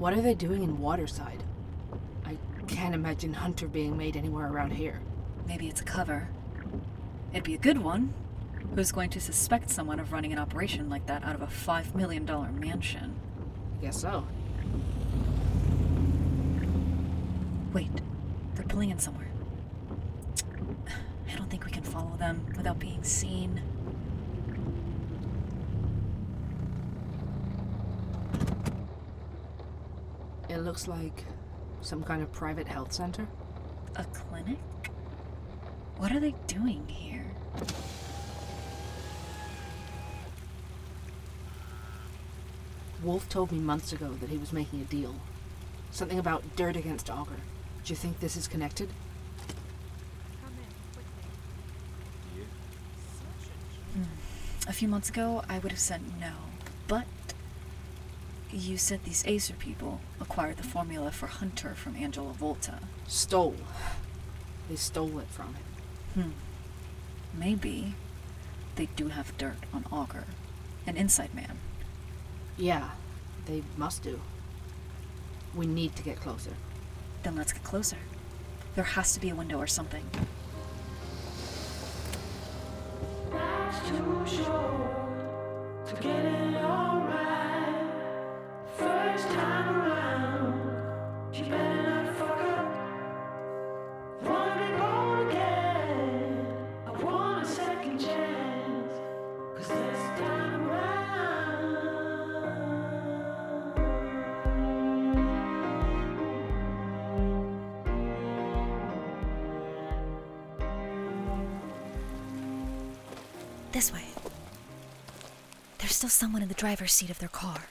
What 0.00 0.14
are 0.14 0.22
they 0.22 0.32
doing 0.32 0.62
in 0.62 0.78
Waterside? 0.78 1.44
I 2.24 2.38
can't 2.66 2.94
imagine 2.94 3.34
Hunter 3.34 3.68
being 3.68 3.98
made 3.98 4.16
anywhere 4.16 4.50
around 4.50 4.70
here. 4.70 4.98
Maybe 5.46 5.68
it's 5.68 5.82
a 5.82 5.84
cover. 5.84 6.30
It'd 7.32 7.44
be 7.44 7.52
a 7.52 7.58
good 7.58 7.76
one. 7.76 8.14
Who's 8.74 8.92
going 8.92 9.10
to 9.10 9.20
suspect 9.20 9.68
someone 9.68 10.00
of 10.00 10.10
running 10.10 10.32
an 10.32 10.38
operation 10.38 10.88
like 10.88 11.04
that 11.04 11.22
out 11.22 11.34
of 11.34 11.42
a 11.42 11.48
$5 11.48 11.94
million 11.94 12.24
mansion? 12.58 13.14
I 13.76 13.82
guess 13.82 14.00
so. 14.00 14.26
Wait, 17.74 17.90
they're 18.54 18.64
pulling 18.64 18.88
in 18.88 18.98
somewhere. 18.98 19.28
I 21.30 21.36
don't 21.36 21.50
think 21.50 21.66
we 21.66 21.72
can 21.72 21.82
follow 21.82 22.16
them 22.16 22.46
without 22.56 22.78
being 22.78 23.04
seen. 23.04 23.60
Looks 30.70 30.86
like 30.86 31.24
some 31.80 32.00
kind 32.04 32.22
of 32.22 32.30
private 32.30 32.68
health 32.68 32.92
center. 32.92 33.26
A 33.96 34.04
clinic? 34.04 34.60
What 35.96 36.12
are 36.12 36.20
they 36.20 36.32
doing 36.46 36.86
here? 36.86 37.24
Wolf 43.02 43.28
told 43.28 43.50
me 43.50 43.58
months 43.58 43.92
ago 43.92 44.10
that 44.20 44.30
he 44.30 44.38
was 44.38 44.52
making 44.52 44.80
a 44.80 44.84
deal. 44.84 45.16
Something 45.90 46.20
about 46.20 46.44
dirt 46.54 46.76
against 46.76 47.10
Augur. 47.10 47.40
Do 47.84 47.92
you 47.92 47.96
think 47.96 48.20
this 48.20 48.36
is 48.36 48.46
connected? 48.46 48.90
Hmm. 53.94 54.04
A 54.68 54.72
few 54.72 54.86
months 54.86 55.08
ago, 55.08 55.42
I 55.48 55.58
would 55.58 55.72
have 55.72 55.80
said 55.80 56.00
no. 56.20 56.34
But 56.86 57.06
you 58.52 58.76
said 58.76 59.04
these 59.04 59.24
Acer 59.26 59.54
people 59.54 60.00
acquired 60.20 60.56
the 60.56 60.62
formula 60.62 61.10
for 61.10 61.26
Hunter 61.26 61.74
from 61.74 61.96
Angelo 61.96 62.30
Volta. 62.30 62.80
Stole. 63.06 63.56
They 64.68 64.76
stole 64.76 65.18
it 65.18 65.28
from 65.28 65.54
him. 65.54 65.64
Hmm. 66.14 66.30
Maybe 67.38 67.94
they 68.76 68.86
do 68.96 69.08
have 69.08 69.36
dirt 69.38 69.58
on 69.72 69.84
Augur, 69.92 70.24
an 70.86 70.96
inside 70.96 71.34
man. 71.34 71.58
Yeah, 72.56 72.90
they 73.46 73.62
must 73.76 74.02
do. 74.02 74.20
We 75.54 75.66
need 75.66 75.96
to 75.96 76.02
get 76.02 76.20
closer. 76.20 76.52
Then 77.22 77.36
let's 77.36 77.52
get 77.52 77.64
closer. 77.64 77.98
There 78.74 78.84
has 78.84 79.12
to 79.14 79.20
be 79.20 79.30
a 79.30 79.34
window 79.34 79.58
or 79.58 79.66
something. 79.66 80.04
This 113.80 113.94
way. 113.94 114.04
There's 115.78 115.94
still 115.94 116.10
someone 116.10 116.42
in 116.42 116.48
the 116.48 116.54
driver's 116.54 116.92
seat 116.92 117.08
of 117.08 117.18
their 117.18 117.30
car. 117.30 117.62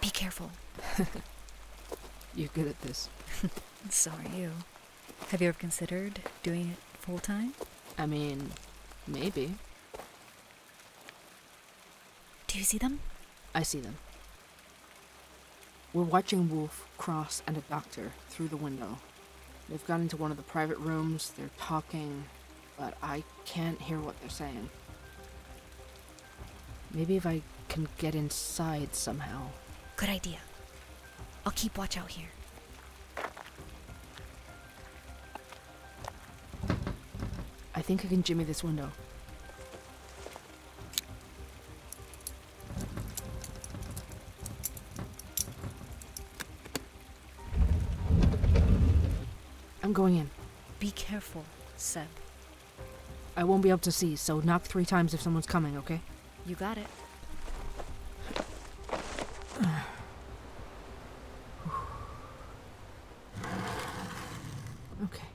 Be 0.00 0.10
careful. 0.10 0.50
You're 2.34 2.48
good 2.52 2.66
at 2.66 2.80
this. 2.82 3.08
So 3.90 4.10
are 4.10 4.36
you. 4.36 4.50
Have 5.28 5.40
you 5.40 5.46
ever 5.46 5.56
considered 5.56 6.18
doing 6.42 6.70
it 6.70 6.78
full 6.98 7.20
time? 7.20 7.54
I 7.96 8.06
mean, 8.06 8.50
maybe. 9.06 9.54
Do 12.48 12.58
you 12.58 12.64
see 12.64 12.78
them? 12.78 12.98
I 13.54 13.62
see 13.62 13.78
them. 13.78 13.98
We're 15.92 16.02
watching 16.02 16.50
Wolf, 16.50 16.88
Cross, 16.98 17.44
and 17.46 17.56
a 17.56 17.60
doctor 17.60 18.10
through 18.30 18.48
the 18.48 18.56
window. 18.56 18.98
They've 19.68 19.86
gone 19.86 20.00
into 20.00 20.16
one 20.16 20.32
of 20.32 20.36
the 20.36 20.42
private 20.42 20.78
rooms, 20.78 21.32
they're 21.36 21.50
talking, 21.56 22.24
but 22.76 22.96
I 23.00 23.22
can't 23.44 23.80
hear 23.80 24.00
what 24.00 24.20
they're 24.20 24.28
saying. 24.28 24.70
Maybe 26.94 27.16
if 27.16 27.26
I 27.26 27.42
can 27.68 27.88
get 27.98 28.14
inside 28.14 28.94
somehow. 28.94 29.48
Good 29.96 30.08
idea. 30.08 30.38
I'll 31.44 31.52
keep 31.52 31.76
watch 31.76 31.98
out 31.98 32.08
here. 32.08 32.28
I 37.74 37.82
think 37.82 38.04
I 38.04 38.08
can 38.08 38.22
jimmy 38.22 38.44
this 38.44 38.62
window. 38.62 38.90
I'm 49.82 49.92
going 49.92 50.16
in. 50.16 50.30
Be 50.78 50.92
careful, 50.92 51.44
Seb. 51.76 52.06
I 53.36 53.42
won't 53.42 53.62
be 53.62 53.70
able 53.70 53.80
to 53.80 53.92
see, 53.92 54.14
so 54.14 54.38
knock 54.40 54.62
three 54.62 54.84
times 54.84 55.12
if 55.12 55.20
someone's 55.20 55.46
coming, 55.46 55.76
okay? 55.76 56.00
You 56.46 56.54
got 56.56 56.78
it. 56.78 56.86
Okay. 65.02 65.26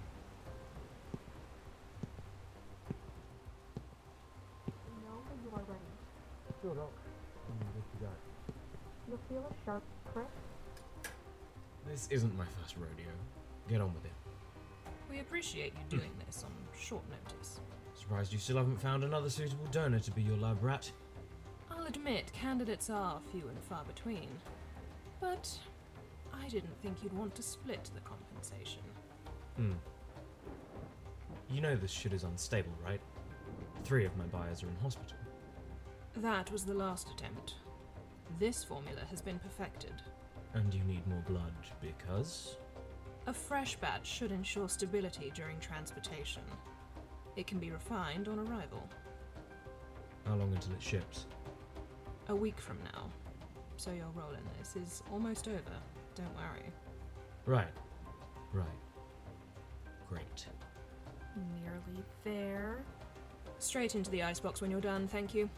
know 5.03 5.19
that 5.28 5.38
you 5.44 5.50
are 5.53 5.64
ready. 5.68 5.80
You'll 9.08 9.19
feel 9.28 9.46
a 9.50 9.66
sharp 9.66 9.84
prick. 10.14 10.28
This 11.88 12.08
isn't 12.12 12.38
my 12.38 12.46
first 12.62 12.75
rodeo. 12.78 13.12
Get 13.68 13.81
on 13.81 13.94
with 13.94 14.06
it. 14.06 14.12
We 15.09 15.19
appreciate 15.19 15.74
you 15.74 15.98
doing 15.98 16.12
this 16.25 16.44
on 16.44 16.52
short 16.80 17.03
notice. 17.09 17.59
Surprised 18.00 18.32
you 18.32 18.40
still 18.40 18.58
haven't 18.58 18.82
found 18.82 19.04
another 19.04 19.30
suitable 19.30 19.66
donor 19.72 20.00
to 20.00 20.12
be 20.12 20.22
your 20.22 20.38
lab 20.38 20.64
rat. 20.64 20.90
I'll 21.70 21.86
admit, 21.86 22.32
candidates 22.34 22.90
are 22.90 23.20
few 23.32 23.48
and 23.50 23.62
far 23.64 23.84
between. 23.84 24.30
But 25.20 25.50
I 26.34 26.48
didn't 26.48 26.82
think 26.82 27.04
you'd 27.04 27.14
want 27.14 27.36
to 27.36 27.44
split 27.44 27.90
the 27.94 28.00
compensation. 28.02 28.82
Hmm. 29.58 29.74
You 31.50 31.62
know 31.62 31.76
this 31.76 31.92
shit 31.92 32.14
is 32.14 32.24
unstable, 32.24 32.72
right? 32.86 33.02
Three 33.84 34.06
of 34.06 34.16
my 34.16 34.26
buyers 34.26 34.64
are 34.64 34.68
in 34.68 34.76
hospital. 34.81 35.18
That 36.18 36.52
was 36.52 36.64
the 36.64 36.74
last 36.74 37.10
attempt. 37.10 37.56
This 38.40 38.64
formula 38.64 39.02
has 39.10 39.22
been 39.22 39.40
perfected. 39.40 40.02
And 40.54 40.74
you 40.74 40.84
need 40.86 41.06
more 41.08 41.24
blood 41.28 41.54
because. 41.81 42.56
A 43.28 43.34
fresh 43.34 43.76
batch 43.76 44.08
should 44.08 44.31
ensure 44.31 44.70
stability 44.70 45.31
during 45.36 45.60
transportation. 45.60 46.44
It 47.36 47.48
can 47.48 47.60
be 47.60 47.72
refined 47.72 48.28
on 48.28 48.40
arrival. 48.40 48.88
How 50.26 50.36
long 50.36 50.52
until 50.54 50.74
it 50.74 50.82
ships? 50.82 51.26
A 52.28 52.36
week 52.36 52.60
from 52.60 52.78
now. 52.94 53.06
So 53.78 53.92
your 53.92 54.10
role 54.14 54.32
in 54.32 54.44
this 54.60 54.76
is 54.76 55.02
almost 55.12 55.48
over. 55.48 55.62
Don't 56.16 56.36
worry. 56.36 56.72
Right. 57.46 57.74
Right. 58.54 58.66
Great. 60.10 60.46
Nearly 61.62 62.04
there. 62.24 62.84
Straight 63.60 63.96
into 63.96 64.12
the 64.12 64.24
icebox 64.24 64.62
when 64.62 64.70
you're 64.72 64.82
done, 64.82 65.08
thank 65.08 65.34
you. 65.34 65.50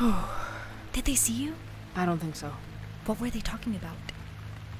Oh. 0.00 0.28
Did 0.92 1.04
they 1.04 1.14
see 1.14 1.32
you? 1.32 1.54
I 1.94 2.06
don't 2.06 2.18
think 2.18 2.36
so. 2.36 2.52
What 3.06 3.20
were 3.20 3.30
they 3.30 3.40
talking 3.40 3.76
about? 3.76 3.96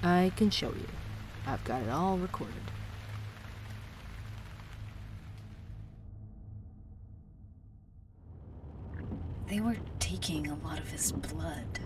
I 0.03 0.33
can 0.37 0.51
show 0.51 0.69
you. 0.69 0.89
I've 1.47 1.63
got 1.65 1.83
it 1.83 1.89
all 1.89 2.19
recorded. 2.19 2.55
They 9.49 9.61
were 9.61 9.77
taking 9.99 10.49
a 10.49 10.55
lot 10.65 10.79
of 10.79 10.89
his 10.91 11.13
blood. 11.13 11.79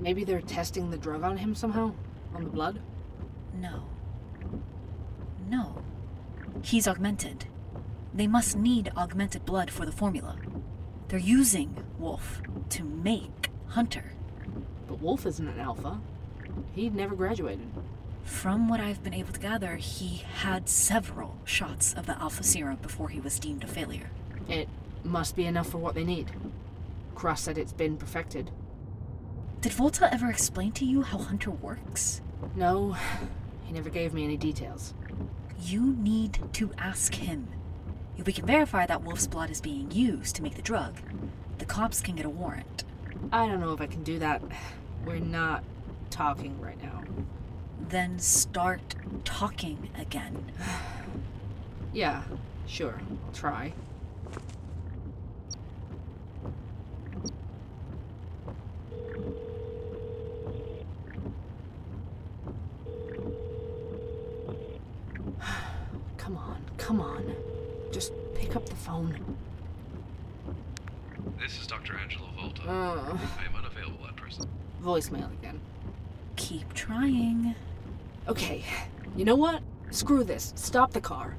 Maybe 0.00 0.24
they're 0.24 0.40
testing 0.40 0.90
the 0.90 0.98
drug 0.98 1.22
on 1.22 1.36
him 1.36 1.54
somehow? 1.54 1.92
On 2.34 2.44
the 2.44 2.50
blood? 2.50 2.80
No. 3.54 3.84
No. 5.48 5.80
He's 6.62 6.88
augmented. 6.88 7.46
They 8.14 8.26
must 8.26 8.56
need 8.56 8.92
augmented 8.96 9.44
blood 9.44 9.70
for 9.70 9.86
the 9.86 9.92
formula. 9.92 10.36
They're 11.08 11.18
using 11.18 11.76
Wolf 11.98 12.42
to 12.70 12.84
make 12.84 13.48
Hunter. 13.68 14.12
But 14.86 15.00
Wolf 15.00 15.26
isn't 15.26 15.48
an 15.48 15.60
alpha. 15.60 16.00
He 16.74 16.90
never 16.90 17.14
graduated. 17.14 17.68
From 18.22 18.68
what 18.68 18.80
I've 18.80 19.02
been 19.02 19.14
able 19.14 19.32
to 19.32 19.40
gather, 19.40 19.76
he 19.76 20.22
had 20.36 20.68
several 20.68 21.38
shots 21.44 21.92
of 21.94 22.06
the 22.06 22.18
alpha 22.20 22.42
serum 22.42 22.76
before 22.82 23.08
he 23.08 23.20
was 23.20 23.38
deemed 23.38 23.64
a 23.64 23.66
failure. 23.66 24.10
It 24.48 24.68
must 25.04 25.34
be 25.34 25.46
enough 25.46 25.70
for 25.70 25.78
what 25.78 25.94
they 25.94 26.04
need. 26.04 26.30
Cross 27.14 27.42
said 27.42 27.58
it's 27.58 27.72
been 27.72 27.96
perfected. 27.96 28.50
Did 29.60 29.72
Volta 29.72 30.12
ever 30.12 30.28
explain 30.28 30.72
to 30.72 30.84
you 30.84 31.02
how 31.02 31.18
Hunter 31.18 31.50
works? 31.50 32.20
No, 32.56 32.96
he 33.64 33.72
never 33.72 33.90
gave 33.90 34.12
me 34.12 34.24
any 34.24 34.36
details. 34.36 34.94
You 35.60 35.94
need 35.98 36.38
to 36.54 36.72
ask 36.78 37.14
him. 37.14 37.48
If 38.22 38.26
we 38.26 38.32
can 38.32 38.46
verify 38.46 38.86
that 38.86 39.02
Wolf's 39.02 39.26
blood 39.26 39.50
is 39.50 39.60
being 39.60 39.90
used 39.90 40.36
to 40.36 40.44
make 40.44 40.54
the 40.54 40.62
drug, 40.62 41.00
the 41.58 41.64
cops 41.64 42.00
can 42.00 42.14
get 42.14 42.24
a 42.24 42.30
warrant. 42.30 42.84
I 43.32 43.48
don't 43.48 43.58
know 43.58 43.72
if 43.72 43.80
I 43.80 43.88
can 43.88 44.04
do 44.04 44.20
that. 44.20 44.40
We're 45.04 45.18
not 45.18 45.64
talking 46.08 46.60
right 46.60 46.80
now. 46.80 47.02
Then 47.88 48.20
start 48.20 48.94
talking 49.24 49.90
again. 49.98 50.52
Yeah, 51.92 52.22
sure. 52.68 53.00
I'll 53.26 53.32
try. 53.34 53.72
Come 66.16 66.36
on, 66.36 66.64
come 66.78 67.00
on. 67.00 67.34
Just 67.92 68.12
pick 68.34 68.56
up 68.56 68.66
the 68.66 68.74
phone. 68.74 69.36
This 71.38 71.60
is 71.60 71.66
Dr. 71.66 71.96
Angelo 71.96 72.26
Volta. 72.40 72.62
Uh, 72.62 73.18
I 73.38 73.44
am 73.46 73.56
unavailable 73.56 74.06
at 74.06 74.16
present. 74.16 74.48
voicemail 74.82 75.30
again. 75.40 75.60
Keep 76.36 76.72
trying. 76.74 77.54
Okay, 78.28 78.64
you 79.16 79.24
know 79.24 79.34
what? 79.34 79.62
Screw 79.90 80.24
this. 80.24 80.52
Stop 80.56 80.92
the 80.92 81.00
car. 81.00 81.36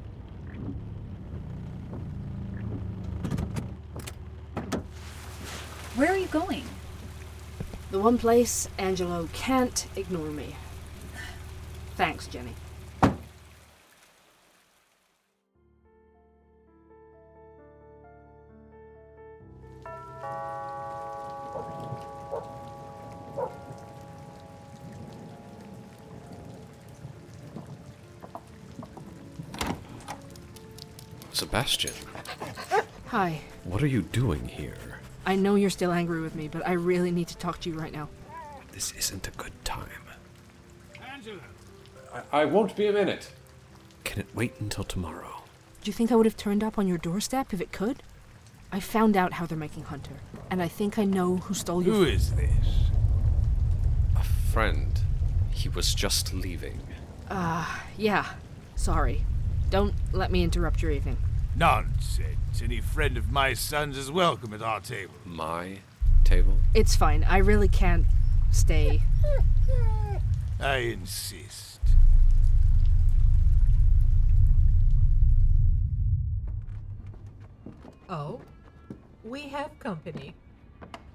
Where 5.95 6.11
are 6.11 6.17
you 6.17 6.27
going? 6.27 6.63
The 7.91 7.99
one 7.99 8.17
place 8.17 8.67
Angelo 8.77 9.29
can't 9.33 9.85
ignore 9.95 10.31
me. 10.31 10.55
Thanks, 11.95 12.27
Jenny. 12.27 12.53
Sebastian, 31.53 31.93
Hi. 33.09 33.41
what 33.63 33.83
are 33.83 33.87
you 33.87 34.01
doing 34.01 34.47
here? 34.47 34.73
I 35.23 35.35
know 35.35 35.53
you're 35.53 35.69
still 35.69 35.91
angry 35.91 36.19
with 36.19 36.33
me, 36.33 36.47
but 36.47 36.67
I 36.67 36.71
really 36.71 37.11
need 37.11 37.27
to 37.27 37.37
talk 37.37 37.59
to 37.59 37.69
you 37.69 37.77
right 37.77 37.93
now. 37.93 38.09
This 38.71 38.91
isn't 38.93 39.27
a 39.27 39.31
good 39.37 39.53
time. 39.63 39.85
Angelo! 41.13 41.37
I, 42.11 42.41
I 42.41 42.45
won't 42.45 42.75
be 42.75 42.87
a 42.87 42.91
minute. 42.91 43.31
Can 44.03 44.21
it 44.21 44.25
wait 44.33 44.55
until 44.59 44.83
tomorrow? 44.83 45.43
Do 45.83 45.89
you 45.91 45.93
think 45.93 46.11
I 46.11 46.15
would 46.15 46.25
have 46.25 46.35
turned 46.35 46.63
up 46.63 46.79
on 46.79 46.87
your 46.87 46.97
doorstep 46.97 47.53
if 47.53 47.61
it 47.61 47.71
could? 47.71 48.01
I 48.71 48.79
found 48.79 49.15
out 49.15 49.33
how 49.33 49.45
they're 49.45 49.55
making 49.55 49.83
Hunter, 49.83 50.15
and 50.49 50.59
I 50.59 50.67
think 50.67 50.97
I 50.97 51.03
know 51.03 51.37
who 51.37 51.53
stole 51.53 51.83
your. 51.83 51.93
Who 51.93 52.03
is 52.05 52.33
this? 52.33 52.89
A 54.15 54.23
friend. 54.23 54.99
He 55.51 55.69
was 55.69 55.93
just 55.93 56.33
leaving. 56.33 56.81
Ah, 57.29 57.83
yeah. 57.95 58.25
Sorry. 58.75 59.23
Don't 59.69 59.93
let 60.13 60.31
me 60.31 60.43
interrupt 60.43 60.81
your 60.81 60.89
evening. 60.89 61.17
Nonsense. 61.55 62.61
Any 62.63 62.81
friend 62.81 63.17
of 63.17 63.31
my 63.31 63.53
son's 63.53 63.97
is 63.97 64.11
welcome 64.11 64.53
at 64.53 64.61
our 64.61 64.79
table. 64.79 65.13
My 65.25 65.77
table? 66.23 66.57
It's 66.73 66.95
fine. 66.95 67.23
I 67.25 67.37
really 67.37 67.67
can't 67.67 68.05
stay. 68.51 69.01
I 70.59 70.77
insist. 70.77 71.81
Oh, 78.09 78.41
we 79.23 79.41
have 79.43 79.77
company. 79.79 80.35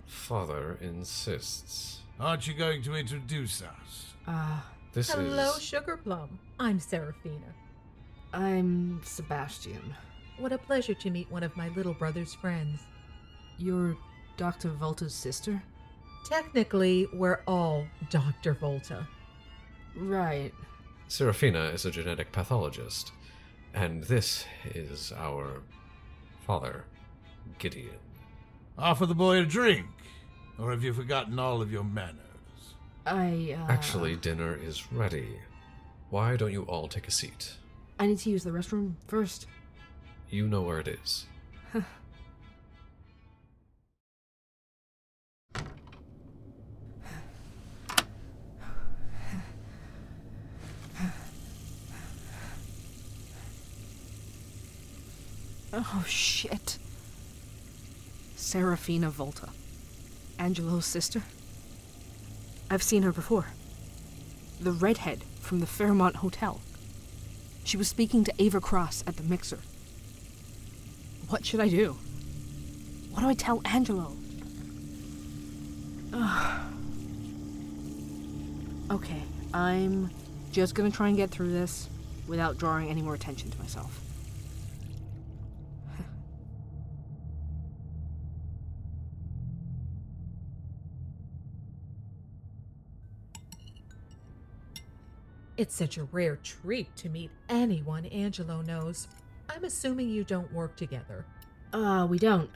Father 0.06 0.78
insists. 0.80 2.00
Aren't 2.18 2.46
you 2.48 2.54
going 2.54 2.82
to 2.82 2.94
introduce 2.94 3.62
us? 3.62 4.14
Uh, 4.26 4.60
This 4.92 5.10
Hello, 5.10 5.52
is. 5.56 5.62
Sugar 5.62 5.96
Plum. 5.96 6.38
I'm 6.58 6.80
Seraphina. 6.80 7.54
I'm 8.32 9.00
Sebastian. 9.04 9.94
What 10.38 10.52
a 10.52 10.58
pleasure 10.58 10.94
to 10.94 11.10
meet 11.10 11.30
one 11.30 11.42
of 11.42 11.56
my 11.56 11.68
little 11.70 11.94
brother's 11.94 12.32
friends. 12.32 12.86
You're 13.58 13.96
Dr. 14.36 14.68
Volta's 14.70 15.14
sister? 15.14 15.60
Technically, 16.24 17.08
we're 17.12 17.40
all 17.46 17.84
Dr. 18.08 18.54
Volta. 18.54 19.06
Right. 19.96 20.54
Seraphina 21.08 21.64
is 21.70 21.86
a 21.86 21.90
genetic 21.90 22.30
pathologist. 22.30 23.12
And 23.74 24.04
this 24.04 24.44
is 24.74 25.12
our 25.16 25.62
father, 26.46 26.84
Gideon. 27.58 27.96
Offer 28.78 29.06
the 29.06 29.14
boy 29.14 29.38
a 29.38 29.44
drink. 29.44 29.86
Or 30.58 30.70
have 30.70 30.84
you 30.84 30.92
forgotten 30.92 31.38
all 31.38 31.60
of 31.60 31.72
your 31.72 31.84
manners? 31.84 32.16
I, 33.06 33.56
uh. 33.58 33.72
Actually, 33.72 34.16
dinner 34.16 34.54
is 34.54 34.92
ready. 34.92 35.40
Why 36.10 36.36
don't 36.36 36.52
you 36.52 36.62
all 36.62 36.86
take 36.86 37.08
a 37.08 37.12
seat? 37.12 37.54
I 37.98 38.06
need 38.06 38.18
to 38.18 38.30
use 38.30 38.44
the 38.44 38.50
restroom 38.50 38.94
first. 39.08 39.46
You 40.30 40.46
know 40.46 40.60
where 40.60 40.78
it 40.78 40.88
is. 40.88 41.24
Oh, 55.72 56.04
shit. 56.06 56.78
Seraphina 58.36 59.10
Volta. 59.10 59.48
Angelo's 60.38 60.86
sister? 60.86 61.22
I've 62.70 62.82
seen 62.82 63.02
her 63.02 63.12
before. 63.12 63.46
The 64.60 64.72
redhead 64.72 65.24
from 65.40 65.60
the 65.60 65.66
Fairmont 65.66 66.16
Hotel. 66.16 66.60
She 67.64 67.76
was 67.76 67.88
speaking 67.88 68.24
to 68.24 68.34
Ava 68.38 68.60
Cross 68.60 69.04
at 69.06 69.16
the 69.16 69.22
mixer. 69.22 69.60
What 71.28 71.44
should 71.44 71.60
I 71.60 71.68
do? 71.68 71.96
What 73.10 73.20
do 73.20 73.28
I 73.28 73.34
tell 73.34 73.60
Angelo? 73.64 74.16
Ugh. 76.12 76.60
okay, 78.90 79.22
I'm 79.52 80.10
just 80.52 80.74
gonna 80.74 80.90
try 80.90 81.08
and 81.08 81.16
get 81.16 81.30
through 81.30 81.50
this 81.50 81.88
without 82.26 82.56
drawing 82.56 82.88
any 82.88 83.02
more 83.02 83.14
attention 83.14 83.50
to 83.50 83.58
myself. 83.58 84.00
It's 95.58 95.74
such 95.74 95.98
a 95.98 96.04
rare 96.04 96.36
treat 96.36 96.94
to 96.98 97.08
meet 97.08 97.32
anyone 97.48 98.06
Angelo 98.06 98.62
knows. 98.62 99.08
I'm 99.48 99.64
assuming 99.64 100.08
you 100.10 100.24
don't 100.24 100.52
work 100.52 100.76
together. 100.76 101.24
Uh, 101.72 102.06
we 102.08 102.18
don't. 102.18 102.50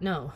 No. 0.00 0.32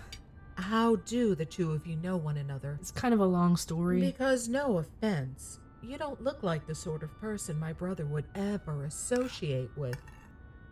How 0.56 0.96
do 0.96 1.34
the 1.34 1.44
two 1.44 1.72
of 1.72 1.86
you 1.86 1.96
know 1.96 2.16
one 2.16 2.36
another? 2.36 2.76
It's 2.80 2.90
kind 2.90 3.14
of 3.14 3.20
a 3.20 3.24
long 3.26 3.56
story. 3.56 4.00
Because, 4.00 4.48
no 4.48 4.78
offense, 4.78 5.60
you 5.82 5.96
don't 5.98 6.20
look 6.20 6.42
like 6.42 6.66
the 6.66 6.74
sort 6.74 7.02
of 7.02 7.16
person 7.20 7.58
my 7.58 7.72
brother 7.72 8.06
would 8.06 8.24
ever 8.34 8.84
associate 8.84 9.70
with. 9.76 9.96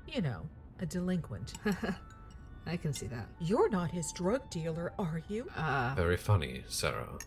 You 0.08 0.22
know, 0.22 0.42
a 0.80 0.86
delinquent. 0.86 1.54
I 2.66 2.76
can 2.76 2.92
see 2.92 3.06
that. 3.08 3.28
You're 3.40 3.68
not 3.68 3.90
his 3.92 4.10
drug 4.12 4.48
dealer, 4.50 4.92
are 4.98 5.22
you? 5.28 5.48
Uh, 5.56 5.92
Very 5.96 6.16
funny, 6.16 6.64
Sarah. 6.68 7.18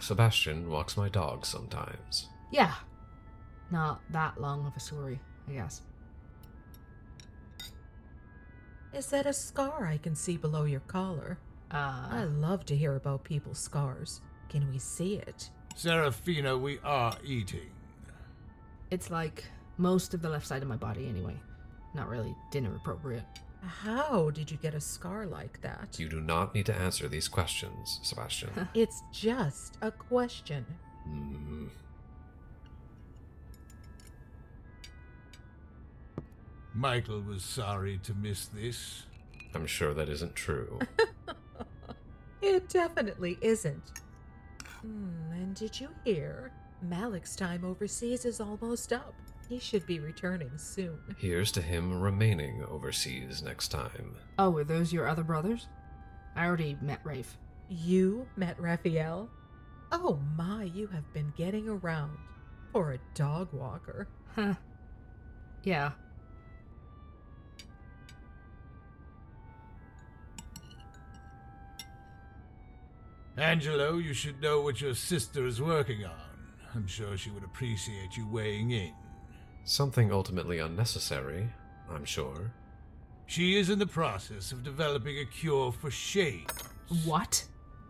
Sebastian 0.00 0.68
walks 0.68 0.96
my 0.96 1.08
dog 1.08 1.46
sometimes. 1.46 2.28
yeah. 2.50 2.74
Not 3.70 4.02
that 4.12 4.40
long 4.40 4.66
of 4.66 4.76
a 4.76 4.80
story, 4.80 5.18
I 5.48 5.52
guess. 5.52 5.80
Is 8.94 9.06
that 9.06 9.26
a 9.26 9.32
scar 9.32 9.86
I 9.86 9.96
can 9.98 10.14
see 10.14 10.36
below 10.36 10.64
your 10.64 10.80
collar? 10.80 11.38
Ah. 11.70 12.08
I 12.10 12.24
love 12.24 12.64
to 12.66 12.76
hear 12.76 12.94
about 12.94 13.24
people's 13.24 13.58
scars. 13.58 14.20
Can 14.48 14.70
we 14.70 14.78
see 14.78 15.16
it? 15.16 15.50
Seraphina, 15.74 16.56
we 16.56 16.78
are 16.84 17.14
eating. 17.24 17.70
it's 18.90 19.10
like 19.10 19.44
most 19.78 20.14
of 20.14 20.22
the 20.22 20.28
left 20.28 20.46
side 20.46 20.62
of 20.62 20.68
my 20.68 20.76
body, 20.76 21.08
anyway. 21.08 21.34
Not 21.94 22.08
really 22.08 22.34
dinner 22.52 22.74
appropriate. 22.76 23.24
How 23.60 24.30
did 24.30 24.50
you 24.50 24.58
get 24.58 24.74
a 24.74 24.80
scar 24.80 25.26
like 25.26 25.60
that? 25.62 25.98
You 25.98 26.08
do 26.08 26.20
not 26.20 26.54
need 26.54 26.66
to 26.66 26.74
answer 26.74 27.08
these 27.08 27.26
questions, 27.28 27.98
Sebastian. 28.02 28.68
It's 28.74 29.02
just 29.10 29.78
a 29.82 29.90
question. 29.90 30.64
Hmm. 31.04 31.66
Michael 36.74 37.20
was 37.22 37.44
sorry 37.44 37.98
to 38.02 38.14
miss 38.14 38.46
this. 38.46 39.04
I'm 39.54 39.66
sure 39.66 39.94
that 39.94 40.08
isn't 40.08 40.34
true. 40.34 40.80
It 42.44 42.68
definitely 42.68 43.38
isn't. 43.40 43.90
Hmm, 44.82 45.32
and 45.32 45.54
did 45.54 45.80
you 45.80 45.88
hear? 46.04 46.52
Malik's 46.82 47.34
time 47.34 47.64
overseas 47.64 48.26
is 48.26 48.38
almost 48.38 48.92
up. 48.92 49.14
He 49.48 49.58
should 49.58 49.86
be 49.86 49.98
returning 49.98 50.50
soon. 50.58 50.98
Here's 51.16 51.50
to 51.52 51.62
him 51.62 51.98
remaining 52.02 52.62
overseas 52.64 53.42
next 53.42 53.68
time. 53.68 54.14
Oh, 54.38 54.54
are 54.58 54.64
those 54.64 54.92
your 54.92 55.08
other 55.08 55.24
brothers? 55.24 55.68
I 56.36 56.44
already 56.44 56.76
met 56.82 57.00
Rafe. 57.02 57.38
You 57.70 58.26
met 58.36 58.60
Raphael? 58.60 59.30
Oh 59.90 60.18
my, 60.36 60.64
you 60.64 60.86
have 60.88 61.10
been 61.14 61.32
getting 61.38 61.66
around. 61.66 62.18
For 62.72 62.92
a 62.92 62.98
dog 63.14 63.48
walker. 63.54 64.06
Huh. 64.34 64.54
Yeah. 65.62 65.92
Angelo, 73.36 73.98
you 73.98 74.14
should 74.14 74.40
know 74.40 74.60
what 74.60 74.80
your 74.80 74.94
sister 74.94 75.44
is 75.46 75.60
working 75.60 76.04
on. 76.04 76.12
I'm 76.74 76.86
sure 76.86 77.16
she 77.16 77.30
would 77.30 77.42
appreciate 77.42 78.16
you 78.16 78.28
weighing 78.28 78.70
in. 78.70 78.92
Something 79.64 80.12
ultimately 80.12 80.58
unnecessary, 80.58 81.48
I'm 81.90 82.04
sure. 82.04 82.52
She 83.26 83.58
is 83.58 83.70
in 83.70 83.78
the 83.78 83.86
process 83.86 84.52
of 84.52 84.62
developing 84.62 85.18
a 85.18 85.24
cure 85.24 85.72
for 85.72 85.90
shades. 85.90 86.52
What? 87.04 87.44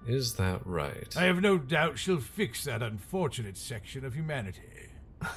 Is 0.06 0.34
that 0.34 0.60
right? 0.64 1.14
I 1.16 1.24
have 1.24 1.40
no 1.40 1.58
doubt 1.58 1.98
she'll 1.98 2.20
fix 2.20 2.64
that 2.64 2.82
unfortunate 2.82 3.56
section 3.56 4.04
of 4.04 4.14
humanity. 4.14 4.90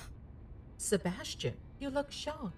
Sebastian, 0.77 1.55
you 1.79 1.89
look 1.89 2.11
shocked. 2.11 2.53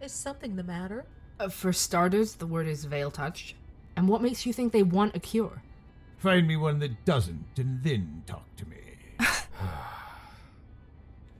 Is 0.00 0.12
something 0.12 0.56
the 0.56 0.62
matter? 0.62 1.06
Uh, 1.40 1.48
for 1.48 1.72
starters, 1.72 2.34
the 2.34 2.46
word 2.46 2.68
is 2.68 2.84
veil 2.84 3.10
touched. 3.10 3.56
And 3.96 4.08
what 4.08 4.22
makes 4.22 4.46
you 4.46 4.52
think 4.52 4.72
they 4.72 4.82
want 4.82 5.16
a 5.16 5.20
cure? 5.20 5.62
Find 6.18 6.46
me 6.48 6.56
one 6.56 6.78
that 6.80 7.04
doesn't, 7.04 7.46
and 7.58 7.82
then 7.82 8.22
talk 8.26 8.44
to 8.56 8.66
me. 8.66 8.76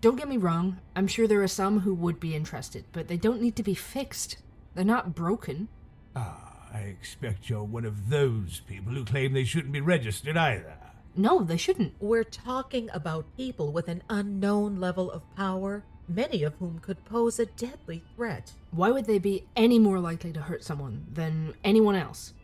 Don't 0.00 0.16
get 0.16 0.28
me 0.28 0.36
wrong, 0.36 0.78
I'm 0.94 1.08
sure 1.08 1.26
there 1.26 1.42
are 1.42 1.48
some 1.48 1.80
who 1.80 1.92
would 1.94 2.20
be 2.20 2.36
interested, 2.36 2.84
but 2.92 3.08
they 3.08 3.16
don't 3.16 3.42
need 3.42 3.56
to 3.56 3.64
be 3.64 3.74
fixed. 3.74 4.36
They're 4.74 4.84
not 4.84 5.14
broken. 5.16 5.66
ah, 6.14 6.44
I 6.72 6.80
expect 6.80 7.48
you're 7.50 7.64
one 7.64 7.84
of 7.84 8.08
those 8.10 8.60
people 8.68 8.92
who 8.92 9.04
claim 9.04 9.32
they 9.32 9.42
shouldn't 9.44 9.72
be 9.72 9.80
registered 9.80 10.36
either. 10.36 10.74
No, 11.16 11.42
they 11.42 11.56
shouldn't. 11.56 11.94
We're 11.98 12.22
talking 12.22 12.88
about 12.92 13.36
people 13.36 13.72
with 13.72 13.88
an 13.88 14.02
unknown 14.08 14.78
level 14.78 15.10
of 15.10 15.22
power, 15.34 15.82
many 16.06 16.44
of 16.44 16.54
whom 16.56 16.78
could 16.78 17.04
pose 17.04 17.40
a 17.40 17.46
deadly 17.46 18.04
threat. 18.14 18.52
Why 18.70 18.92
would 18.92 19.06
they 19.06 19.18
be 19.18 19.46
any 19.56 19.80
more 19.80 19.98
likely 19.98 20.32
to 20.32 20.42
hurt 20.42 20.62
someone 20.62 21.06
than 21.12 21.54
anyone 21.64 21.96
else? 21.96 22.34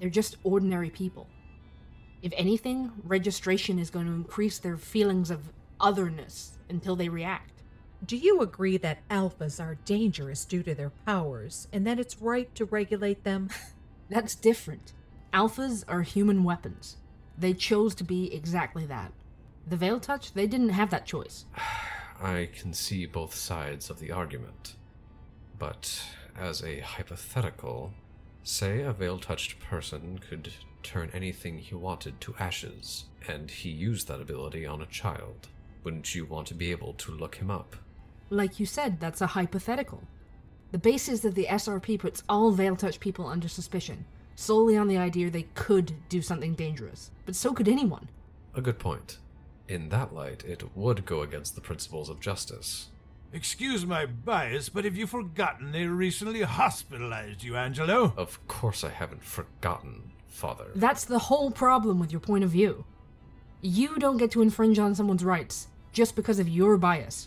They're 0.00 0.10
just 0.10 0.36
ordinary 0.42 0.90
people. 0.90 1.28
If 2.24 2.32
anything, 2.38 2.90
registration 3.04 3.78
is 3.78 3.90
going 3.90 4.06
to 4.06 4.12
increase 4.12 4.58
their 4.58 4.78
feelings 4.78 5.30
of 5.30 5.52
otherness 5.78 6.56
until 6.70 6.96
they 6.96 7.10
react. 7.10 7.60
Do 8.02 8.16
you 8.16 8.40
agree 8.40 8.78
that 8.78 9.06
alphas 9.10 9.62
are 9.62 9.76
dangerous 9.84 10.46
due 10.46 10.62
to 10.62 10.74
their 10.74 10.88
powers, 10.88 11.68
and 11.70 11.86
that 11.86 12.00
it's 12.00 12.22
right 12.22 12.52
to 12.54 12.64
regulate 12.64 13.24
them? 13.24 13.50
That's 14.08 14.34
different. 14.34 14.94
Alphas 15.34 15.84
are 15.86 16.00
human 16.00 16.44
weapons. 16.44 16.96
They 17.36 17.52
chose 17.52 17.94
to 17.96 18.04
be 18.04 18.34
exactly 18.34 18.86
that. 18.86 19.12
The 19.66 19.76
Veil 19.76 20.00
Touch, 20.00 20.32
they 20.32 20.46
didn't 20.46 20.70
have 20.70 20.88
that 20.92 21.04
choice. 21.04 21.44
I 22.22 22.48
can 22.54 22.72
see 22.72 23.04
both 23.04 23.34
sides 23.34 23.90
of 23.90 24.00
the 24.00 24.12
argument. 24.12 24.76
But 25.58 26.02
as 26.40 26.62
a 26.62 26.80
hypothetical, 26.80 27.92
say 28.44 28.82
a 28.82 28.92
veil 28.92 29.18
touched 29.18 29.58
person 29.58 30.18
could 30.18 30.52
turn 30.82 31.10
anything 31.12 31.58
he 31.58 31.74
wanted 31.74 32.20
to 32.20 32.34
ashes, 32.38 33.06
and 33.26 33.50
he 33.50 33.70
used 33.70 34.06
that 34.06 34.20
ability 34.20 34.66
on 34.66 34.82
a 34.82 34.86
child. 34.86 35.48
Wouldn't 35.82 36.14
you 36.14 36.26
want 36.26 36.46
to 36.48 36.54
be 36.54 36.70
able 36.70 36.92
to 36.94 37.12
look 37.12 37.36
him 37.36 37.50
up? 37.50 37.76
Like 38.30 38.60
you 38.60 38.66
said, 38.66 39.00
that's 39.00 39.20
a 39.20 39.28
hypothetical. 39.28 40.02
The 40.72 40.78
basis 40.78 41.24
of 41.24 41.34
the 41.34 41.46
SRP 41.46 41.98
puts 41.98 42.22
all 42.28 42.52
Veil 42.52 42.76
Touch 42.76 43.00
people 43.00 43.26
under 43.26 43.48
suspicion, 43.48 44.04
solely 44.34 44.76
on 44.76 44.88
the 44.88 44.98
idea 44.98 45.30
they 45.30 45.46
could 45.54 45.94
do 46.08 46.20
something 46.20 46.54
dangerous. 46.54 47.10
But 47.26 47.36
so 47.36 47.52
could 47.52 47.68
anyone. 47.68 48.08
A 48.54 48.60
good 48.60 48.78
point. 48.78 49.18
In 49.68 49.88
that 49.88 50.12
light, 50.14 50.44
it 50.44 50.76
would 50.76 51.06
go 51.06 51.22
against 51.22 51.54
the 51.54 51.60
principles 51.60 52.08
of 52.10 52.20
justice. 52.20 52.88
Excuse 53.34 53.84
my 53.84 54.06
bias, 54.06 54.68
but 54.68 54.84
have 54.84 54.96
you 54.96 55.08
forgotten 55.08 55.72
they 55.72 55.86
recently 55.86 56.42
hospitalized 56.42 57.42
you, 57.42 57.56
Angelo? 57.56 58.14
Of 58.16 58.46
course, 58.46 58.84
I 58.84 58.90
haven't 58.90 59.24
forgotten, 59.24 60.12
Father. 60.28 60.70
That's 60.76 61.04
the 61.04 61.18
whole 61.18 61.50
problem 61.50 61.98
with 61.98 62.12
your 62.12 62.20
point 62.20 62.44
of 62.44 62.50
view. 62.50 62.84
You 63.60 63.98
don't 63.98 64.18
get 64.18 64.30
to 64.32 64.42
infringe 64.42 64.78
on 64.78 64.94
someone's 64.94 65.24
rights 65.24 65.66
just 65.92 66.14
because 66.14 66.38
of 66.38 66.48
your 66.48 66.76
bias. 66.76 67.26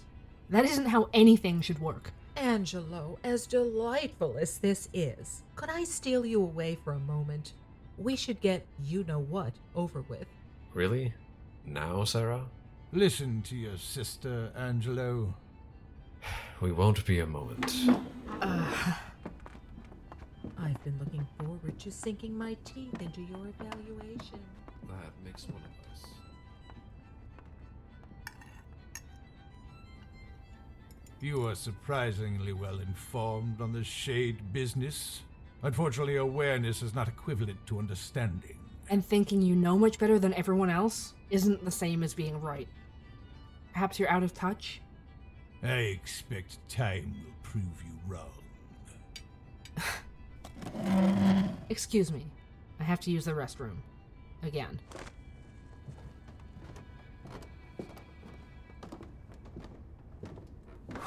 That 0.49 0.63
isn't 0.63 0.85
how 0.85 1.09
anything 1.13 1.59
should 1.59 1.79
work. 1.79 2.13
Angelo, 2.37 3.19
as 3.25 3.45
delightful 3.45 4.37
as 4.39 4.59
this 4.59 4.87
is, 4.93 5.43
could 5.57 5.69
I 5.69 5.83
steal 5.83 6.25
you 6.25 6.41
away 6.41 6.77
for 6.85 6.93
a 6.93 6.99
moment? 6.99 7.51
We 7.97 8.15
should 8.15 8.39
get 8.39 8.65
you 8.81 9.03
know 9.03 9.19
what 9.19 9.51
over 9.75 10.05
with. 10.07 10.27
Really? 10.73 11.13
Now, 11.65 12.05
Sarah? 12.05 12.45
Listen 12.93 13.41
to 13.41 13.57
your 13.57 13.77
sister, 13.77 14.53
Angelo. 14.55 15.33
We 16.59 16.71
won't 16.71 17.05
be 17.05 17.19
a 17.19 17.25
moment. 17.25 17.71
Uh, 18.41 18.93
I've 20.57 20.83
been 20.83 20.97
looking 20.99 21.27
forward 21.37 21.77
to 21.79 21.91
sinking 21.91 22.35
my 22.35 22.57
teeth 22.65 22.99
into 22.99 23.21
your 23.21 23.45
evaluation. 23.59 24.39
That 24.87 25.11
makes 25.23 25.47
one 25.47 25.61
of 25.61 25.93
us. 25.93 26.03
You 31.21 31.45
are 31.45 31.53
surprisingly 31.53 32.53
well 32.53 32.79
informed 32.79 33.61
on 33.61 33.71
the 33.71 33.83
shade 33.83 34.51
business. 34.51 35.21
Unfortunately, 35.61 36.15
awareness 36.15 36.81
is 36.81 36.95
not 36.95 37.07
equivalent 37.07 37.63
to 37.67 37.77
understanding. 37.77 38.57
And 38.89 39.05
thinking 39.05 39.43
you 39.43 39.55
know 39.55 39.77
much 39.77 39.99
better 39.99 40.17
than 40.17 40.33
everyone 40.33 40.71
else 40.71 41.13
isn't 41.29 41.63
the 41.63 41.71
same 41.71 42.01
as 42.01 42.15
being 42.15 42.41
right. 42.41 42.67
Perhaps 43.73 43.99
you're 43.99 44.09
out 44.09 44.23
of 44.23 44.33
touch? 44.33 44.81
I 45.63 45.69
expect 45.69 46.57
time 46.69 47.15
will 47.23 47.33
prove 47.41 47.83
you 47.83 47.91
wrong. 48.07 48.31
Excuse 51.69 52.11
me. 52.11 52.25
I 52.79 52.83
have 52.83 52.99
to 53.01 53.11
use 53.11 53.25
the 53.25 53.31
restroom. 53.31 53.77
Again. 54.43 54.79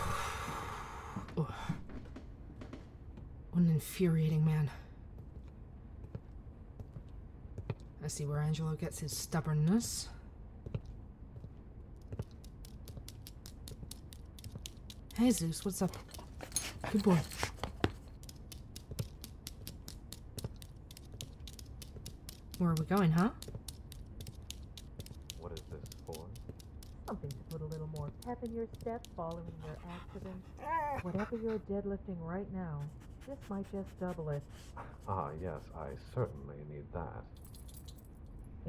What 3.53 3.65
an 3.65 3.71
infuriating 3.71 4.45
man. 4.45 4.71
I 8.03 8.07
see 8.07 8.25
where 8.27 8.39
Angelo 8.39 8.75
gets 8.75 9.01
his 9.01 9.17
stubbornness. 9.17 10.09
Hey 15.21 15.31
Zeus, 15.33 15.63
what's 15.67 15.83
up? 15.83 15.91
Good 16.91 17.03
boy. 17.03 17.19
Where 22.57 22.71
are 22.71 22.75
we 22.75 22.87
going, 22.87 23.13
huh? 23.13 23.29
What 25.39 25.53
is 25.53 25.61
this 25.71 25.91
for? 26.07 26.25
Something 27.07 27.29
to 27.29 27.37
put 27.51 27.61
a 27.61 27.67
little 27.67 27.91
more 27.95 28.11
pep 28.25 28.39
in 28.43 28.55
your 28.55 28.67
step 28.81 29.07
following 29.15 29.45
your 29.67 29.77
accident. 29.93 30.43
Whatever 31.03 31.37
you're 31.37 31.59
deadlifting 31.71 32.17
right 32.21 32.51
now, 32.55 32.81
this 33.29 33.37
might 33.51 33.71
just 33.73 33.91
double 34.01 34.31
it. 34.31 34.43
Ah, 35.07 35.29
yes, 35.43 35.61
I 35.77 35.89
certainly 36.15 36.57
need 36.73 36.91
that. 36.95 37.25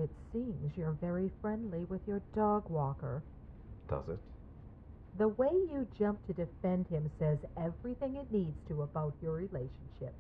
It 0.04 0.10
seems 0.34 0.78
you're 0.78 0.98
very 1.00 1.32
friendly 1.42 1.86
with 1.86 2.02
your 2.06 2.22
dog 2.36 2.70
walker. 2.70 3.24
Does 3.88 4.10
it? 4.10 4.20
The 5.18 5.28
way 5.28 5.50
you 5.52 5.88
jump 5.98 6.26
to 6.28 6.34
defend 6.34 6.88
him 6.88 7.12
says 7.20 7.38
everything 7.58 8.16
it 8.16 8.32
needs 8.32 8.58
to 8.68 8.82
about 8.84 9.14
your 9.22 9.34
relationship. 9.34 10.16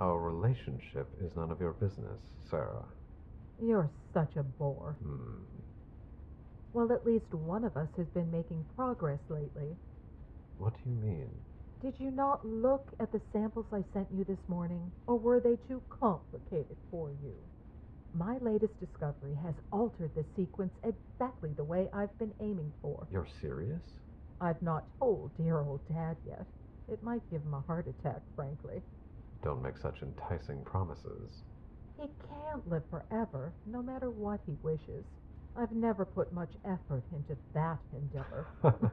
Our 0.00 0.18
relationship 0.18 1.08
is 1.20 1.34
none 1.36 1.50
of 1.50 1.60
your 1.60 1.72
business, 1.72 2.20
Sarah. 2.50 2.84
You're 3.62 3.90
such 4.12 4.36
a 4.36 4.42
bore. 4.42 4.96
Hmm. 5.02 5.44
Well, 6.72 6.92
at 6.92 7.06
least 7.06 7.32
one 7.32 7.64
of 7.64 7.76
us 7.76 7.88
has 7.96 8.06
been 8.08 8.30
making 8.30 8.66
progress 8.76 9.20
lately. 9.30 9.76
What 10.58 10.74
do 10.74 10.90
you 10.90 10.96
mean? 10.96 11.30
Did 11.80 11.94
you 11.98 12.10
not 12.10 12.44
look 12.44 12.92
at 13.00 13.12
the 13.12 13.20
samples 13.32 13.66
I 13.72 13.84
sent 13.92 14.08
you 14.12 14.24
this 14.24 14.48
morning, 14.48 14.92
or 15.06 15.18
were 15.18 15.40
they 15.40 15.56
too 15.68 15.82
complicated 15.88 16.76
for 16.90 17.10
you? 17.22 17.36
My 18.12 18.38
latest 18.38 18.78
discovery 18.80 19.34
has 19.44 19.54
altered 19.72 20.10
the 20.14 20.24
sequence 20.36 20.72
exactly 20.82 21.52
the 21.56 21.64
way 21.64 21.88
I've 21.92 22.16
been 22.18 22.32
aiming 22.40 22.72
for. 22.82 23.06
You're 23.10 23.28
serious? 23.40 23.82
I've 24.40 24.60
not 24.62 24.84
told 24.98 25.30
dear 25.36 25.58
old 25.60 25.80
Dad 25.88 26.16
yet. 26.26 26.46
It 26.92 27.02
might 27.02 27.22
give 27.30 27.42
him 27.42 27.54
a 27.54 27.60
heart 27.60 27.86
attack, 27.88 28.20
frankly. 28.34 28.82
Don't 29.42 29.62
make 29.62 29.76
such 29.78 30.02
enticing 30.02 30.62
promises. 30.64 31.42
He 32.00 32.08
can't 32.28 32.68
live 32.68 32.82
forever, 32.90 33.52
no 33.64 33.82
matter 33.82 34.10
what 34.10 34.40
he 34.46 34.56
wishes. 34.62 35.04
I've 35.56 35.72
never 35.72 36.04
put 36.04 36.32
much 36.32 36.50
effort 36.64 37.02
into 37.12 37.36
that 37.54 37.78
endeavor. 37.92 38.46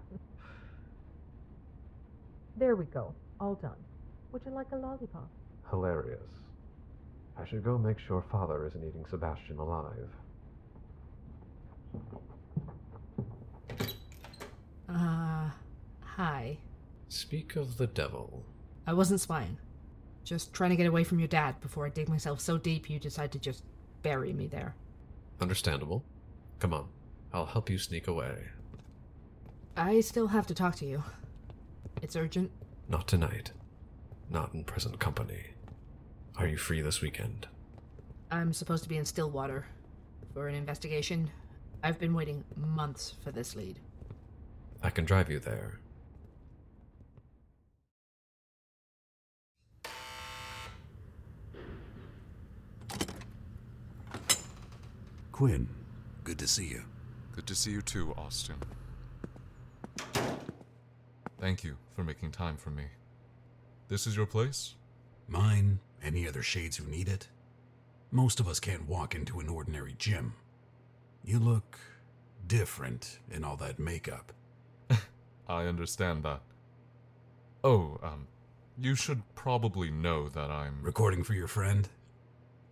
there 2.57 2.75
we 2.75 2.85
go, 2.85 3.13
all 3.39 3.55
done. 3.55 3.71
Would 4.31 4.43
you 4.45 4.51
like 4.51 4.67
a 4.71 4.77
lollipop? 4.77 5.29
Hilarious. 5.69 6.19
I 7.37 7.45
should 7.45 7.63
go 7.63 7.77
make 7.77 7.99
sure 7.99 8.23
father 8.31 8.65
isn't 8.67 8.83
eating 8.83 9.05
Sebastian 9.09 9.57
alive. 9.57 10.09
Uh, 14.93 15.49
hi. 16.01 16.57
Speak 17.09 17.55
of 17.55 17.77
the 17.77 17.87
devil. 17.87 18.45
I 18.85 18.93
wasn't 18.93 19.21
spying. 19.21 19.57
Just 20.23 20.53
trying 20.53 20.69
to 20.69 20.75
get 20.75 20.87
away 20.87 21.03
from 21.03 21.19
your 21.19 21.27
dad 21.27 21.59
before 21.61 21.85
I 21.85 21.89
dig 21.89 22.09
myself 22.09 22.39
so 22.39 22.57
deep 22.57 22.89
you 22.89 22.99
decide 22.99 23.31
to 23.33 23.39
just 23.39 23.63
bury 24.03 24.33
me 24.33 24.47
there. 24.47 24.75
Understandable. 25.41 26.03
Come 26.59 26.73
on, 26.73 26.87
I'll 27.33 27.45
help 27.45 27.69
you 27.69 27.77
sneak 27.77 28.07
away. 28.07 28.35
I 29.75 30.01
still 30.01 30.27
have 30.27 30.47
to 30.47 30.53
talk 30.53 30.75
to 30.77 30.85
you. 30.85 31.03
It's 32.01 32.15
urgent. 32.15 32.51
Not 32.87 33.07
tonight. 33.07 33.51
Not 34.29 34.53
in 34.53 34.63
present 34.63 34.99
company. 34.99 35.41
Are 36.37 36.47
you 36.47 36.57
free 36.57 36.81
this 36.81 37.01
weekend? 37.01 37.47
I'm 38.31 38.53
supposed 38.53 38.83
to 38.83 38.89
be 38.89 38.97
in 38.97 39.05
Stillwater 39.05 39.65
for 40.33 40.47
an 40.47 40.55
investigation. 40.55 41.29
I've 41.83 41.99
been 41.99 42.13
waiting 42.13 42.43
months 42.55 43.15
for 43.23 43.31
this 43.31 43.55
lead. 43.55 43.79
I 44.83 44.89
can 44.89 45.05
drive 45.05 45.31
you 45.31 45.39
there. 45.39 45.79
Quin, 55.31 55.67
good 56.23 56.37
to 56.39 56.47
see 56.47 56.67
you. 56.67 56.83
Good 57.31 57.47
to 57.47 57.55
see 57.55 57.71
you 57.71 57.81
too, 57.81 58.13
Austin. 58.17 58.57
Thank 61.39 61.63
you 61.63 61.77
for 61.95 62.03
making 62.03 62.31
time 62.31 62.57
for 62.57 62.69
me. 62.69 62.83
This 63.87 64.05
is 64.05 64.15
your 64.15 64.25
place? 64.25 64.75
Mine, 65.27 65.79
any 66.03 66.27
other 66.27 66.43
shades 66.43 66.77
who 66.77 66.85
need 66.85 67.07
it. 67.07 67.27
Most 68.11 68.39
of 68.39 68.47
us 68.47 68.59
can't 68.59 68.87
walk 68.87 69.15
into 69.15 69.39
an 69.39 69.49
ordinary 69.49 69.95
gym. 69.97 70.33
You 71.23 71.39
look 71.39 71.79
different 72.45 73.19
in 73.31 73.43
all 73.43 73.57
that 73.57 73.79
makeup. 73.79 74.33
I 75.47 75.65
understand 75.65 76.23
that. 76.23 76.41
Oh, 77.63 77.99
um, 78.03 78.27
you 78.77 78.95
should 78.95 79.21
probably 79.35 79.91
know 79.91 80.29
that 80.29 80.49
I'm. 80.49 80.81
Recording 80.81 81.23
for 81.23 81.33
your 81.33 81.47
friend? 81.47 81.87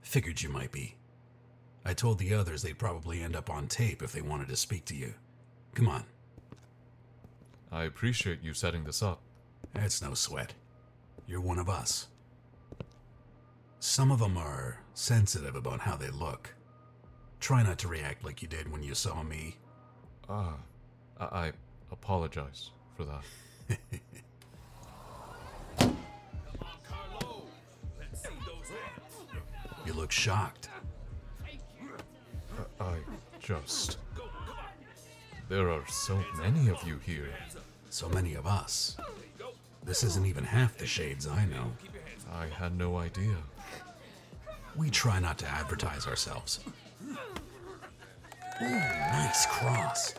Figured 0.01 0.41
you 0.41 0.49
might 0.49 0.71
be. 0.71 0.95
I 1.85 1.93
told 1.93 2.19
the 2.19 2.33
others 2.33 2.61
they'd 2.61 2.77
probably 2.77 3.21
end 3.21 3.35
up 3.35 3.49
on 3.49 3.67
tape 3.67 4.01
if 4.03 4.11
they 4.11 4.21
wanted 4.21 4.47
to 4.49 4.55
speak 4.55 4.85
to 4.85 4.95
you. 4.95 5.13
Come 5.73 5.87
on, 5.87 6.03
I 7.71 7.85
appreciate 7.85 8.43
you 8.43 8.53
setting 8.53 8.83
this 8.83 9.01
up. 9.01 9.21
it's 9.75 10.01
no 10.01 10.13
sweat. 10.13 10.53
You're 11.25 11.39
one 11.39 11.57
of 11.57 11.69
us. 11.69 12.07
Some 13.79 14.11
of 14.11 14.19
them 14.19 14.37
are 14.37 14.79
sensitive 14.93 15.55
about 15.55 15.79
how 15.79 15.95
they 15.95 16.09
look. 16.09 16.53
Try 17.39 17.63
not 17.63 17.79
to 17.79 17.87
react 17.87 18.25
like 18.25 18.41
you 18.41 18.47
did 18.47 18.69
when 18.71 18.83
you 18.83 18.93
saw 18.93 19.23
me. 19.23 19.55
Ah, 20.29 20.57
I, 21.19 21.25
I 21.25 21.51
apologize 21.91 22.71
for 22.95 23.05
that. 23.05 23.79
You 29.85 29.93
look 29.93 30.11
shocked. 30.11 30.69
I, 32.79 32.83
I 32.83 32.97
just. 33.39 33.97
There 35.49 35.69
are 35.69 35.85
so 35.87 36.23
many 36.37 36.69
of 36.69 36.81
you 36.83 36.99
here. 37.05 37.29
So 37.89 38.07
many 38.09 38.35
of 38.35 38.45
us. 38.45 38.95
This 39.83 40.03
isn't 40.03 40.25
even 40.25 40.43
half 40.43 40.77
the 40.77 40.85
shades 40.85 41.27
I 41.27 41.45
know. 41.45 41.71
I 42.31 42.45
had 42.45 42.77
no 42.77 42.97
idea. 42.97 43.35
We 44.77 44.89
try 44.89 45.19
not 45.19 45.37
to 45.39 45.47
advertise 45.47 46.07
ourselves. 46.07 46.61
Ooh, 47.09 47.15
nice 48.61 49.45
cross. 49.47 50.13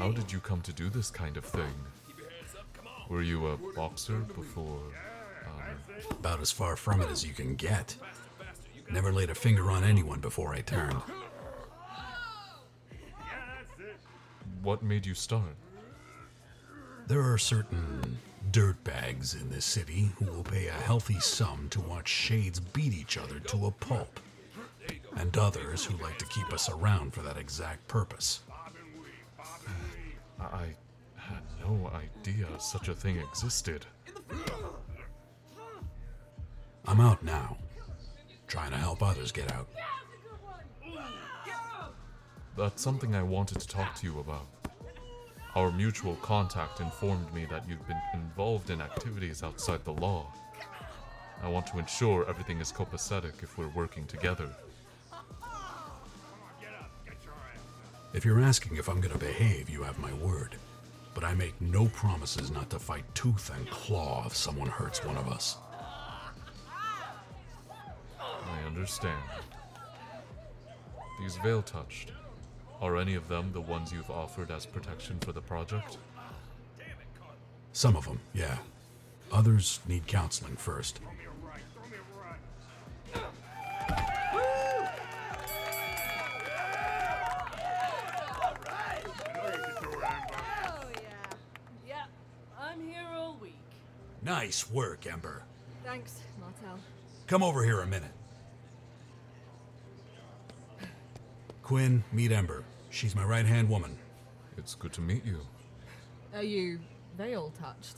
How 0.00 0.10
did 0.10 0.32
you 0.32 0.40
come 0.40 0.62
to 0.62 0.72
do 0.72 0.88
this 0.88 1.10
kind 1.10 1.36
of 1.36 1.44
thing? 1.44 1.74
Were 3.10 3.20
you 3.20 3.48
a 3.48 3.58
boxer 3.76 4.20
before? 4.34 4.80
Um, 5.46 5.62
About 6.10 6.40
as 6.40 6.50
far 6.50 6.74
from 6.74 7.02
it 7.02 7.10
as 7.10 7.22
you 7.22 7.34
can 7.34 7.54
get. 7.54 7.94
Never 8.90 9.12
laid 9.12 9.28
a 9.28 9.34
finger 9.34 9.70
on 9.70 9.84
anyone 9.84 10.18
before 10.18 10.54
I 10.54 10.62
turned. 10.62 11.02
what 14.62 14.82
made 14.82 15.04
you 15.04 15.12
start? 15.12 15.54
There 17.06 17.20
are 17.20 17.36
certain 17.36 18.16
dirtbags 18.52 19.38
in 19.38 19.50
this 19.50 19.66
city 19.66 20.12
who 20.18 20.32
will 20.32 20.44
pay 20.44 20.68
a 20.68 20.72
healthy 20.72 21.20
sum 21.20 21.68
to 21.72 21.80
watch 21.82 22.08
shades 22.08 22.58
beat 22.58 22.94
each 22.94 23.18
other 23.18 23.38
to 23.38 23.66
a 23.66 23.70
pulp. 23.70 24.18
And 25.16 25.36
others 25.36 25.84
who 25.84 26.02
like 26.02 26.16
to 26.20 26.26
keep 26.26 26.50
us 26.54 26.70
around 26.70 27.12
for 27.12 27.20
that 27.20 27.36
exact 27.36 27.86
purpose. 27.86 28.40
I 30.52 30.74
had 31.16 31.42
no 31.60 31.90
idea 31.94 32.46
such 32.58 32.88
a 32.88 32.94
thing 32.94 33.18
existed. 33.18 33.86
I'm 36.86 37.00
out 37.00 37.22
now. 37.22 37.56
Trying 38.48 38.72
to 38.72 38.76
help 38.76 39.02
others 39.02 39.30
get 39.30 39.52
out. 39.52 39.68
That's 42.56 42.82
something 42.82 43.14
I 43.14 43.22
wanted 43.22 43.60
to 43.60 43.68
talk 43.68 43.94
to 43.96 44.06
you 44.06 44.18
about. 44.18 44.46
Our 45.54 45.70
mutual 45.70 46.16
contact 46.16 46.80
informed 46.80 47.32
me 47.32 47.46
that 47.50 47.68
you've 47.68 47.86
been 47.86 48.00
involved 48.14 48.70
in 48.70 48.80
activities 48.80 49.42
outside 49.42 49.84
the 49.84 49.92
law. 49.92 50.32
I 51.42 51.48
want 51.48 51.66
to 51.68 51.78
ensure 51.78 52.28
everything 52.28 52.60
is 52.60 52.72
copacetic 52.72 53.42
if 53.42 53.56
we're 53.56 53.68
working 53.68 54.06
together. 54.06 54.48
If 58.12 58.24
you're 58.24 58.40
asking 58.40 58.76
if 58.76 58.88
I'm 58.88 59.00
gonna 59.00 59.18
behave, 59.18 59.70
you 59.70 59.82
have 59.84 59.98
my 59.98 60.12
word. 60.14 60.56
But 61.14 61.24
I 61.24 61.34
make 61.34 61.60
no 61.60 61.86
promises 61.86 62.50
not 62.50 62.68
to 62.70 62.78
fight 62.78 63.04
tooth 63.14 63.50
and 63.54 63.68
claw 63.70 64.24
if 64.26 64.34
someone 64.34 64.68
hurts 64.68 65.04
one 65.04 65.16
of 65.16 65.28
us. 65.28 65.58
I 68.18 68.66
understand. 68.66 69.22
These 71.20 71.36
veil 71.36 71.62
touched. 71.62 72.12
Are 72.80 72.96
any 72.96 73.14
of 73.14 73.28
them 73.28 73.52
the 73.52 73.60
ones 73.60 73.92
you've 73.92 74.10
offered 74.10 74.50
as 74.50 74.66
protection 74.66 75.18
for 75.20 75.32
the 75.32 75.42
project? 75.42 75.98
Some 77.72 77.94
of 77.94 78.06
them, 78.06 78.20
yeah. 78.34 78.58
Others 79.30 79.80
need 79.86 80.06
counseling 80.08 80.56
first. 80.56 81.00
Nice 94.30 94.70
work, 94.70 95.12
Ember. 95.12 95.42
Thanks, 95.84 96.20
Martell. 96.40 96.78
Come 97.26 97.42
over 97.42 97.64
here 97.64 97.80
a 97.80 97.86
minute. 97.86 98.12
Quin, 101.64 102.04
meet 102.12 102.30
Ember. 102.30 102.62
She's 102.90 103.16
my 103.16 103.24
right 103.24 103.44
hand 103.44 103.68
woman. 103.68 103.98
It's 104.56 104.76
good 104.76 104.92
to 104.92 105.00
meet 105.00 105.24
you. 105.26 105.40
Are 106.32 106.44
you 106.44 106.78
veil 107.18 107.52
touched? 107.60 107.96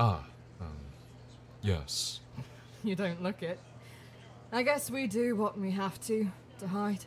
Ah, 0.00 0.24
um, 0.60 0.76
yes. 1.62 2.18
You 2.82 2.96
don't 2.96 3.22
look 3.22 3.44
it. 3.44 3.60
I 4.52 4.64
guess 4.64 4.90
we 4.90 5.06
do 5.06 5.36
what 5.36 5.60
we 5.60 5.70
have 5.70 6.00
to 6.02 6.28
to 6.58 6.66
hide. 6.66 7.04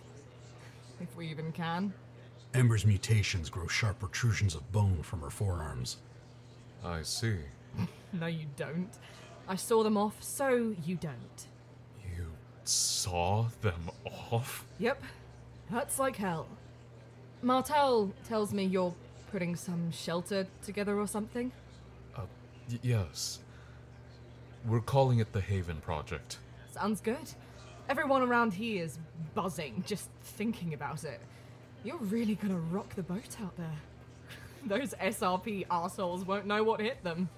If 1.02 1.14
we 1.18 1.28
even 1.28 1.52
can. 1.52 1.94
Ember's 2.54 2.86
mutations 2.86 3.50
grow 3.50 3.68
sharp 3.68 4.00
protrusions 4.00 4.56
of 4.56 4.72
bone 4.72 5.02
from 5.04 5.20
her 5.22 5.30
forearms. 5.30 5.98
I 6.86 7.02
see. 7.02 7.36
No, 8.14 8.26
you 8.28 8.46
don't. 8.58 8.90
I 9.48 9.56
saw 9.56 9.84
them 9.84 9.96
off, 9.96 10.22
so 10.22 10.76
you 10.86 10.96
don't. 10.98 11.48
You 12.16 12.26
saw 12.66 13.46
them 13.62 13.90
off? 14.32 14.66
Yep. 14.80 15.02
Hurts 15.70 15.98
like 15.98 16.18
hell. 16.18 16.46
Martell 17.42 18.12
tells 18.28 18.54
me 18.54 18.66
you're 18.66 18.94
putting 19.32 19.56
some 19.56 19.92
shelter 19.92 20.46
together 20.62 21.00
or 21.00 21.08
something. 21.08 21.54
Uh, 22.16 22.24
y- 22.70 22.80
yes. 22.84 23.40
We're 24.68 24.82
calling 24.82 25.20
it 25.20 25.32
the 25.32 25.42
Haven 25.42 25.78
Project. 25.78 26.38
Sounds 26.72 27.00
good. 27.00 27.32
Everyone 27.90 28.22
around 28.22 28.54
here 28.54 28.84
is 28.84 29.00
buzzing 29.34 29.84
just 29.88 30.10
thinking 30.22 30.74
about 30.74 31.04
it. 31.06 31.22
You're 31.86 31.98
really 31.98 32.36
gonna 32.36 32.60
rock 32.60 32.94
the 32.96 33.04
boat 33.04 33.38
out 33.42 33.56
there. 33.56 33.78
Those 34.66 34.94
SRP 35.02 35.66
assholes 35.72 36.26
won't 36.26 36.46
know 36.46 36.62
what 36.64 36.82
hit 36.82 37.04
them. 37.04 37.30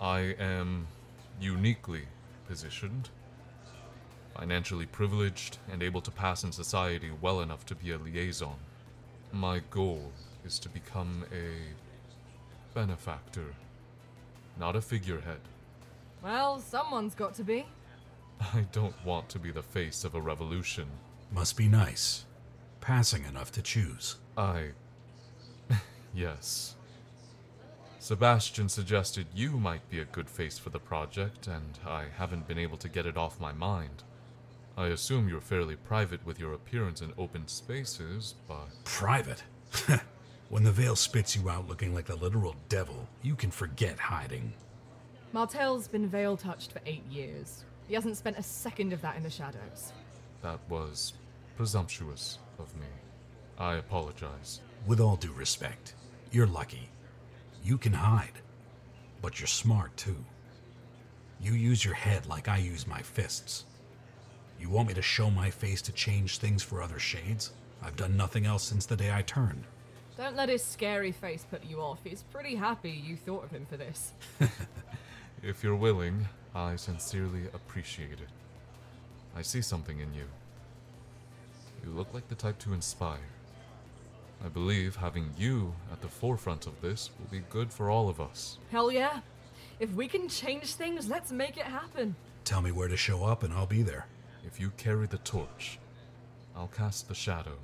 I 0.00 0.34
am 0.38 0.86
uniquely 1.40 2.02
positioned, 2.46 3.08
financially 4.36 4.86
privileged, 4.86 5.58
and 5.72 5.82
able 5.82 6.00
to 6.02 6.10
pass 6.10 6.44
in 6.44 6.52
society 6.52 7.10
well 7.20 7.40
enough 7.40 7.64
to 7.66 7.74
be 7.74 7.92
a 7.92 7.98
liaison. 7.98 8.56
My 9.32 9.60
goal 9.70 10.12
is 10.44 10.58
to 10.60 10.68
become 10.68 11.24
a 11.32 12.74
benefactor, 12.74 13.54
not 14.58 14.76
a 14.76 14.80
figurehead. 14.80 15.40
Well, 16.22 16.60
someone's 16.60 17.14
got 17.14 17.34
to 17.34 17.44
be. 17.44 17.66
I 18.40 18.66
don't 18.72 18.94
want 19.04 19.28
to 19.30 19.38
be 19.38 19.50
the 19.50 19.62
face 19.62 20.04
of 20.04 20.14
a 20.14 20.20
revolution. 20.20 20.86
Must 21.32 21.56
be 21.56 21.68
nice. 21.68 22.24
Passing 22.80 23.24
enough 23.24 23.50
to 23.52 23.62
choose. 23.62 24.16
I. 24.36 24.70
yes. 26.14 26.75
Sebastian 28.06 28.68
suggested 28.68 29.26
you 29.34 29.58
might 29.58 29.90
be 29.90 29.98
a 29.98 30.04
good 30.04 30.30
face 30.30 30.60
for 30.60 30.70
the 30.70 30.78
project, 30.78 31.48
and 31.48 31.76
I 31.84 32.04
haven't 32.16 32.46
been 32.46 32.56
able 32.56 32.76
to 32.76 32.88
get 32.88 33.04
it 33.04 33.16
off 33.16 33.40
my 33.40 33.50
mind. 33.50 34.04
I 34.76 34.86
assume 34.86 35.28
you're 35.28 35.40
fairly 35.40 35.74
private 35.74 36.24
with 36.24 36.38
your 36.38 36.52
appearance 36.52 37.00
in 37.00 37.12
open 37.18 37.48
spaces, 37.48 38.36
but. 38.46 38.68
Private? 38.84 39.42
when 40.50 40.62
the 40.62 40.70
veil 40.70 40.94
spits 40.94 41.34
you 41.34 41.50
out 41.50 41.66
looking 41.66 41.92
like 41.92 42.04
the 42.04 42.14
literal 42.14 42.54
devil, 42.68 43.08
you 43.22 43.34
can 43.34 43.50
forget 43.50 43.98
hiding. 43.98 44.52
Martell's 45.32 45.88
been 45.88 46.08
veil 46.08 46.36
touched 46.36 46.70
for 46.70 46.80
eight 46.86 47.04
years. 47.10 47.64
He 47.88 47.94
hasn't 47.94 48.16
spent 48.16 48.38
a 48.38 48.42
second 48.44 48.92
of 48.92 49.02
that 49.02 49.16
in 49.16 49.24
the 49.24 49.30
shadows. 49.30 49.92
That 50.42 50.60
was 50.68 51.14
presumptuous 51.56 52.38
of 52.60 52.72
me. 52.76 52.86
I 53.58 53.78
apologize. 53.78 54.60
With 54.86 55.00
all 55.00 55.16
due 55.16 55.32
respect, 55.32 55.94
you're 56.30 56.46
lucky. 56.46 56.88
You 57.66 57.76
can 57.76 57.94
hide, 57.94 58.38
but 59.20 59.40
you're 59.40 59.48
smart 59.48 59.96
too. 59.96 60.24
You 61.40 61.54
use 61.54 61.84
your 61.84 61.94
head 61.94 62.24
like 62.26 62.46
I 62.46 62.58
use 62.58 62.86
my 62.86 63.02
fists. 63.02 63.64
You 64.60 64.70
want 64.70 64.86
me 64.86 64.94
to 64.94 65.02
show 65.02 65.30
my 65.30 65.50
face 65.50 65.82
to 65.82 65.92
change 65.92 66.38
things 66.38 66.62
for 66.62 66.80
other 66.80 67.00
shades? 67.00 67.50
I've 67.82 67.96
done 67.96 68.16
nothing 68.16 68.46
else 68.46 68.62
since 68.62 68.86
the 68.86 68.94
day 68.94 69.12
I 69.12 69.22
turned. 69.22 69.64
Don't 70.16 70.36
let 70.36 70.48
his 70.48 70.62
scary 70.62 71.10
face 71.10 71.44
put 71.50 71.64
you 71.64 71.80
off. 71.80 71.98
He's 72.04 72.22
pretty 72.22 72.54
happy 72.54 73.02
you 73.04 73.16
thought 73.16 73.42
of 73.42 73.50
him 73.50 73.66
for 73.68 73.76
this. 73.76 74.12
If 75.42 75.62
you're 75.62 75.76
willing, 75.76 76.28
I 76.54 76.76
sincerely 76.76 77.42
appreciate 77.52 78.20
it. 78.20 78.30
I 79.36 79.42
see 79.42 79.60
something 79.60 80.00
in 80.00 80.14
you. 80.14 80.24
You 81.84 81.90
look 81.90 82.14
like 82.14 82.28
the 82.28 82.34
type 82.34 82.58
to 82.60 82.72
inspire. 82.72 83.35
I 84.44 84.48
believe 84.48 84.96
having 84.96 85.32
you 85.36 85.74
at 85.92 86.00
the 86.02 86.08
forefront 86.08 86.66
of 86.66 86.80
this 86.80 87.10
will 87.18 87.26
be 87.30 87.44
good 87.50 87.72
for 87.72 87.90
all 87.90 88.08
of 88.08 88.20
us. 88.20 88.58
Hell 88.70 88.92
yeah. 88.92 89.20
If 89.80 89.92
we 89.92 90.08
can 90.08 90.28
change 90.28 90.74
things, 90.74 91.08
let's 91.08 91.32
make 91.32 91.56
it 91.56 91.64
happen. 91.64 92.14
Tell 92.44 92.62
me 92.62 92.70
where 92.72 92.88
to 92.88 92.96
show 92.96 93.24
up 93.24 93.42
and 93.42 93.52
I'll 93.52 93.66
be 93.66 93.82
there. 93.82 94.06
If 94.46 94.60
you 94.60 94.70
carry 94.76 95.06
the 95.06 95.18
torch, 95.18 95.78
I'll 96.54 96.68
cast 96.68 97.08
the 97.08 97.14
shadow. 97.14 97.58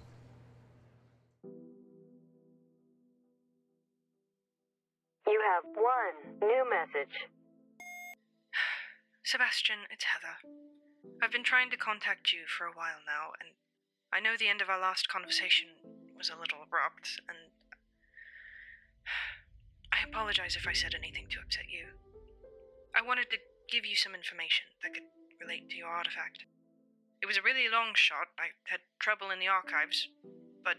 You 5.27 5.41
have 5.55 5.65
one 5.75 6.39
new 6.41 6.69
message. 6.69 7.15
Sebastian, 9.25 9.79
it's 9.91 10.05
Heather. 10.05 10.37
I've 11.23 11.33
been 11.33 11.45
trying 11.45 11.71
to 11.71 11.77
contact 11.77 12.33
you 12.33 12.41
for 12.47 12.65
a 12.67 12.73
while 12.73 13.01
now, 13.07 13.33
and 13.41 13.51
I 14.13 14.21
know 14.21 14.37
the 14.37 14.49
end 14.49 14.61
of 14.61 14.69
our 14.69 14.81
last 14.81 15.09
conversation 15.09 15.69
was 16.23 16.31
a 16.31 16.39
little 16.39 16.63
abrupt, 16.63 17.19
and 17.27 17.51
I 19.91 20.07
apologize 20.07 20.55
if 20.55 20.71
I 20.71 20.73
said 20.73 20.95
anything 20.95 21.27
to 21.35 21.43
upset 21.43 21.67
you. 21.67 21.99
I 22.95 23.03
wanted 23.03 23.27
to 23.35 23.43
give 23.67 23.83
you 23.83 23.99
some 23.99 24.15
information 24.15 24.71
that 24.87 24.95
could 24.95 25.11
relate 25.43 25.67
to 25.71 25.77
your 25.83 25.91
artifact. 25.91 26.47
It 27.19 27.27
was 27.27 27.35
a 27.35 27.43
really 27.43 27.67
long 27.67 27.99
shot. 27.99 28.31
I 28.39 28.55
had 28.71 28.87
trouble 29.03 29.35
in 29.35 29.43
the 29.43 29.51
archives, 29.51 30.07
but 30.63 30.79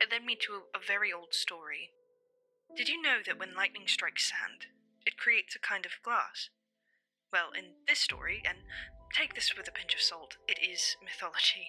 it 0.00 0.08
led 0.08 0.24
me 0.24 0.32
to 0.48 0.64
a, 0.64 0.80
a 0.80 0.80
very 0.80 1.12
old 1.12 1.36
story. 1.36 1.92
Did 2.72 2.88
you 2.88 2.96
know 2.96 3.20
that 3.28 3.36
when 3.36 3.52
lightning 3.52 3.84
strikes 3.84 4.32
sand, 4.32 4.72
it 5.04 5.20
creates 5.20 5.56
a 5.56 5.60
kind 5.60 5.84
of 5.84 6.00
glass? 6.00 6.48
Well, 7.28 7.52
in 7.52 7.76
this 7.84 8.00
story, 8.00 8.40
and 8.48 8.64
take 9.12 9.36
this 9.36 9.52
with 9.52 9.68
a 9.68 9.76
pinch 9.76 9.92
of 9.92 10.00
salt, 10.00 10.40
it 10.48 10.56
is 10.56 10.96
mythology. 11.04 11.68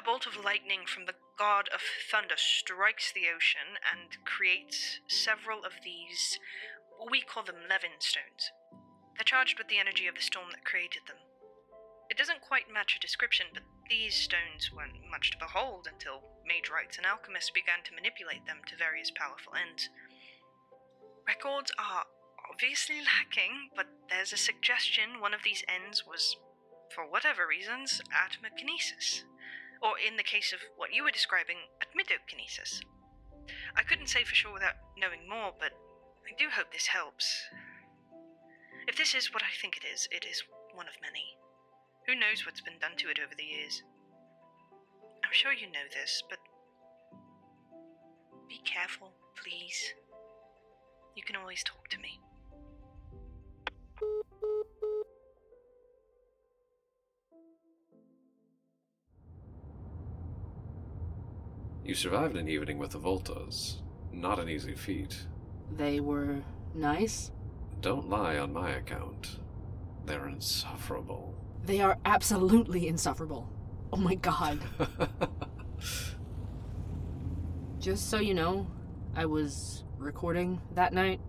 A 0.00 0.02
bolt 0.02 0.24
of 0.24 0.42
lightning 0.42 0.86
from 0.86 1.04
the 1.04 1.20
god 1.36 1.68
of 1.68 1.82
thunder 2.10 2.38
strikes 2.38 3.12
the 3.12 3.28
ocean 3.28 3.76
and 3.84 4.16
creates 4.24 4.98
several 5.06 5.62
of 5.62 5.84
these, 5.84 6.38
we 7.10 7.20
call 7.20 7.42
them 7.42 7.68
Levin 7.68 8.00
stones. 8.00 8.48
They're 9.14 9.28
charged 9.28 9.58
with 9.58 9.68
the 9.68 9.76
energy 9.76 10.06
of 10.06 10.14
the 10.14 10.22
storm 10.22 10.52
that 10.52 10.64
created 10.64 11.02
them. 11.06 11.18
It 12.08 12.16
doesn't 12.16 12.40
quite 12.40 12.72
match 12.72 12.96
a 12.96 12.98
description, 12.98 13.48
but 13.52 13.64
these 13.90 14.14
stones 14.14 14.72
weren't 14.72 15.04
much 15.10 15.32
to 15.32 15.38
behold 15.38 15.86
until 15.86 16.24
Magerites 16.48 16.96
and 16.96 17.04
alchemists 17.04 17.50
began 17.50 17.84
to 17.84 17.94
manipulate 17.94 18.46
them 18.46 18.64
to 18.68 18.80
various 18.80 19.10
powerful 19.10 19.52
ends. 19.52 19.90
Records 21.28 21.72
are 21.78 22.06
obviously 22.50 23.04
lacking, 23.04 23.68
but 23.76 23.92
there's 24.08 24.32
a 24.32 24.38
suggestion 24.38 25.20
one 25.20 25.34
of 25.34 25.44
these 25.44 25.62
ends 25.68 26.06
was, 26.08 26.38
for 26.88 27.04
whatever 27.04 27.46
reasons, 27.46 28.00
atomokinesis. 28.16 29.24
Or 29.82 29.96
in 29.98 30.16
the 30.16 30.22
case 30.22 30.52
of 30.52 30.60
what 30.76 30.92
you 30.92 31.02
were 31.02 31.10
describing, 31.10 31.56
admitokinesis. 31.80 32.80
I 33.76 33.82
couldn't 33.82 34.08
say 34.08 34.24
for 34.24 34.34
sure 34.34 34.52
without 34.52 34.76
knowing 34.96 35.28
more, 35.28 35.52
but 35.58 35.72
I 36.28 36.36
do 36.38 36.48
hope 36.52 36.72
this 36.72 36.86
helps. 36.86 37.48
If 38.86 38.96
this 38.96 39.14
is 39.14 39.32
what 39.32 39.42
I 39.42 39.52
think 39.60 39.76
it 39.76 39.84
is, 39.84 40.08
it 40.10 40.24
is 40.24 40.42
one 40.74 40.86
of 40.86 41.00
many. 41.00 41.36
Who 42.06 42.14
knows 42.14 42.44
what's 42.44 42.60
been 42.60 42.78
done 42.80 42.96
to 42.98 43.08
it 43.08 43.18
over 43.18 43.34
the 43.36 43.44
years? 43.44 43.82
I'm 45.24 45.32
sure 45.32 45.52
you 45.52 45.66
know 45.66 45.86
this, 45.92 46.22
but 46.28 46.38
be 48.48 48.60
careful, 48.64 49.12
please. 49.40 49.94
You 51.14 51.22
can 51.22 51.36
always 51.36 51.62
talk 51.62 51.88
to 51.90 51.98
me. 51.98 52.20
You 61.90 61.96
survived 61.96 62.36
an 62.36 62.48
evening 62.48 62.78
with 62.78 62.92
the 62.92 63.00
Voltas. 63.00 63.78
Not 64.12 64.38
an 64.38 64.48
easy 64.48 64.74
feat. 64.74 65.26
They 65.76 65.98
were 65.98 66.36
nice? 66.72 67.32
Don't 67.80 68.08
lie 68.08 68.38
on 68.38 68.52
my 68.52 68.70
account. 68.70 69.40
They're 70.06 70.28
insufferable. 70.28 71.34
They 71.66 71.80
are 71.80 71.98
absolutely 72.04 72.86
insufferable. 72.86 73.50
Oh 73.92 73.96
my 73.96 74.14
god. 74.14 74.60
Just 77.80 78.08
so 78.08 78.20
you 78.20 78.34
know, 78.34 78.68
I 79.16 79.26
was 79.26 79.82
recording 79.98 80.60
that 80.76 80.92
night, 80.92 81.20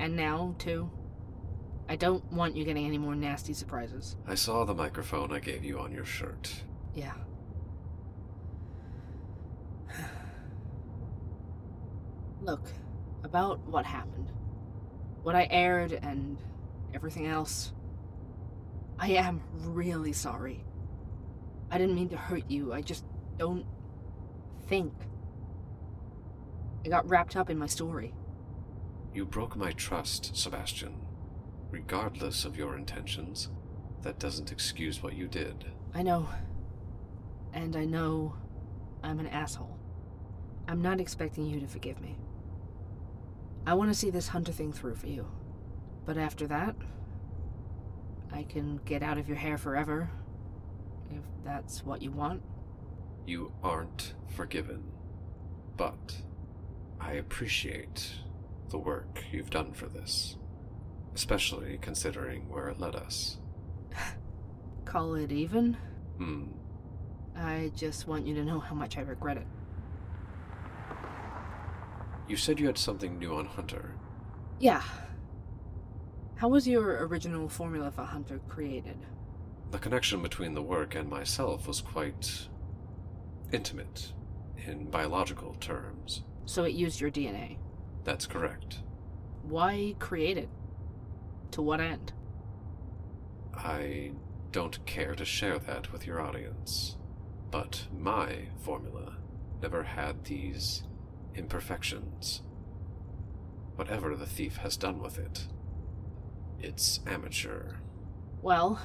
and 0.00 0.16
now, 0.16 0.54
too. 0.56 0.90
I 1.90 1.96
don't 1.96 2.24
want 2.32 2.56
you 2.56 2.64
getting 2.64 2.86
any 2.86 2.96
more 2.96 3.14
nasty 3.14 3.52
surprises. 3.52 4.16
I 4.26 4.34
saw 4.34 4.64
the 4.64 4.72
microphone 4.72 5.30
I 5.30 5.40
gave 5.40 5.62
you 5.62 5.78
on 5.78 5.92
your 5.92 6.06
shirt. 6.06 6.50
Yeah. 6.94 7.12
Look, 12.44 12.68
about 13.22 13.58
what 13.66 13.86
happened, 13.86 14.30
what 15.22 15.34
I 15.34 15.48
aired, 15.50 15.92
and 15.92 16.36
everything 16.92 17.26
else. 17.26 17.72
I 18.98 19.12
am 19.12 19.40
really 19.60 20.12
sorry. 20.12 20.62
I 21.70 21.78
didn't 21.78 21.94
mean 21.94 22.10
to 22.10 22.18
hurt 22.18 22.44
you, 22.50 22.74
I 22.74 22.82
just 22.82 23.06
don't 23.38 23.64
think. 24.66 24.92
I 26.84 26.90
got 26.90 27.08
wrapped 27.08 27.34
up 27.34 27.48
in 27.48 27.58
my 27.58 27.66
story. 27.66 28.12
You 29.14 29.24
broke 29.24 29.56
my 29.56 29.72
trust, 29.72 30.36
Sebastian. 30.36 31.00
Regardless 31.70 32.44
of 32.44 32.58
your 32.58 32.76
intentions, 32.76 33.48
that 34.02 34.18
doesn't 34.18 34.52
excuse 34.52 35.02
what 35.02 35.14
you 35.14 35.28
did. 35.28 35.64
I 35.94 36.02
know. 36.02 36.28
And 37.54 37.74
I 37.74 37.86
know 37.86 38.34
I'm 39.02 39.18
an 39.18 39.28
asshole. 39.28 39.78
I'm 40.68 40.82
not 40.82 41.00
expecting 41.00 41.46
you 41.46 41.58
to 41.60 41.66
forgive 41.66 42.02
me. 42.02 42.18
I 43.66 43.74
want 43.74 43.90
to 43.90 43.94
see 43.94 44.10
this 44.10 44.28
Hunter 44.28 44.52
thing 44.52 44.72
through 44.72 44.96
for 44.96 45.06
you. 45.06 45.26
But 46.04 46.18
after 46.18 46.46
that, 46.48 46.76
I 48.32 48.42
can 48.42 48.80
get 48.84 49.02
out 49.02 49.16
of 49.16 49.28
your 49.28 49.38
hair 49.38 49.56
forever, 49.56 50.10
if 51.10 51.22
that's 51.44 51.84
what 51.84 52.02
you 52.02 52.10
want. 52.10 52.42
You 53.26 53.52
aren't 53.62 54.12
forgiven, 54.28 54.84
but 55.76 56.16
I 57.00 57.12
appreciate 57.12 58.10
the 58.68 58.78
work 58.78 59.24
you've 59.32 59.50
done 59.50 59.72
for 59.72 59.86
this, 59.86 60.36
especially 61.14 61.78
considering 61.80 62.48
where 62.50 62.68
it 62.68 62.80
led 62.80 62.96
us. 62.96 63.38
Call 64.84 65.14
it 65.14 65.32
even? 65.32 65.76
Hmm. 66.18 66.44
I 67.36 67.72
just 67.74 68.06
want 68.06 68.26
you 68.26 68.34
to 68.34 68.44
know 68.44 68.60
how 68.60 68.74
much 68.74 68.98
I 68.98 69.02
regret 69.02 69.38
it. 69.38 69.46
You 72.26 72.36
said 72.36 72.58
you 72.58 72.66
had 72.66 72.78
something 72.78 73.18
new 73.18 73.34
on 73.34 73.46
Hunter. 73.46 73.94
Yeah. 74.58 74.82
How 76.36 76.48
was 76.48 76.66
your 76.66 77.06
original 77.06 77.48
formula 77.48 77.90
for 77.90 78.02
Hunter 78.02 78.40
created? 78.48 78.96
The 79.70 79.78
connection 79.78 80.22
between 80.22 80.54
the 80.54 80.62
work 80.62 80.94
and 80.94 81.08
myself 81.08 81.66
was 81.66 81.80
quite 81.80 82.48
intimate 83.52 84.12
in 84.66 84.90
biological 84.90 85.54
terms. 85.54 86.22
So 86.46 86.64
it 86.64 86.72
used 86.74 87.00
your 87.00 87.10
DNA. 87.10 87.58
That's 88.04 88.26
correct. 88.26 88.80
Why 89.42 89.94
create 89.98 90.38
it? 90.38 90.48
To 91.52 91.62
what 91.62 91.80
end? 91.80 92.12
I 93.54 94.12
don't 94.50 94.84
care 94.86 95.14
to 95.14 95.24
share 95.24 95.58
that 95.58 95.92
with 95.92 96.06
your 96.06 96.20
audience, 96.20 96.96
but 97.50 97.86
my 97.96 98.48
formula 98.58 99.16
never 99.62 99.82
had 99.82 100.24
these 100.24 100.82
imperfections. 101.34 102.42
Whatever 103.76 104.14
the 104.14 104.26
thief 104.26 104.56
has 104.58 104.76
done 104.76 105.00
with 105.00 105.18
it, 105.18 105.46
it's 106.60 107.00
amateur. 107.06 107.76
Well, 108.42 108.80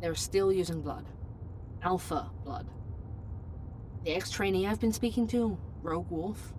they're 0.00 0.14
still 0.14 0.52
using 0.52 0.80
blood. 0.80 1.06
Alpha 1.82 2.30
blood. 2.44 2.68
The 4.04 4.14
ex 4.14 4.30
trainee 4.30 4.66
I've 4.66 4.80
been 4.80 4.92
speaking 4.92 5.26
to, 5.28 5.58
Rogue 5.82 6.10
Wolf, 6.10 6.54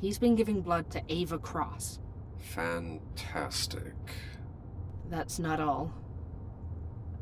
he's 0.00 0.18
been 0.18 0.36
giving 0.36 0.60
blood 0.62 0.90
to 0.92 1.02
Ava 1.08 1.38
Cross. 1.38 1.98
Fantastic. 2.38 3.94
That's 5.08 5.38
not 5.38 5.60
all. 5.60 5.92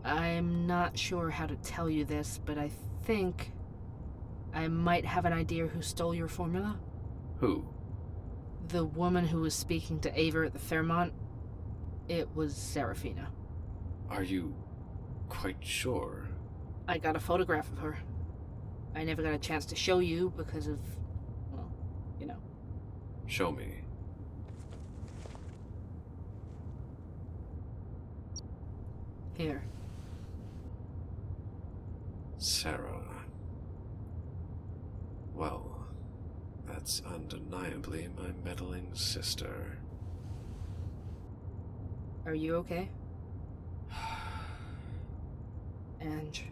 I'm 0.05 0.67
not 0.67 0.99
sure 0.99 1.31
how 1.31 1.47
to 1.47 1.57
tell 1.57 1.89
you 1.89 2.05
this, 2.05 2.39
but 2.45 2.59
I 2.59 2.71
think 3.05 3.53
I 4.55 4.69
might 4.69 5.05
have 5.05 5.25
an 5.25 5.33
idea 5.33 5.67
who 5.67 5.83
stole 5.83 6.15
your 6.15 6.29
formula. 6.29 6.79
Who? 7.41 7.65
The 8.69 8.85
woman 8.85 9.27
who 9.27 9.41
was 9.41 9.55
speaking 9.55 10.01
to 10.01 10.21
Ava 10.21 10.47
at 10.47 10.53
the 10.53 10.59
Fairmont. 10.59 11.13
It 12.09 12.29
was 12.35 12.55
Seraphina. 12.55 13.29
Are 14.11 14.23
you 14.23 14.55
quite 15.29 15.59
sure? 15.61 16.29
I 16.87 16.99
got 16.99 17.17
a 17.17 17.21
photograph 17.21 17.71
of 17.71 17.79
her. 17.79 17.99
I 18.95 19.05
never 19.05 19.23
got 19.23 19.35
a 19.35 19.39
chance 19.39 19.67
to 19.67 19.77
show 19.77 19.99
you 19.99 20.33
because 20.37 20.67
of, 20.67 20.79
well, 21.53 21.71
you 22.19 22.27
know. 22.27 22.39
Show 23.27 23.53
me. 23.53 23.83
Here. 29.35 29.63
Sarah. 32.39 33.25
Well, 35.35 35.68
that's 36.79 37.03
undeniably 37.13 38.09
my 38.17 38.29
meddling 38.45 38.87
sister. 38.95 39.79
Are 42.25 42.35
you 42.35 42.55
okay? 42.57 42.89
Ange. 46.01 46.45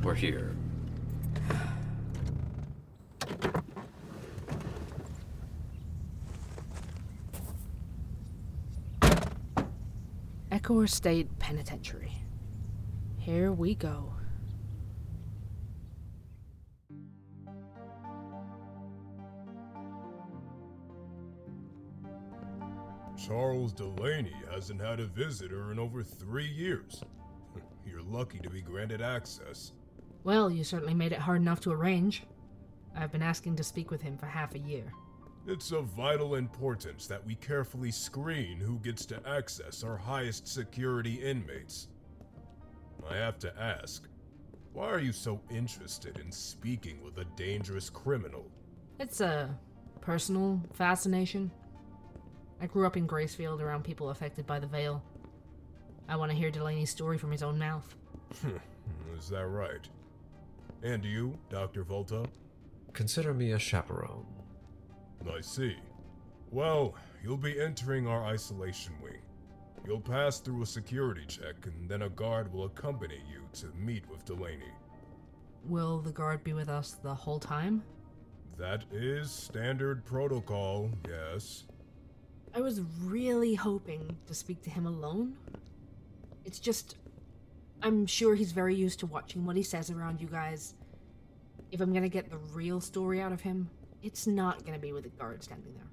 We're 0.00 0.14
here. 0.14 0.54
Echo 10.52 10.86
State 10.86 11.36
Penitentiary. 11.40 12.12
Here 13.16 13.52
we 13.52 13.74
go. 13.74 14.12
Charles 23.28 23.74
Delaney 23.74 24.32
hasn't 24.50 24.80
had 24.80 25.00
a 25.00 25.04
visitor 25.04 25.70
in 25.70 25.78
over 25.78 26.02
three 26.02 26.48
years. 26.48 27.02
You're 27.86 28.00
lucky 28.00 28.38
to 28.38 28.48
be 28.48 28.62
granted 28.62 29.02
access. 29.02 29.72
Well, 30.24 30.50
you 30.50 30.64
certainly 30.64 30.94
made 30.94 31.12
it 31.12 31.18
hard 31.18 31.42
enough 31.42 31.60
to 31.60 31.70
arrange. 31.70 32.22
I've 32.96 33.12
been 33.12 33.20
asking 33.20 33.56
to 33.56 33.62
speak 33.62 33.90
with 33.90 34.00
him 34.00 34.16
for 34.16 34.24
half 34.24 34.54
a 34.54 34.58
year. 34.58 34.90
It's 35.46 35.72
of 35.72 35.88
vital 35.88 36.36
importance 36.36 37.06
that 37.06 37.24
we 37.24 37.34
carefully 37.34 37.90
screen 37.90 38.58
who 38.58 38.78
gets 38.78 39.04
to 39.06 39.20
access 39.28 39.84
our 39.84 39.98
highest 39.98 40.48
security 40.48 41.16
inmates. 41.16 41.88
I 43.10 43.16
have 43.16 43.38
to 43.40 43.52
ask, 43.60 44.08
why 44.72 44.86
are 44.86 45.00
you 45.00 45.12
so 45.12 45.38
interested 45.50 46.18
in 46.18 46.32
speaking 46.32 47.02
with 47.04 47.18
a 47.18 47.26
dangerous 47.36 47.90
criminal? 47.90 48.50
It's 48.98 49.20
a 49.20 49.54
personal 50.00 50.62
fascination. 50.72 51.50
I 52.60 52.66
grew 52.66 52.86
up 52.86 52.96
in 52.96 53.06
Gracefield 53.06 53.60
around 53.60 53.84
people 53.84 54.10
affected 54.10 54.46
by 54.46 54.58
the 54.58 54.66
Veil. 54.66 55.02
I 56.08 56.16
want 56.16 56.30
to 56.32 56.36
hear 56.36 56.50
Delaney's 56.50 56.90
story 56.90 57.18
from 57.18 57.30
his 57.30 57.42
own 57.42 57.58
mouth. 57.58 57.94
Hmm, 58.40 58.56
is 59.16 59.28
that 59.28 59.46
right? 59.46 59.86
And 60.82 61.04
you, 61.04 61.38
Dr. 61.50 61.84
Volta? 61.84 62.24
Consider 62.92 63.34
me 63.34 63.52
a 63.52 63.58
chaperone. 63.58 64.26
I 65.30 65.40
see. 65.40 65.76
Well, 66.50 66.94
you'll 67.22 67.36
be 67.36 67.60
entering 67.60 68.06
our 68.06 68.24
isolation 68.24 68.94
wing. 69.02 69.20
You'll 69.86 70.00
pass 70.00 70.40
through 70.40 70.62
a 70.62 70.66
security 70.66 71.24
check, 71.26 71.54
and 71.64 71.88
then 71.88 72.02
a 72.02 72.08
guard 72.08 72.52
will 72.52 72.64
accompany 72.64 73.20
you 73.30 73.42
to 73.60 73.66
meet 73.76 74.08
with 74.10 74.24
Delaney. 74.24 74.72
Will 75.64 76.00
the 76.00 76.12
guard 76.12 76.42
be 76.42 76.54
with 76.54 76.68
us 76.68 76.92
the 77.02 77.14
whole 77.14 77.38
time? 77.38 77.82
That 78.56 78.84
is 78.90 79.30
standard 79.30 80.04
protocol, 80.04 80.90
yes. 81.06 81.64
I 82.54 82.60
was 82.60 82.80
really 83.02 83.54
hoping 83.54 84.16
to 84.26 84.34
speak 84.34 84.62
to 84.62 84.70
him 84.70 84.86
alone. 84.86 85.36
It's 86.44 86.58
just. 86.58 86.96
I'm 87.80 88.06
sure 88.06 88.34
he's 88.34 88.50
very 88.50 88.74
used 88.74 88.98
to 89.00 89.06
watching 89.06 89.44
what 89.44 89.54
he 89.54 89.62
says 89.62 89.90
around 89.90 90.20
you 90.20 90.26
guys. 90.26 90.74
If 91.70 91.80
I'm 91.80 91.92
gonna 91.92 92.08
get 92.08 92.30
the 92.30 92.38
real 92.38 92.80
story 92.80 93.20
out 93.20 93.30
of 93.30 93.40
him, 93.40 93.70
it's 94.02 94.26
not 94.26 94.64
gonna 94.64 94.78
be 94.78 94.92
with 94.92 95.06
a 95.06 95.10
guard 95.10 95.44
standing 95.44 95.74
there. 95.74 95.84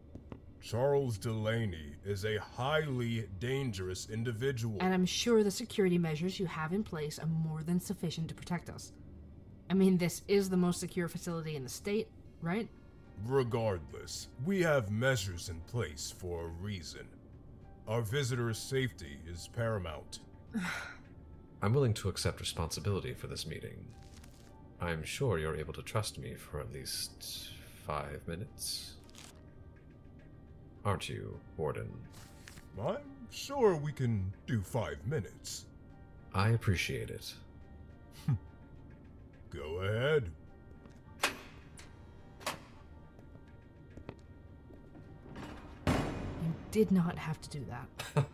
Charles 0.65 1.19
Delaney 1.19 1.93
is 2.03 2.25
a 2.25 2.39
highly 2.39 3.27
dangerous 3.39 4.09
individual. 4.09 4.77
And 4.79 4.95
I'm 4.95 5.05
sure 5.05 5.43
the 5.43 5.51
security 5.51 5.99
measures 5.99 6.39
you 6.39 6.47
have 6.47 6.73
in 6.73 6.83
place 6.83 7.19
are 7.19 7.27
more 7.27 7.61
than 7.61 7.79
sufficient 7.79 8.29
to 8.29 8.33
protect 8.33 8.71
us. 8.71 8.91
I 9.69 9.75
mean, 9.75 9.99
this 9.99 10.23
is 10.27 10.49
the 10.49 10.57
most 10.57 10.79
secure 10.79 11.07
facility 11.07 11.55
in 11.55 11.61
the 11.61 11.69
state, 11.69 12.07
right? 12.41 12.67
Regardless, 13.23 14.27
we 14.45 14.61
have 14.61 14.91
measures 14.91 15.49
in 15.49 15.59
place 15.61 16.13
for 16.17 16.45
a 16.45 16.63
reason. 16.63 17.07
Our 17.87 18.01
visitor's 18.01 18.57
safety 18.57 19.19
is 19.27 19.49
paramount. 19.55 20.19
I'm 21.61 21.73
willing 21.73 21.93
to 21.95 22.09
accept 22.09 22.39
responsibility 22.39 23.13
for 23.13 23.27
this 23.27 23.47
meeting. 23.47 23.85
I'm 24.81 25.03
sure 25.03 25.39
you're 25.39 25.55
able 25.55 25.73
to 25.73 25.81
trust 25.81 26.19
me 26.19 26.35
for 26.35 26.59
at 26.59 26.71
least 26.73 27.49
five 27.85 28.21
minutes. 28.27 28.95
Aren't 30.83 31.09
you, 31.09 31.39
Warden? 31.57 31.89
I'm 32.79 32.97
sure 33.31 33.75
we 33.75 33.91
can 33.91 34.31
do 34.45 34.61
five 34.61 34.97
minutes. 35.07 35.65
I 36.33 36.49
appreciate 36.49 37.09
it. 37.09 37.33
Go 39.49 39.79
ahead. 39.81 40.29
Did 46.75 46.91
not 46.91 47.17
have 47.17 47.39
to 47.39 47.49
do 47.49 47.63
that. 47.69 47.87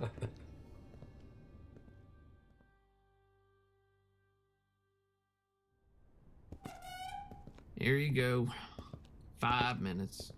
Here 7.80 7.98
you 7.98 8.12
go. 8.12 8.48
Five 9.38 9.80
minutes. 9.80 10.34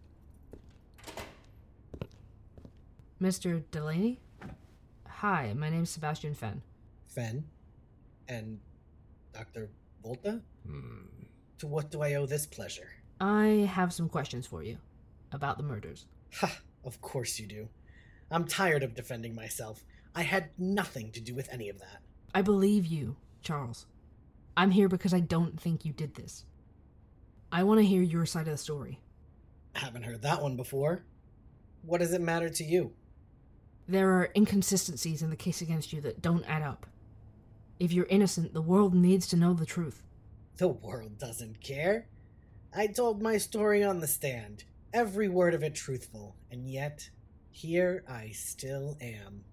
Mr. 3.22 3.64
Delaney? 3.72 4.20
Hi, 5.08 5.54
my 5.54 5.70
name's 5.70 5.90
Sebastian 5.90 6.34
Fenn. 6.34 6.62
Fen? 7.08 7.46
And 8.28 8.60
Dr. 9.32 9.70
Volta? 10.04 10.42
Hmm. 10.68 11.06
To 11.60 11.68
what 11.68 11.90
do 11.90 12.02
I 12.02 12.16
owe 12.16 12.26
this 12.26 12.46
pleasure? 12.46 12.90
I 13.22 13.70
have 13.74 13.94
some 13.94 14.10
questions 14.10 14.46
for 14.46 14.62
you 14.62 14.78
about 15.32 15.56
the 15.56 15.64
murders. 15.64 16.06
Ha! 16.42 16.52
Of 16.84 17.00
course 17.00 17.40
you 17.40 17.48
do. 17.48 17.70
I'm 18.32 18.46
tired 18.46 18.84
of 18.84 18.96
defending 18.96 19.36
myself. 19.36 19.84
I 20.16 20.24
had 20.24 20.50
nothing 20.58 21.12
to 21.12 21.22
do 21.22 21.34
with 21.36 21.50
any 21.52 21.70
of 21.70 21.80
that. 21.80 22.02
I 22.34 22.42
believe 22.42 22.86
you, 22.86 23.16
Charles. 23.42 23.86
I'm 24.56 24.72
here 24.72 24.88
because 24.88 25.14
I 25.14 25.20
don't 25.20 25.60
think 25.60 25.86
you 25.86 25.94
did 25.94 26.16
this. 26.16 26.46
I 27.52 27.64
want 27.64 27.80
to 27.80 27.86
hear 27.86 28.02
your 28.02 28.26
side 28.26 28.48
of 28.48 28.54
the 28.54 28.58
story. 28.58 29.00
Haven't 29.76 30.04
heard 30.04 30.22
that 30.22 30.42
one 30.42 30.56
before. 30.56 31.04
What 31.84 32.00
does 32.00 32.14
it 32.14 32.22
matter 32.22 32.50
to 32.50 32.64
you? 32.64 32.94
There 33.88 34.12
are 34.12 34.32
inconsistencies 34.36 35.22
in 35.22 35.30
the 35.30 35.36
case 35.36 35.62
against 35.62 35.92
you 35.92 36.02
that 36.02 36.22
don't 36.22 36.46
add 36.46 36.62
up. 36.62 36.86
If 37.80 37.92
you're 37.92 38.06
innocent, 38.06 38.54
the 38.54 38.62
world 38.62 38.96
needs 38.96 39.28
to 39.28 39.36
know 39.36 39.54
the 39.54 39.66
truth. 39.66 40.04
The 40.58 40.70
world 40.70 41.18
doesn't 41.18 41.62
care. 41.62 42.08
I 42.76 42.88
told 42.88 43.22
my 43.22 43.38
story 43.38 43.84
on 43.84 44.00
the 44.00 44.08
stand, 44.08 44.64
every 44.94 45.28
word 45.28 45.54
of 45.54 45.64
it 45.64 45.76
truthful, 45.76 46.36
and 46.50 46.70
yet, 46.70 47.10
here 47.54 48.04
I 48.10 48.32
still 48.32 48.98
am. 49.00 49.44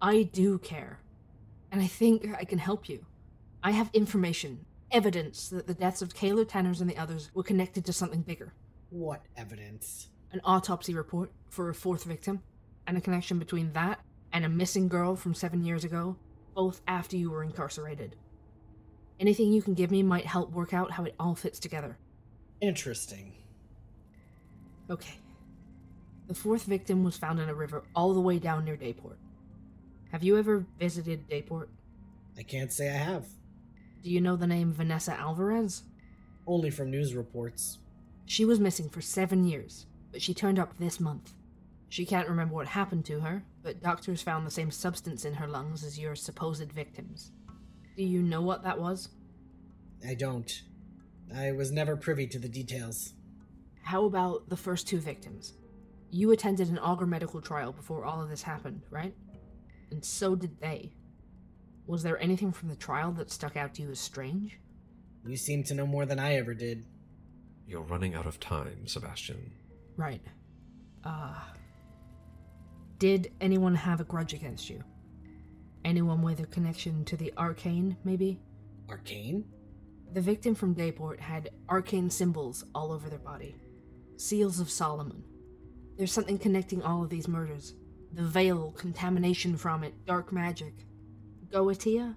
I 0.00 0.22
do 0.24 0.58
care. 0.58 0.98
And 1.70 1.80
I 1.80 1.86
think 1.86 2.26
I 2.36 2.44
can 2.44 2.58
help 2.58 2.88
you. 2.88 3.04
I 3.62 3.70
have 3.72 3.90
information, 3.92 4.64
evidence 4.90 5.50
that 5.50 5.66
the 5.66 5.74
deaths 5.74 6.02
of 6.02 6.14
Kayla 6.14 6.48
Tanners 6.48 6.80
and 6.80 6.88
the 6.88 6.96
others 6.96 7.30
were 7.34 7.42
connected 7.42 7.84
to 7.84 7.92
something 7.92 8.22
bigger. 8.22 8.54
What 8.88 9.22
evidence? 9.36 10.08
An 10.32 10.40
autopsy 10.42 10.94
report 10.94 11.30
for 11.50 11.68
a 11.68 11.74
fourth 11.74 12.04
victim, 12.04 12.42
and 12.86 12.96
a 12.96 13.00
connection 13.00 13.38
between 13.38 13.72
that 13.74 14.00
and 14.32 14.44
a 14.44 14.48
missing 14.48 14.88
girl 14.88 15.14
from 15.14 15.34
seven 15.34 15.62
years 15.62 15.84
ago, 15.84 16.16
both 16.54 16.80
after 16.88 17.16
you 17.16 17.30
were 17.30 17.44
incarcerated. 17.44 18.16
Anything 19.20 19.52
you 19.52 19.60
can 19.60 19.74
give 19.74 19.90
me 19.90 20.02
might 20.02 20.24
help 20.24 20.50
work 20.50 20.72
out 20.72 20.92
how 20.92 21.04
it 21.04 21.14
all 21.20 21.34
fits 21.34 21.58
together. 21.58 21.98
Interesting. 22.62 23.34
Okay. 24.88 25.18
The 26.30 26.36
fourth 26.36 26.62
victim 26.62 27.02
was 27.02 27.16
found 27.16 27.40
in 27.40 27.48
a 27.48 27.54
river 27.54 27.82
all 27.92 28.14
the 28.14 28.20
way 28.20 28.38
down 28.38 28.64
near 28.64 28.76
Dayport. 28.76 29.16
Have 30.12 30.22
you 30.22 30.38
ever 30.38 30.64
visited 30.78 31.28
Dayport? 31.28 31.66
I 32.38 32.44
can't 32.44 32.72
say 32.72 32.88
I 32.88 32.98
have. 32.98 33.26
Do 34.04 34.10
you 34.10 34.20
know 34.20 34.36
the 34.36 34.46
name 34.46 34.72
Vanessa 34.72 35.12
Alvarez? 35.12 35.82
Only 36.46 36.70
from 36.70 36.88
news 36.88 37.16
reports. 37.16 37.78
She 38.26 38.44
was 38.44 38.60
missing 38.60 38.88
for 38.88 39.00
seven 39.00 39.42
years, 39.42 39.86
but 40.12 40.22
she 40.22 40.32
turned 40.32 40.60
up 40.60 40.78
this 40.78 41.00
month. 41.00 41.32
She 41.88 42.06
can't 42.06 42.28
remember 42.28 42.54
what 42.54 42.68
happened 42.68 43.04
to 43.06 43.18
her, 43.18 43.42
but 43.64 43.82
doctors 43.82 44.22
found 44.22 44.46
the 44.46 44.52
same 44.52 44.70
substance 44.70 45.24
in 45.24 45.34
her 45.34 45.48
lungs 45.48 45.82
as 45.82 45.98
your 45.98 46.14
supposed 46.14 46.70
victims. 46.70 47.32
Do 47.96 48.04
you 48.04 48.22
know 48.22 48.40
what 48.40 48.62
that 48.62 48.78
was? 48.78 49.08
I 50.06 50.14
don't. 50.14 50.62
I 51.36 51.50
was 51.50 51.72
never 51.72 51.96
privy 51.96 52.28
to 52.28 52.38
the 52.38 52.48
details. 52.48 53.14
How 53.82 54.04
about 54.04 54.48
the 54.48 54.56
first 54.56 54.86
two 54.86 55.00
victims? 55.00 55.54
You 56.10 56.32
attended 56.32 56.68
an 56.68 56.78
Augur 56.78 57.06
medical 57.06 57.40
trial 57.40 57.72
before 57.72 58.04
all 58.04 58.22
of 58.22 58.28
this 58.28 58.42
happened, 58.42 58.82
right? 58.90 59.14
And 59.90 60.04
so 60.04 60.34
did 60.34 60.60
they. 60.60 60.92
Was 61.86 62.02
there 62.02 62.20
anything 62.22 62.52
from 62.52 62.68
the 62.68 62.76
trial 62.76 63.12
that 63.12 63.30
stuck 63.30 63.56
out 63.56 63.74
to 63.74 63.82
you 63.82 63.90
as 63.90 64.00
strange? 64.00 64.58
You 65.26 65.36
seem 65.36 65.62
to 65.64 65.74
know 65.74 65.86
more 65.86 66.06
than 66.06 66.18
I 66.18 66.36
ever 66.36 66.54
did. 66.54 66.84
You're 67.66 67.82
running 67.82 68.14
out 68.14 68.26
of 68.26 68.40
time, 68.40 68.86
Sebastian. 68.86 69.52
Right. 69.96 70.22
Ah. 71.04 71.52
did 72.98 73.32
anyone 73.40 73.74
have 73.74 74.00
a 74.00 74.04
grudge 74.04 74.34
against 74.34 74.68
you? 74.68 74.82
Anyone 75.84 76.22
with 76.22 76.40
a 76.40 76.46
connection 76.46 77.04
to 77.06 77.16
the 77.16 77.32
arcane, 77.38 77.96
maybe? 78.04 78.38
Arcane? 78.88 79.44
The 80.12 80.20
victim 80.20 80.54
from 80.54 80.74
Dayport 80.74 81.20
had 81.20 81.50
arcane 81.68 82.10
symbols 82.10 82.64
all 82.74 82.92
over 82.92 83.08
their 83.08 83.18
body. 83.18 83.54
Seals 84.16 84.60
of 84.60 84.68
Solomon. 84.68 85.24
There's 85.96 86.12
something 86.12 86.38
connecting 86.38 86.82
all 86.82 87.02
of 87.02 87.10
these 87.10 87.28
murders. 87.28 87.74
The 88.12 88.22
veil, 88.22 88.72
contamination 88.72 89.56
from 89.56 89.84
it, 89.84 89.94
dark 90.06 90.32
magic. 90.32 90.74
Goetia? 91.50 92.14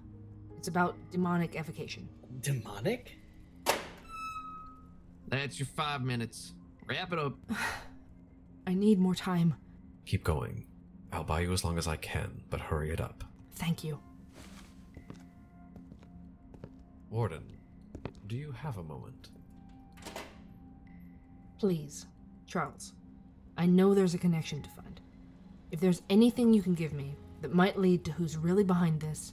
It's 0.56 0.68
about 0.68 0.96
demonic 1.10 1.56
evocation. 1.56 2.08
Demonic? 2.40 3.16
That's 5.28 5.58
your 5.58 5.66
five 5.66 6.02
minutes. 6.02 6.54
Wrap 6.86 7.12
it 7.12 7.18
up. 7.18 7.34
I 8.66 8.74
need 8.74 8.98
more 8.98 9.14
time. 9.14 9.54
Keep 10.06 10.24
going. 10.24 10.66
I'll 11.12 11.24
buy 11.24 11.40
you 11.40 11.52
as 11.52 11.64
long 11.64 11.78
as 11.78 11.86
I 11.86 11.96
can, 11.96 12.42
but 12.50 12.60
hurry 12.60 12.90
it 12.90 13.00
up. 13.00 13.24
Thank 13.56 13.84
you. 13.84 14.00
Warden, 17.10 17.44
do 18.26 18.36
you 18.36 18.50
have 18.52 18.78
a 18.78 18.82
moment? 18.82 19.28
Please, 21.58 22.06
Charles. 22.46 22.92
I 23.56 23.66
know 23.66 23.94
there's 23.94 24.14
a 24.14 24.18
connection 24.18 24.62
to 24.62 24.70
find. 24.70 25.00
If 25.70 25.80
there's 25.80 26.02
anything 26.10 26.52
you 26.52 26.62
can 26.62 26.74
give 26.74 26.92
me 26.92 27.16
that 27.40 27.54
might 27.54 27.78
lead 27.78 28.04
to 28.04 28.12
who's 28.12 28.36
really 28.36 28.64
behind 28.64 29.00
this, 29.00 29.32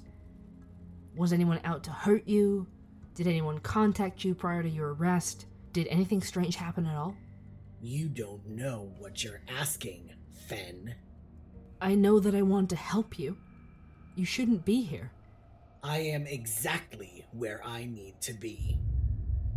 was 1.16 1.34
anyone 1.34 1.60
out 1.64 1.84
to 1.84 1.92
hurt 1.92 2.28
you? 2.28 2.68
Did 3.16 3.28
anyone 3.28 3.60
contact 3.60 4.24
you 4.24 4.34
prior 4.34 4.64
to 4.64 4.70
your 4.70 4.94
arrest? 4.94 5.46
Did 5.74 5.88
anything 5.88 6.22
strange 6.22 6.56
happen 6.56 6.86
at 6.86 6.96
all? 6.96 7.16
You 7.82 8.10
don't 8.10 8.46
know 8.48 8.92
what 9.00 9.24
you're 9.24 9.42
asking, 9.48 10.12
Fen. 10.48 10.96
I 11.82 11.96
know 11.96 12.20
that 12.20 12.36
I 12.36 12.42
want 12.44 12.70
to 12.70 12.76
help 12.76 13.18
you. 13.18 13.38
You 14.16 14.26
shouldn't 14.26 14.66
be 14.66 14.82
here. 14.82 15.12
I 15.84 15.98
am 15.98 16.28
exactly 16.28 17.26
where 17.32 17.62
I 17.66 17.86
need 17.86 18.22
to 18.22 18.34
be. 18.34 18.78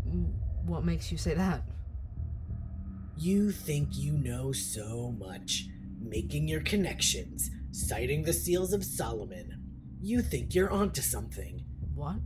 Mm, 0.08 0.32
what 0.64 0.84
makes 0.84 1.12
you 1.12 1.18
say 1.18 1.34
that? 1.34 1.62
You 3.16 3.52
think 3.52 3.90
you 3.92 4.12
know 4.12 4.50
so 4.50 5.14
much, 5.18 5.66
making 6.00 6.48
your 6.48 6.60
connections, 6.62 7.50
citing 7.70 8.24
the 8.24 8.32
seals 8.32 8.72
of 8.72 8.84
Solomon. 8.84 9.62
You 10.00 10.20
think 10.20 10.54
you're 10.54 10.70
onto 10.70 11.00
something. 11.00 11.64
What? 11.94 12.16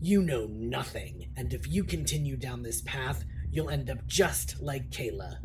You 0.00 0.20
know 0.20 0.46
nothing, 0.50 1.30
and 1.36 1.54
if 1.54 1.68
you 1.68 1.84
continue 1.84 2.36
down 2.36 2.62
this 2.62 2.80
path, 2.82 3.24
you'll 3.50 3.70
end 3.70 3.88
up 3.88 4.04
just 4.06 4.60
like 4.60 4.90
Kayla, 4.90 5.36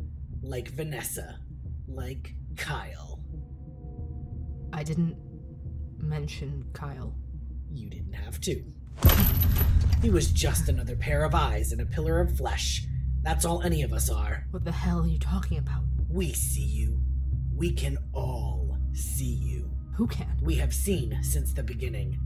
like 0.42 0.70
Vanessa, 0.70 1.40
like 1.88 2.34
Kyle. 2.56 3.20
I 4.74 4.82
didn't 4.84 5.16
mention 6.00 6.66
Kyle. 6.74 7.14
You 7.72 7.90
didn't 7.90 8.14
have 8.14 8.42
to. 8.42 8.64
He 10.02 10.10
was 10.10 10.32
just 10.32 10.70
another 10.70 10.96
pair 10.96 11.24
of 11.24 11.36
eyes 11.36 11.72
and 11.72 11.82
a 11.82 11.86
pillar 11.86 12.20
of 12.20 12.36
flesh. 12.36 12.87
That's 13.28 13.44
all 13.44 13.62
any 13.62 13.82
of 13.82 13.92
us 13.92 14.10
are. 14.10 14.48
What 14.52 14.64
the 14.64 14.72
hell 14.72 15.02
are 15.02 15.06
you 15.08 15.20
talking 15.20 15.58
about? 15.58 15.84
We 16.10 16.32
see 16.32 16.62
you. 16.62 17.02
We 17.54 17.74
can 17.74 17.98
all 18.14 18.78
see 18.94 19.26
you. 19.26 19.70
Who 19.96 20.08
can? 20.08 20.40
We 20.42 20.56
have 20.56 20.74
seen 20.74 21.22
since 21.24 21.52
the 21.52 21.62
beginning. 21.62 22.18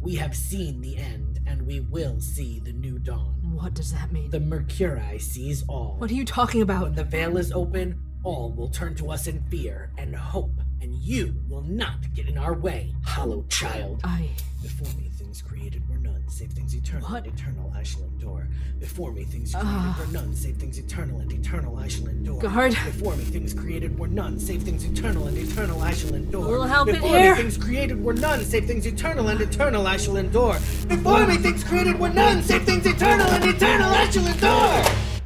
We 0.00 0.14
have 0.14 0.34
seen 0.34 0.80
the 0.80 0.96
end, 0.96 1.40
and 1.46 1.66
we 1.66 1.80
will 1.80 2.22
see 2.22 2.60
the 2.60 2.72
new 2.72 2.98
dawn. 2.98 3.34
What 3.54 3.74
does 3.74 3.92
that 3.92 4.12
mean? 4.12 4.30
The 4.30 4.38
Mercuri 4.40 5.20
sees 5.20 5.62
all. 5.68 5.96
What 5.98 6.10
are 6.10 6.14
you 6.14 6.24
talking 6.24 6.62
about? 6.62 6.84
When 6.84 6.94
the 6.94 7.04
veil 7.04 7.36
is 7.36 7.52
open, 7.52 8.00
all 8.24 8.50
will 8.50 8.70
turn 8.70 8.94
to 8.94 9.10
us 9.10 9.26
in 9.26 9.44
fear 9.50 9.92
and 9.98 10.16
hope, 10.16 10.55
and 10.80 10.94
you 10.94 11.34
will 11.48 11.62
not 11.62 12.12
get 12.14 12.28
in 12.28 12.36
our 12.38 12.54
way, 12.54 12.94
hollow 13.04 13.44
child. 13.48 14.00
I. 14.04 14.28
Before 14.62 14.88
me, 15.00 15.08
things 15.16 15.42
created 15.42 15.88
were 15.88 15.98
none, 15.98 16.22
save 16.28 16.50
things 16.52 16.74
eternal 16.74 17.08
What? 17.08 17.24
and 17.24 17.34
eternal 17.38 17.72
I 17.74 17.82
shall 17.82 18.02
endure. 18.04 18.48
Before 18.80 19.12
me, 19.12 19.24
things 19.24 19.52
created 19.52 19.68
Ah. 19.68 19.96
were 19.98 20.12
none, 20.12 20.34
save 20.34 20.56
things 20.56 20.78
eternal 20.78 21.20
and 21.20 21.32
eternal 21.32 21.76
I 21.78 21.88
shall 21.88 22.08
endure. 22.08 22.40
Guard. 22.40 22.72
Before 22.72 23.16
me, 23.16 23.24
things 23.24 23.54
created 23.54 23.98
were 23.98 24.08
none, 24.08 24.38
save 24.40 24.62
things 24.62 24.84
eternal 24.84 25.26
and 25.28 25.36
eternal 25.38 25.80
I 25.80 25.92
shall 25.92 26.14
endure. 26.14 26.44
A 26.44 26.48
little 26.50 26.66
help 26.66 26.88
in 26.88 26.94
Before 26.96 27.10
here. 27.16 27.36
me, 27.36 27.42
things 27.42 27.56
created 27.58 28.02
were 28.02 28.14
none, 28.14 28.44
save 28.44 28.66
things 28.66 28.86
eternal 28.86 29.28
and 29.28 29.40
eternal 29.40 29.86
I 29.86 29.96
shall 29.96 30.16
endure. 30.16 30.58
Before 30.88 31.26
me, 31.26 31.36
things 31.36 31.62
created 31.64 31.98
were 31.98 32.10
none, 32.10 32.42
save 32.42 32.64
things 32.64 32.86
eternal 32.86 33.26
and 33.26 33.44
eternal 33.44 33.88
I 33.90 34.10
shall 34.10 34.26
endure. 34.26 35.22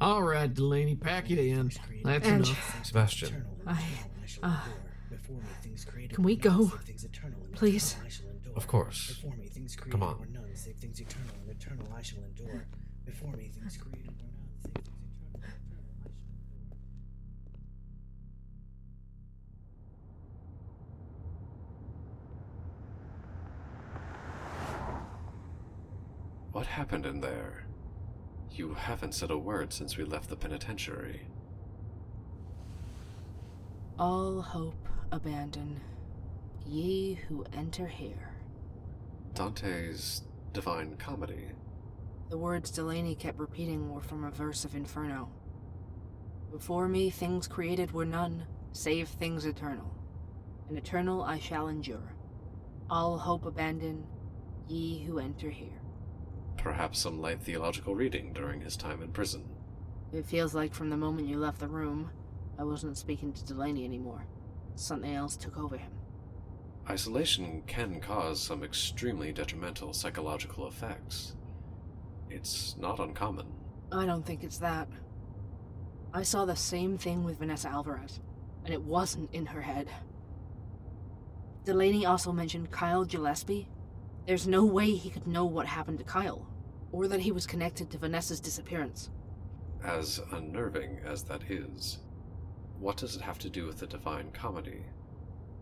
All 0.00 0.22
right, 0.22 0.52
Delaney, 0.52 0.94
pack 0.96 1.30
it 1.30 1.38
in. 1.38 1.70
That's 2.04 2.26
And- 2.26 2.44
enough. 2.46 2.80
Sebastian, 2.86 3.44
I. 3.66 3.82
Uh, 4.42 4.60
Before 5.10 5.36
me, 5.36 5.48
things 5.62 5.84
created 5.84 6.14
can 6.14 6.24
we 6.24 6.36
go? 6.36 6.66
things 6.84 7.04
eternal 7.04 7.40
and 7.44 7.52
Please? 7.54 7.92
eternal 7.92 8.06
I 8.06 8.10
shall 8.10 8.28
endure. 8.28 8.52
Of 8.56 8.66
course. 8.66 9.06
Before 9.14 9.36
me, 9.36 9.48
things 9.48 9.74
created 9.76 9.92
Come 9.92 10.02
on. 10.02 10.18
were 10.18 10.26
none, 10.26 10.54
save 10.54 10.76
things 10.76 11.00
eternal 11.00 11.34
and 11.40 11.50
eternal 11.50 11.86
I 11.96 12.02
shall 12.02 12.22
endure. 12.24 12.66
Before 13.04 13.32
me, 13.32 13.48
things 13.48 13.76
created 13.78 14.06
were 14.08 14.28
none, 14.28 14.48
save 14.62 14.72
things 14.74 14.84
eternal 14.84 14.98
and 15.24 15.32
eternal 15.32 15.44
I 15.44 15.48
shall 15.48 15.64
endure. 15.64 16.98
what 26.52 26.66
happened 26.66 27.06
in 27.06 27.20
there? 27.20 27.64
You 28.50 28.74
haven't 28.74 29.14
said 29.14 29.30
a 29.30 29.38
word 29.38 29.72
since 29.72 29.96
we 29.96 30.04
left 30.04 30.28
the 30.28 30.36
penitentiary. 30.36 31.27
All 33.98 34.42
hope 34.42 34.88
abandon, 35.10 35.80
ye 36.66 37.14
who 37.14 37.44
enter 37.52 37.86
here. 37.86 38.34
Dante's 39.34 40.22
Divine 40.52 40.96
Comedy. 40.96 41.50
The 42.30 42.38
words 42.38 42.70
Delaney 42.70 43.14
kept 43.14 43.38
repeating 43.38 43.92
were 43.92 44.00
from 44.00 44.24
a 44.24 44.30
verse 44.30 44.64
of 44.64 44.74
Inferno. 44.74 45.30
Before 46.50 46.88
me, 46.88 47.10
things 47.10 47.48
created 47.48 47.92
were 47.92 48.06
none, 48.06 48.46
Save 48.72 49.08
things 49.08 49.44
eternal, 49.44 49.90
and 50.68 50.76
eternal 50.76 51.22
I 51.22 51.38
shall 51.38 51.68
endure. 51.68 52.14
All 52.90 53.18
hope 53.18 53.44
abandon, 53.44 54.06
ye 54.68 55.02
who 55.02 55.18
enter 55.18 55.50
here. 55.50 55.80
Perhaps 56.56 56.98
some 56.98 57.20
light 57.20 57.42
theological 57.42 57.94
reading 57.94 58.32
during 58.32 58.60
his 58.60 58.76
time 58.76 59.02
in 59.02 59.10
prison. 59.10 59.48
It 60.12 60.26
feels 60.26 60.54
like 60.54 60.74
from 60.74 60.90
the 60.90 60.96
moment 60.96 61.28
you 61.28 61.38
left 61.38 61.58
the 61.58 61.68
room, 61.68 62.10
I 62.58 62.64
wasn't 62.64 62.98
speaking 62.98 63.32
to 63.32 63.44
Delaney 63.44 63.84
anymore. 63.84 64.26
Something 64.74 65.14
else 65.14 65.36
took 65.36 65.56
over 65.56 65.76
him. 65.76 65.92
Isolation 66.90 67.62
can 67.66 68.00
cause 68.00 68.42
some 68.42 68.64
extremely 68.64 69.30
detrimental 69.32 69.92
psychological 69.92 70.66
effects. 70.66 71.36
It's 72.30 72.76
not 72.78 72.98
uncommon. 72.98 73.46
I 73.92 74.06
don't 74.06 74.26
think 74.26 74.42
it's 74.42 74.58
that. 74.58 74.88
I 76.12 76.22
saw 76.22 76.44
the 76.44 76.56
same 76.56 76.98
thing 76.98 77.24
with 77.24 77.38
Vanessa 77.38 77.68
Alvarez, 77.68 78.20
and 78.64 78.72
it 78.72 78.82
wasn't 78.82 79.32
in 79.32 79.46
her 79.46 79.60
head. 79.60 79.88
Delaney 81.64 82.06
also 82.06 82.32
mentioned 82.32 82.70
Kyle 82.70 83.04
Gillespie. 83.04 83.68
There's 84.26 84.46
no 84.46 84.64
way 84.64 84.90
he 84.92 85.10
could 85.10 85.26
know 85.26 85.44
what 85.44 85.66
happened 85.66 85.98
to 85.98 86.04
Kyle, 86.04 86.46
or 86.90 87.06
that 87.08 87.20
he 87.20 87.32
was 87.32 87.46
connected 87.46 87.90
to 87.90 87.98
Vanessa's 87.98 88.40
disappearance. 88.40 89.10
As 89.84 90.20
unnerving 90.32 91.00
as 91.04 91.22
that 91.24 91.42
is, 91.50 91.98
what 92.80 92.96
does 92.96 93.16
it 93.16 93.22
have 93.22 93.38
to 93.40 93.50
do 93.50 93.66
with 93.66 93.78
the 93.78 93.86
Divine 93.86 94.30
Comedy? 94.32 94.84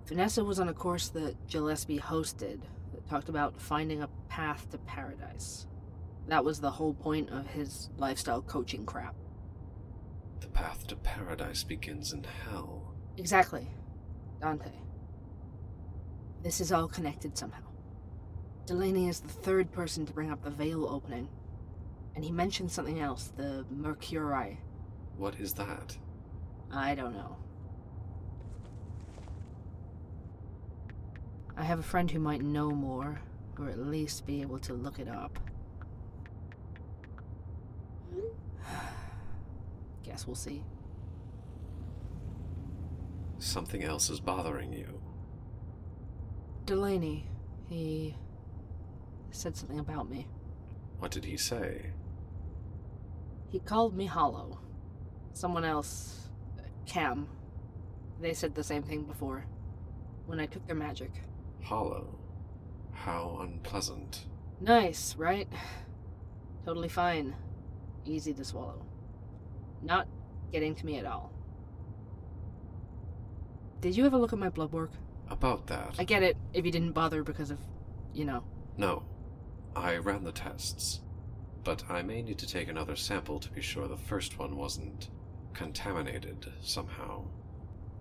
Vanessa 0.06 0.44
was 0.44 0.60
on 0.60 0.68
a 0.68 0.74
course 0.74 1.08
that 1.08 1.48
Gillespie 1.48 1.98
hosted 1.98 2.60
that 2.92 3.08
talked 3.08 3.28
about 3.28 3.60
finding 3.60 4.02
a 4.02 4.08
path 4.28 4.70
to 4.70 4.78
paradise. 4.78 5.66
That 6.28 6.44
was 6.44 6.60
the 6.60 6.70
whole 6.70 6.94
point 6.94 7.30
of 7.30 7.46
his 7.46 7.90
lifestyle 7.96 8.42
coaching 8.42 8.84
crap. 8.84 9.14
The 10.40 10.48
path 10.48 10.86
to 10.88 10.96
paradise 10.96 11.64
begins 11.64 12.12
in 12.12 12.24
hell. 12.24 12.94
Exactly. 13.16 13.68
Dante. 14.40 14.70
This 16.42 16.60
is 16.60 16.70
all 16.70 16.88
connected 16.88 17.36
somehow. 17.36 17.62
Delaney 18.66 19.08
is 19.08 19.20
the 19.20 19.28
third 19.28 19.72
person 19.72 20.04
to 20.06 20.12
bring 20.12 20.30
up 20.30 20.42
the 20.42 20.50
veil 20.50 20.86
opening. 20.86 21.28
And 22.14 22.24
he 22.24 22.30
mentioned 22.30 22.70
something 22.70 23.00
else, 23.00 23.32
the 23.36 23.64
Mercuri. 23.72 24.58
What 25.16 25.36
is 25.40 25.52
that? 25.54 25.96
I 26.72 26.94
don't 26.94 27.14
know. 27.14 27.36
I 31.56 31.64
have 31.64 31.78
a 31.78 31.82
friend 31.82 32.10
who 32.10 32.18
might 32.18 32.42
know 32.42 32.70
more, 32.70 33.20
or 33.58 33.68
at 33.68 33.78
least 33.78 34.26
be 34.26 34.42
able 34.42 34.58
to 34.60 34.74
look 34.74 34.98
it 34.98 35.08
up. 35.08 35.38
Guess 40.04 40.26
we'll 40.26 40.36
see. 40.36 40.64
Something 43.38 43.84
else 43.84 44.10
is 44.10 44.20
bothering 44.20 44.72
you. 44.72 45.00
Delaney, 46.66 47.28
he 47.68 48.16
said 49.30 49.56
something 49.56 49.78
about 49.78 50.10
me. 50.10 50.26
What 50.98 51.10
did 51.10 51.24
he 51.24 51.36
say? 51.36 51.92
He 53.48 53.60
called 53.60 53.96
me 53.96 54.06
Hollow. 54.06 54.58
Someone 55.32 55.64
else, 55.64 56.25
Cam, 56.86 57.28
they 58.20 58.32
said 58.32 58.54
the 58.54 58.64
same 58.64 58.82
thing 58.82 59.02
before, 59.02 59.44
when 60.26 60.40
I 60.40 60.46
took 60.46 60.66
their 60.66 60.76
magic. 60.76 61.10
Hollow. 61.62 62.18
How 62.92 63.38
unpleasant. 63.40 64.26
Nice, 64.60 65.14
right? 65.16 65.48
Totally 66.64 66.88
fine. 66.88 67.34
Easy 68.04 68.32
to 68.34 68.44
swallow. 68.44 68.84
Not 69.82 70.08
getting 70.52 70.74
to 70.76 70.86
me 70.86 70.98
at 70.98 71.06
all. 71.06 71.32
Did 73.80 73.96
you 73.96 74.06
ever 74.06 74.16
look 74.16 74.32
at 74.32 74.38
my 74.38 74.48
blood 74.48 74.72
work? 74.72 74.92
About 75.28 75.66
that. 75.66 75.96
I 75.98 76.04
get 76.04 76.22
it 76.22 76.36
if 76.54 76.64
you 76.64 76.72
didn't 76.72 76.92
bother 76.92 77.22
because 77.22 77.50
of, 77.50 77.58
you 78.14 78.24
know. 78.24 78.44
No. 78.76 79.02
I 79.74 79.96
ran 79.96 80.24
the 80.24 80.32
tests. 80.32 81.00
But 81.62 81.82
I 81.90 82.02
may 82.02 82.22
need 82.22 82.38
to 82.38 82.46
take 82.46 82.68
another 82.68 82.96
sample 82.96 83.40
to 83.40 83.50
be 83.50 83.60
sure 83.60 83.88
the 83.88 83.96
first 83.96 84.38
one 84.38 84.56
wasn't 84.56 85.10
contaminated 85.56 86.52
somehow. 86.60 87.24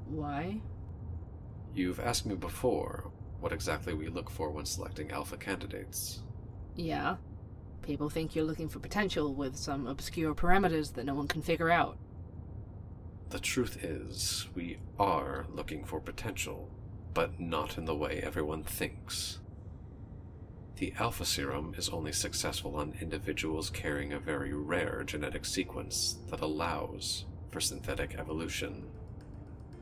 Why? 0.07 0.59
You've 1.73 1.99
asked 1.99 2.25
me 2.25 2.35
before 2.35 3.11
what 3.39 3.53
exactly 3.53 3.93
we 3.93 4.09
look 4.09 4.29
for 4.29 4.49
when 4.51 4.65
selecting 4.65 5.11
alpha 5.11 5.37
candidates. 5.37 6.21
Yeah. 6.75 7.15
People 7.81 8.09
think 8.09 8.35
you're 8.35 8.45
looking 8.45 8.67
for 8.67 8.79
potential 8.79 9.33
with 9.33 9.55
some 9.55 9.87
obscure 9.87 10.35
parameters 10.35 10.93
that 10.93 11.05
no 11.05 11.13
one 11.13 11.27
can 11.27 11.41
figure 11.41 11.71
out. 11.71 11.97
The 13.29 13.39
truth 13.39 13.83
is, 13.83 14.47
we 14.53 14.79
are 14.99 15.45
looking 15.49 15.85
for 15.85 15.99
potential, 15.99 16.69
but 17.13 17.39
not 17.39 17.77
in 17.77 17.85
the 17.85 17.95
way 17.95 18.19
everyone 18.21 18.63
thinks. 18.63 19.39
The 20.75 20.93
alpha 20.99 21.23
serum 21.23 21.73
is 21.77 21.87
only 21.87 22.11
successful 22.11 22.75
on 22.75 22.97
individuals 22.99 23.69
carrying 23.69 24.11
a 24.11 24.19
very 24.19 24.53
rare 24.53 25.03
genetic 25.05 25.45
sequence 25.45 26.17
that 26.29 26.41
allows 26.41 27.25
for 27.55 27.61
synthetic 27.61 28.15
evolution. 28.15 28.83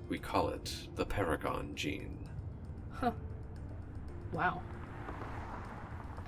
We 0.07 0.19
call 0.19 0.49
it 0.49 0.71
the 0.93 1.07
Paragon 1.07 1.71
gene. 1.73 2.29
Huh. 2.91 3.13
Wow. 4.31 4.61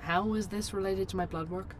How 0.00 0.34
is 0.34 0.48
this 0.48 0.74
related 0.74 1.08
to 1.10 1.16
my 1.16 1.24
blood 1.24 1.48
work? 1.48 1.76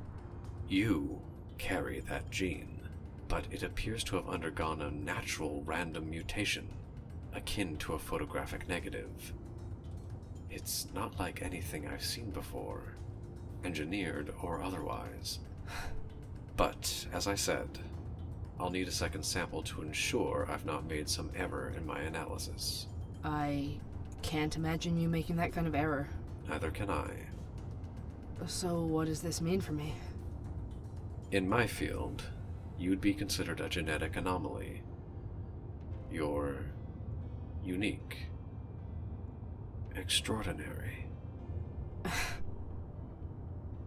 You 0.68 1.20
carry 1.58 1.98
that 2.08 2.30
gene, 2.30 2.80
but 3.26 3.46
it 3.50 3.64
appears 3.64 4.04
to 4.04 4.14
have 4.14 4.28
undergone 4.28 4.82
a 4.82 4.90
natural 4.92 5.64
random 5.66 6.10
mutation, 6.10 6.68
akin 7.34 7.76
to 7.78 7.94
a 7.94 7.98
photographic 7.98 8.68
negative. 8.68 9.32
It's 10.48 10.86
not 10.94 11.18
like 11.18 11.42
anything 11.42 11.88
I've 11.88 12.04
seen 12.04 12.30
before, 12.30 12.94
engineered 13.64 14.32
or 14.40 14.62
otherwise. 14.62 15.40
But, 16.56 17.06
as 17.12 17.26
I 17.26 17.34
said, 17.34 17.80
I'll 18.58 18.70
need 18.70 18.88
a 18.88 18.92
second 18.92 19.22
sample 19.22 19.62
to 19.62 19.82
ensure 19.82 20.48
I've 20.50 20.64
not 20.64 20.88
made 20.88 21.08
some 21.08 21.30
error 21.36 21.72
in 21.76 21.86
my 21.86 22.00
analysis. 22.00 22.86
I 23.22 23.78
can't 24.22 24.56
imagine 24.56 24.98
you 24.98 25.08
making 25.08 25.36
that 25.36 25.52
kind 25.52 25.66
of 25.66 25.74
error. 25.74 26.08
Neither 26.48 26.70
can 26.70 26.90
I. 26.90 27.10
So, 28.46 28.82
what 28.82 29.06
does 29.06 29.20
this 29.20 29.40
mean 29.40 29.60
for 29.60 29.72
me? 29.72 29.94
In 31.32 31.48
my 31.48 31.66
field, 31.66 32.22
you'd 32.78 33.00
be 33.00 33.14
considered 33.14 33.60
a 33.60 33.68
genetic 33.68 34.16
anomaly. 34.16 34.82
You're 36.10 36.66
unique. 37.64 38.28
Extraordinary. 39.96 41.06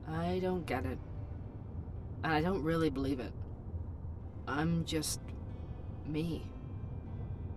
I 0.07 0.39
don't 0.39 0.65
get 0.65 0.85
it. 0.85 0.97
And 2.23 2.33
I 2.33 2.41
don't 2.41 2.63
really 2.63 2.89
believe 2.89 3.19
it. 3.19 3.31
I'm 4.49 4.83
just 4.83 5.21
me. 6.07 6.51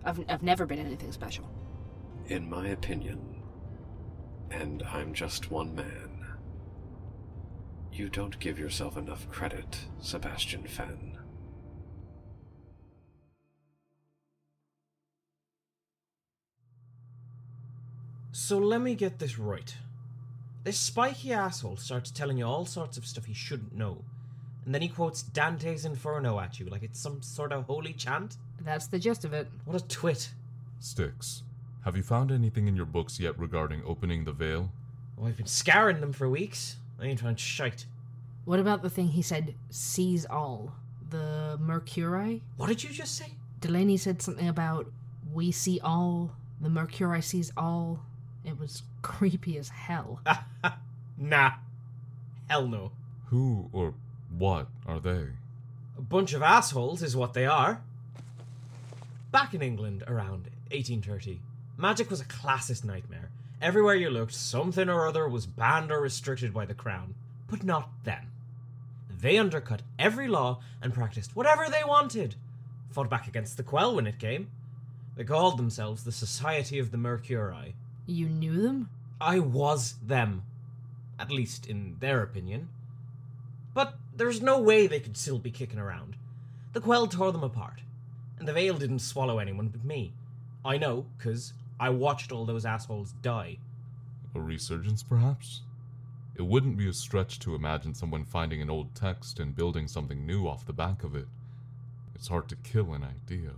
I've, 0.05 0.23
I've 0.29 0.43
never 0.43 0.65
been 0.65 0.79
anything 0.79 1.11
special. 1.11 1.49
In 2.27 2.47
my 2.49 2.67
opinion, 2.67 3.41
and 4.51 4.83
I'm 4.83 5.13
just 5.13 5.49
one 5.49 5.73
man, 5.73 6.25
you 7.91 8.09
don't 8.09 8.39
give 8.39 8.59
yourself 8.59 8.95
enough 8.95 9.29
credit, 9.29 9.87
Sebastian 9.99 10.67
Fen. 10.67 11.17
So 18.31 18.59
let 18.59 18.81
me 18.81 18.93
get 18.93 19.17
this 19.17 19.39
right. 19.39 19.75
This 20.63 20.79
spiky 20.79 21.33
asshole 21.33 21.77
starts 21.77 22.11
telling 22.11 22.37
you 22.37 22.45
all 22.45 22.65
sorts 22.65 22.97
of 22.97 23.05
stuff 23.05 23.25
he 23.25 23.33
shouldn't 23.33 23.75
know. 23.75 24.05
And 24.65 24.73
then 24.73 24.81
he 24.81 24.87
quotes 24.87 25.21
Dante's 25.21 25.85
Inferno 25.85 26.39
at 26.39 26.59
you 26.59 26.67
like 26.67 26.83
it's 26.83 26.99
some 26.99 27.21
sort 27.21 27.51
of 27.51 27.65
holy 27.65 27.93
chant? 27.93 28.37
That's 28.61 28.87
the 28.87 28.99
gist 28.99 29.25
of 29.25 29.33
it. 29.33 29.47
What 29.65 29.81
a 29.81 29.85
twit. 29.87 30.31
Styx, 30.79 31.43
have 31.85 31.97
you 31.97 32.03
found 32.03 32.31
anything 32.31 32.67
in 32.67 32.75
your 32.75 32.85
books 32.85 33.19
yet 33.19 33.37
regarding 33.37 33.83
opening 33.85 34.23
the 34.23 34.31
veil? 34.31 34.71
Oh, 35.19 35.25
I've 35.25 35.37
been 35.37 35.45
scouring 35.45 36.01
them 36.01 36.13
for 36.13 36.29
weeks. 36.29 36.77
I 36.99 37.05
ain't 37.05 37.19
trying 37.19 37.35
to 37.35 37.41
shite. 37.41 37.85
What 38.45 38.59
about 38.59 38.81
the 38.81 38.89
thing 38.89 39.09
he 39.09 39.21
said 39.21 39.55
sees 39.69 40.25
all? 40.25 40.73
The 41.09 41.59
Mercuri? 41.61 42.41
What 42.57 42.67
did 42.67 42.83
you 42.83 42.89
just 42.89 43.15
say? 43.15 43.33
Delaney 43.59 43.97
said 43.97 44.21
something 44.21 44.47
about 44.47 44.91
we 45.33 45.51
see 45.51 45.79
all, 45.81 46.35
the 46.59 46.69
Mercuri 46.69 47.23
sees 47.23 47.51
all. 47.55 48.01
It 48.43 48.59
was 48.59 48.83
creepy 49.01 49.57
as 49.57 49.69
hell. 49.69 50.21
Nah. 51.17 51.51
Hell 52.49 52.67
no. 52.67 52.91
Who 53.27 53.69
or 53.71 53.93
what 54.37 54.67
are 54.87 54.99
they? 54.99 55.27
A 55.97 56.01
bunch 56.01 56.33
of 56.33 56.41
assholes 56.41 57.01
is 57.03 57.15
what 57.15 57.33
they 57.33 57.45
are. 57.45 57.81
Back 59.31 59.53
in 59.53 59.61
England 59.61 60.03
around 60.07 60.49
1830, 60.71 61.39
magic 61.77 62.09
was 62.09 62.21
a 62.21 62.25
classist 62.25 62.83
nightmare. 62.83 63.29
Everywhere 63.61 63.95
you 63.95 64.09
looked, 64.09 64.33
something 64.33 64.89
or 64.89 65.07
other 65.07 65.27
was 65.27 65.45
banned 65.45 65.91
or 65.91 66.01
restricted 66.01 66.53
by 66.53 66.65
the 66.65 66.73
crown. 66.73 67.15
But 67.47 67.63
not 67.63 67.89
them. 68.03 68.27
They 69.09 69.37
undercut 69.37 69.83
every 69.97 70.27
law 70.27 70.59
and 70.81 70.93
practiced 70.93 71.35
whatever 71.35 71.69
they 71.69 71.83
wanted. 71.87 72.35
Fought 72.91 73.09
back 73.09 73.27
against 73.27 73.57
the 73.57 73.63
Quell 73.63 73.95
when 73.95 74.05
it 74.05 74.19
came. 74.19 74.49
They 75.15 75.23
called 75.23 75.57
themselves 75.57 76.03
the 76.03 76.11
Society 76.11 76.79
of 76.79 76.91
the 76.91 76.97
Mercuri. 76.97 77.73
You 78.05 78.27
knew 78.27 78.61
them? 78.61 78.89
I 79.21 79.39
was 79.39 79.95
them. 80.05 80.43
At 81.17 81.31
least 81.31 81.65
in 81.67 81.95
their 81.99 82.21
opinion. 82.21 82.69
But 83.73 83.95
there's 84.15 84.41
no 84.41 84.59
way 84.59 84.87
they 84.87 84.99
could 84.99 85.17
still 85.17 85.39
be 85.39 85.51
kicking 85.51 85.79
around. 85.79 86.15
The 86.73 86.81
Quell 86.81 87.07
tore 87.07 87.31
them 87.31 87.43
apart. 87.43 87.81
And 88.39 88.47
the 88.47 88.53
Veil 88.53 88.77
didn't 88.77 88.99
swallow 88.99 89.39
anyone 89.39 89.67
but 89.69 89.83
me. 89.85 90.13
I 90.65 90.77
know, 90.77 91.05
'cause 91.17 91.53
I 91.79 91.89
watched 91.89 92.31
all 92.31 92.45
those 92.45 92.65
assholes 92.65 93.13
die. 93.21 93.57
A 94.35 94.41
resurgence, 94.41 95.03
perhaps? 95.03 95.61
It 96.35 96.43
wouldn't 96.43 96.77
be 96.77 96.87
a 96.87 96.93
stretch 96.93 97.37
to 97.39 97.53
imagine 97.53 97.93
someone 97.93 98.25
finding 98.25 98.61
an 98.61 98.69
old 98.69 98.95
text 98.95 99.39
and 99.39 99.55
building 99.55 99.87
something 99.87 100.25
new 100.25 100.47
off 100.47 100.65
the 100.65 100.73
back 100.73 101.03
of 101.03 101.15
it. 101.15 101.27
It's 102.15 102.27
hard 102.27 102.49
to 102.49 102.55
kill 102.55 102.93
an 102.93 103.03
idea. 103.03 103.53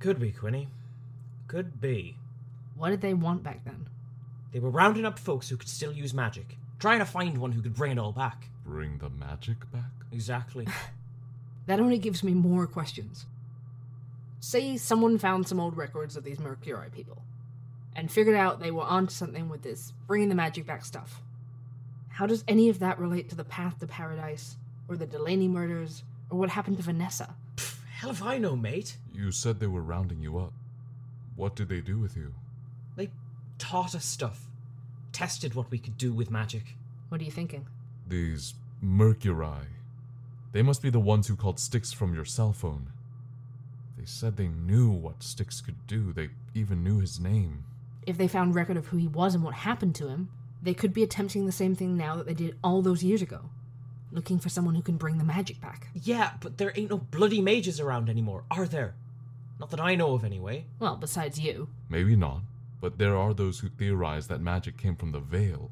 Could 0.00 0.18
be, 0.18 0.32
Quinny. 0.32 0.68
Could 1.46 1.80
be. 1.80 2.18
What 2.74 2.90
did 2.90 3.00
they 3.00 3.14
want 3.14 3.42
back 3.42 3.64
then? 3.64 3.88
They 4.52 4.58
were 4.60 4.70
rounding 4.70 5.04
up 5.04 5.18
folks 5.18 5.48
who 5.48 5.56
could 5.56 5.68
still 5.68 5.92
use 5.92 6.12
magic, 6.12 6.58
trying 6.78 6.98
to 6.98 7.04
find 7.04 7.38
one 7.38 7.52
who 7.52 7.62
could 7.62 7.74
bring 7.74 7.92
it 7.92 7.98
all 7.98 8.12
back. 8.12 8.48
Bring 8.64 8.98
the 8.98 9.10
magic 9.10 9.70
back? 9.70 9.95
Exactly. 10.16 10.66
That 11.66 11.78
only 11.78 11.98
gives 11.98 12.24
me 12.24 12.32
more 12.32 12.66
questions. 12.66 13.26
Say 14.40 14.78
someone 14.78 15.18
found 15.18 15.46
some 15.46 15.60
old 15.60 15.76
records 15.76 16.16
of 16.16 16.24
these 16.24 16.38
Mercuri 16.38 16.90
people 16.90 17.20
and 17.94 18.10
figured 18.10 18.34
out 18.34 18.58
they 18.58 18.70
were 18.70 18.84
onto 18.84 19.12
something 19.12 19.50
with 19.50 19.60
this 19.60 19.92
bringing 20.06 20.30
the 20.30 20.34
magic 20.34 20.64
back 20.66 20.86
stuff. 20.86 21.20
How 22.08 22.24
does 22.24 22.44
any 22.48 22.70
of 22.70 22.78
that 22.78 22.98
relate 22.98 23.28
to 23.28 23.36
the 23.36 23.44
path 23.44 23.78
to 23.80 23.86
paradise, 23.86 24.56
or 24.88 24.96
the 24.96 25.04
Delaney 25.04 25.48
murders, 25.48 26.02
or 26.30 26.38
what 26.38 26.48
happened 26.48 26.78
to 26.78 26.82
Vanessa? 26.82 27.34
Hell 27.90 28.08
if 28.08 28.22
I 28.22 28.38
know, 28.38 28.56
mate. 28.56 28.96
You 29.12 29.30
said 29.30 29.60
they 29.60 29.66
were 29.66 29.82
rounding 29.82 30.22
you 30.22 30.38
up. 30.38 30.54
What 31.34 31.54
did 31.56 31.68
they 31.68 31.82
do 31.82 31.98
with 31.98 32.16
you? 32.16 32.32
They 32.96 33.10
taught 33.58 33.94
us 33.94 34.06
stuff, 34.06 34.46
tested 35.12 35.54
what 35.54 35.70
we 35.70 35.78
could 35.78 35.98
do 35.98 36.14
with 36.14 36.30
magic. 36.30 36.74
What 37.10 37.20
are 37.20 37.24
you 37.24 37.30
thinking? 37.30 37.66
These 38.08 38.54
Mercuri. 38.82 39.75
They 40.56 40.62
must 40.62 40.80
be 40.80 40.88
the 40.88 40.98
ones 40.98 41.28
who 41.28 41.36
called 41.36 41.60
Styx 41.60 41.92
from 41.92 42.14
your 42.14 42.24
cell 42.24 42.54
phone. 42.54 42.86
They 43.98 44.06
said 44.06 44.38
they 44.38 44.48
knew 44.48 44.88
what 44.88 45.22
Styx 45.22 45.60
could 45.60 45.86
do. 45.86 46.14
They 46.14 46.30
even 46.54 46.82
knew 46.82 46.98
his 46.98 47.20
name. 47.20 47.64
If 48.06 48.16
they 48.16 48.26
found 48.26 48.54
record 48.54 48.78
of 48.78 48.86
who 48.86 48.96
he 48.96 49.06
was 49.06 49.34
and 49.34 49.44
what 49.44 49.52
happened 49.52 49.94
to 49.96 50.08
him, 50.08 50.30
they 50.62 50.72
could 50.72 50.94
be 50.94 51.02
attempting 51.02 51.44
the 51.44 51.52
same 51.52 51.74
thing 51.74 51.94
now 51.94 52.16
that 52.16 52.24
they 52.24 52.32
did 52.32 52.56
all 52.64 52.80
those 52.80 53.04
years 53.04 53.20
ago. 53.20 53.50
Looking 54.10 54.38
for 54.38 54.48
someone 54.48 54.74
who 54.74 54.80
can 54.80 54.96
bring 54.96 55.18
the 55.18 55.24
magic 55.24 55.60
back. 55.60 55.88
Yeah, 55.92 56.32
but 56.40 56.56
there 56.56 56.72
ain't 56.74 56.88
no 56.88 56.96
bloody 56.96 57.42
mages 57.42 57.78
around 57.78 58.08
anymore, 58.08 58.44
are 58.50 58.64
there? 58.64 58.94
Not 59.60 59.68
that 59.72 59.80
I 59.80 59.94
know 59.94 60.14
of, 60.14 60.24
anyway. 60.24 60.64
Well, 60.78 60.96
besides 60.96 61.38
you. 61.38 61.68
Maybe 61.90 62.16
not, 62.16 62.40
but 62.80 62.96
there 62.96 63.14
are 63.18 63.34
those 63.34 63.58
who 63.58 63.68
theorize 63.68 64.28
that 64.28 64.40
magic 64.40 64.78
came 64.78 64.96
from 64.96 65.12
the 65.12 65.20
Veil. 65.20 65.70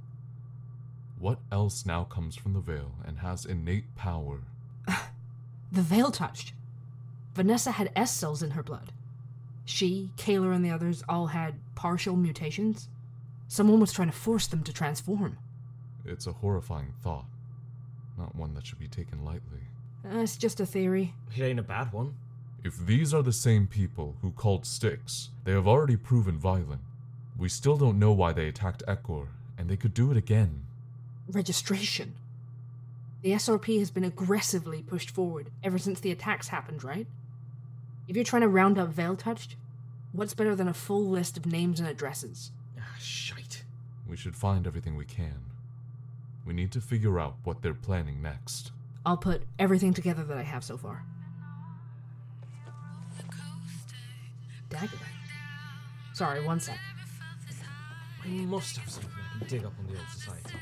What 1.19 1.39
else 1.51 1.87
now 1.87 2.05
comes 2.05 2.37
from 2.37 2.53
the 2.53 2.61
Veil 2.61 2.97
and 3.03 3.21
has 3.21 3.47
innate 3.47 3.97
power? 3.97 4.41
The 5.75 5.83
veil 5.83 6.13
touched. 6.13 6.53
Vanessa 7.35 7.73
had 7.73 7.91
S 7.97 8.15
cells 8.15 8.45
in 8.45 8.53
her 8.53 8.63
blood. 8.63 8.93
She, 9.65 10.11
Kayla, 10.17 10.55
and 10.55 10.65
the 10.65 10.71
others 10.71 11.03
all 11.09 11.27
had 11.27 11.55
partial 11.75 12.15
mutations. 12.15 12.89
Someone 13.49 13.81
was 13.81 13.93
trying 13.93 14.09
to 14.11 14.17
force 14.17 14.47
them 14.47 14.63
to 14.63 14.73
transform. 14.73 15.37
It's 16.05 16.29
a 16.29 16.33
horrifying 16.33 16.93
thought, 17.03 17.25
not 18.17 18.37
one 18.37 18.55
that 18.55 18.65
should 18.65 18.79
be 18.79 18.87
taken 18.87 19.25
lightly. 19.25 19.63
Uh, 20.05 20.19
it's 20.19 20.37
just 20.37 20.61
a 20.61 20.67
theory. 20.67 21.13
It 21.37 21.43
ain't 21.43 21.59
a 21.59 21.65
bad 21.65 21.93
one. 21.93 22.15
If 22.63 22.79
these 22.87 23.13
are 23.13 23.23
the 23.23 23.33
same 23.33 23.67
people 23.67 24.15
who 24.23 24.31
called 24.31 24.67
Styx, 24.67 25.31
they 25.43 25.53
have 25.53 25.67
already 25.67 25.97
proven 25.97 26.39
violent. 26.39 26.83
We 27.37 27.49
still 27.49 27.77
don't 27.77 27.99
know 27.99 28.13
why 28.13 28.33
they 28.33 28.47
attacked 28.47 28.85
Ekor, 28.87 29.27
and 29.59 29.69
they 29.69 29.77
could 29.77 29.93
do 29.93 30.13
it 30.13 30.17
again. 30.17 30.67
Registration. 31.29 32.15
The 33.25 33.31
SRP 33.33 33.79
has 33.79 33.91
been 33.91 34.05
aggressively 34.05 34.83
pushed 34.83 35.09
forward 35.09 35.49
ever 35.63 35.79
since 35.79 35.99
the 35.99 36.11
attacks 36.11 36.49
happened, 36.49 36.85
right? 36.85 37.07
If 38.07 38.17
you're 38.17 38.25
trying 38.25 38.43
to 38.43 38.49
round 38.49 38.79
up 38.79 38.91
Veil 38.91 39.17
Touched, 39.17 39.57
what's 40.13 40.35
better 40.35 40.55
than 40.55 40.69
a 40.69 40.75
full 40.75 41.07
list 41.09 41.39
of 41.39 41.47
names 41.47 41.81
and 41.81 41.89
addresses? 41.89 42.51
Ah, 42.79 42.97
shite. 43.01 43.65
We 44.07 44.19
should 44.19 44.37
find 44.37 44.67
everything 44.67 44.95
we 44.95 45.07
can. 45.07 45.41
We 46.45 46.53
need 46.53 46.71
to 46.73 46.83
figure 46.83 47.19
out 47.19 47.37
what 47.45 47.63
they're 47.63 47.73
planning 47.73 48.21
next. 48.21 48.73
I'll 49.07 49.17
put 49.17 49.45
everything 49.59 49.95
together 49.95 50.23
that 50.23 50.37
I 50.37 50.43
have 50.43 50.63
so 50.63 50.77
far. 50.77 51.07
Dagger. 54.69 54.99
Sorry, 56.13 56.45
one 56.45 56.61
sec. 56.61 56.79
I 58.23 58.29
must 58.29 58.77
have 58.77 58.91
something 58.91 59.11
I 59.15 59.39
can 59.39 59.49
dig 59.49 59.65
up 59.65 59.73
on 59.79 59.87
the 59.87 59.99
old 59.99 60.09
society. 60.11 60.59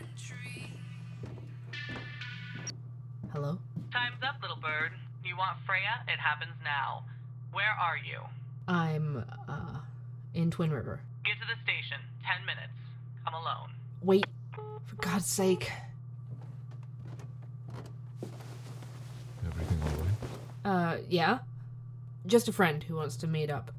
Hello? 3.32 3.58
Time's 3.92 4.22
up, 4.22 4.36
little 4.42 4.58
bird. 4.58 4.92
You 5.24 5.38
want 5.38 5.56
Freya? 5.66 6.04
It 6.06 6.20
happens 6.20 6.52
now. 6.62 7.04
Where 7.50 7.74
are 7.80 7.96
you? 7.96 8.20
I'm, 8.68 9.24
uh, 9.48 9.78
in 10.34 10.50
Twin 10.50 10.70
River. 10.70 11.00
Get 11.24 11.36
to 11.40 11.46
the 11.46 11.58
station. 11.64 11.98
Ten 12.22 12.44
minutes. 12.44 12.74
Come 13.24 13.32
alone. 13.32 13.70
Wait, 14.02 14.26
for 14.84 14.96
God's 14.96 15.26
sake. 15.26 15.72
Everything 19.46 19.78
alright? 19.82 20.98
Uh, 20.98 21.02
yeah? 21.08 21.38
Just 22.26 22.48
a 22.48 22.52
friend 22.52 22.82
who 22.82 22.96
wants 22.96 23.16
to 23.16 23.26
meet 23.26 23.48
up. 23.48 23.70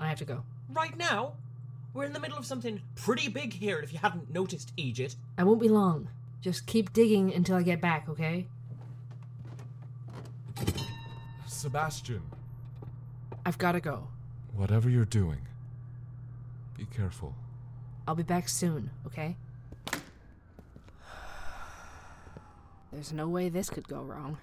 I 0.00 0.08
have 0.08 0.18
to 0.18 0.24
go. 0.24 0.42
Right 0.72 0.96
now? 0.96 1.34
We're 1.94 2.04
in 2.04 2.12
the 2.12 2.20
middle 2.20 2.38
of 2.38 2.46
something 2.46 2.82
pretty 2.96 3.28
big 3.28 3.52
here, 3.52 3.78
if 3.78 3.92
you 3.92 4.00
hadn't 4.00 4.32
noticed, 4.32 4.72
Egypt. 4.76 5.14
I 5.36 5.44
won't 5.44 5.60
be 5.60 5.68
long. 5.68 6.08
Just 6.40 6.66
keep 6.66 6.92
digging 6.92 7.32
until 7.32 7.56
I 7.56 7.62
get 7.62 7.80
back, 7.80 8.08
okay? 8.08 8.46
Sebastian, 11.58 12.22
I've 13.44 13.58
gotta 13.58 13.80
go. 13.80 14.06
whatever 14.54 14.88
you're 14.88 15.04
doing, 15.04 15.40
be 16.76 16.84
careful. 16.84 17.34
I'll 18.06 18.14
be 18.14 18.22
back 18.22 18.48
soon, 18.48 18.90
okay? 19.04 19.34
There's 22.92 23.12
no 23.12 23.26
way 23.28 23.48
this 23.48 23.70
could 23.70 23.88
go 23.88 24.02
wrong. 24.02 24.38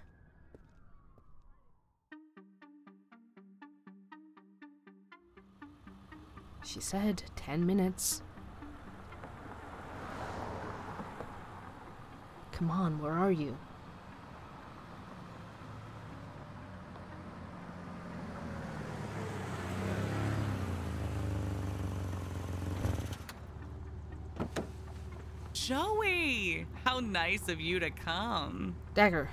She 6.66 6.82
said 6.82 7.24
10 7.38 7.66
minutes. 7.66 8.24
Come 12.52 12.70
on, 12.70 13.02
where 13.02 13.14
are 13.14 13.32
you? 13.32 13.58
Joey! 25.66 26.68
How 26.84 27.00
nice 27.16 27.48
of 27.48 27.62
you 27.62 27.80
to 27.80 27.90
come. 27.90 28.76
Dagger, 28.94 29.30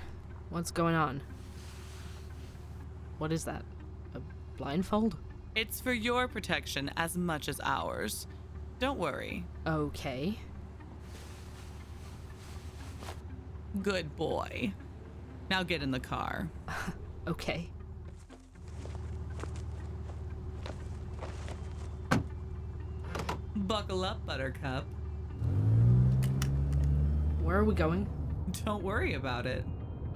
what's 0.49 0.71
going 0.71 0.95
on? 0.95 1.19
What 3.17 3.33
is 3.33 3.43
that? 3.43 3.61
A 4.15 4.21
blindfold? 4.57 5.17
It's 5.53 5.81
for 5.81 5.91
your 5.91 6.29
protection 6.29 6.91
as 6.95 7.17
much 7.17 7.49
as 7.49 7.59
ours. 7.61 8.25
Don't 8.79 8.97
worry. 8.97 9.43
Okay. 9.67 10.39
Good 13.81 14.15
boy. 14.15 14.71
Now 15.49 15.63
get 15.63 15.83
in 15.83 15.91
the 15.91 15.99
car. 15.99 16.49
Okay. 17.25 17.69
Buckle 23.55 24.03
up, 24.03 24.25
Buttercup. 24.25 24.83
Where 27.43 27.57
are 27.57 27.65
we 27.65 27.75
going? 27.75 28.07
Don't 28.65 28.83
worry 28.83 29.15
about 29.15 29.45
it. 29.45 29.65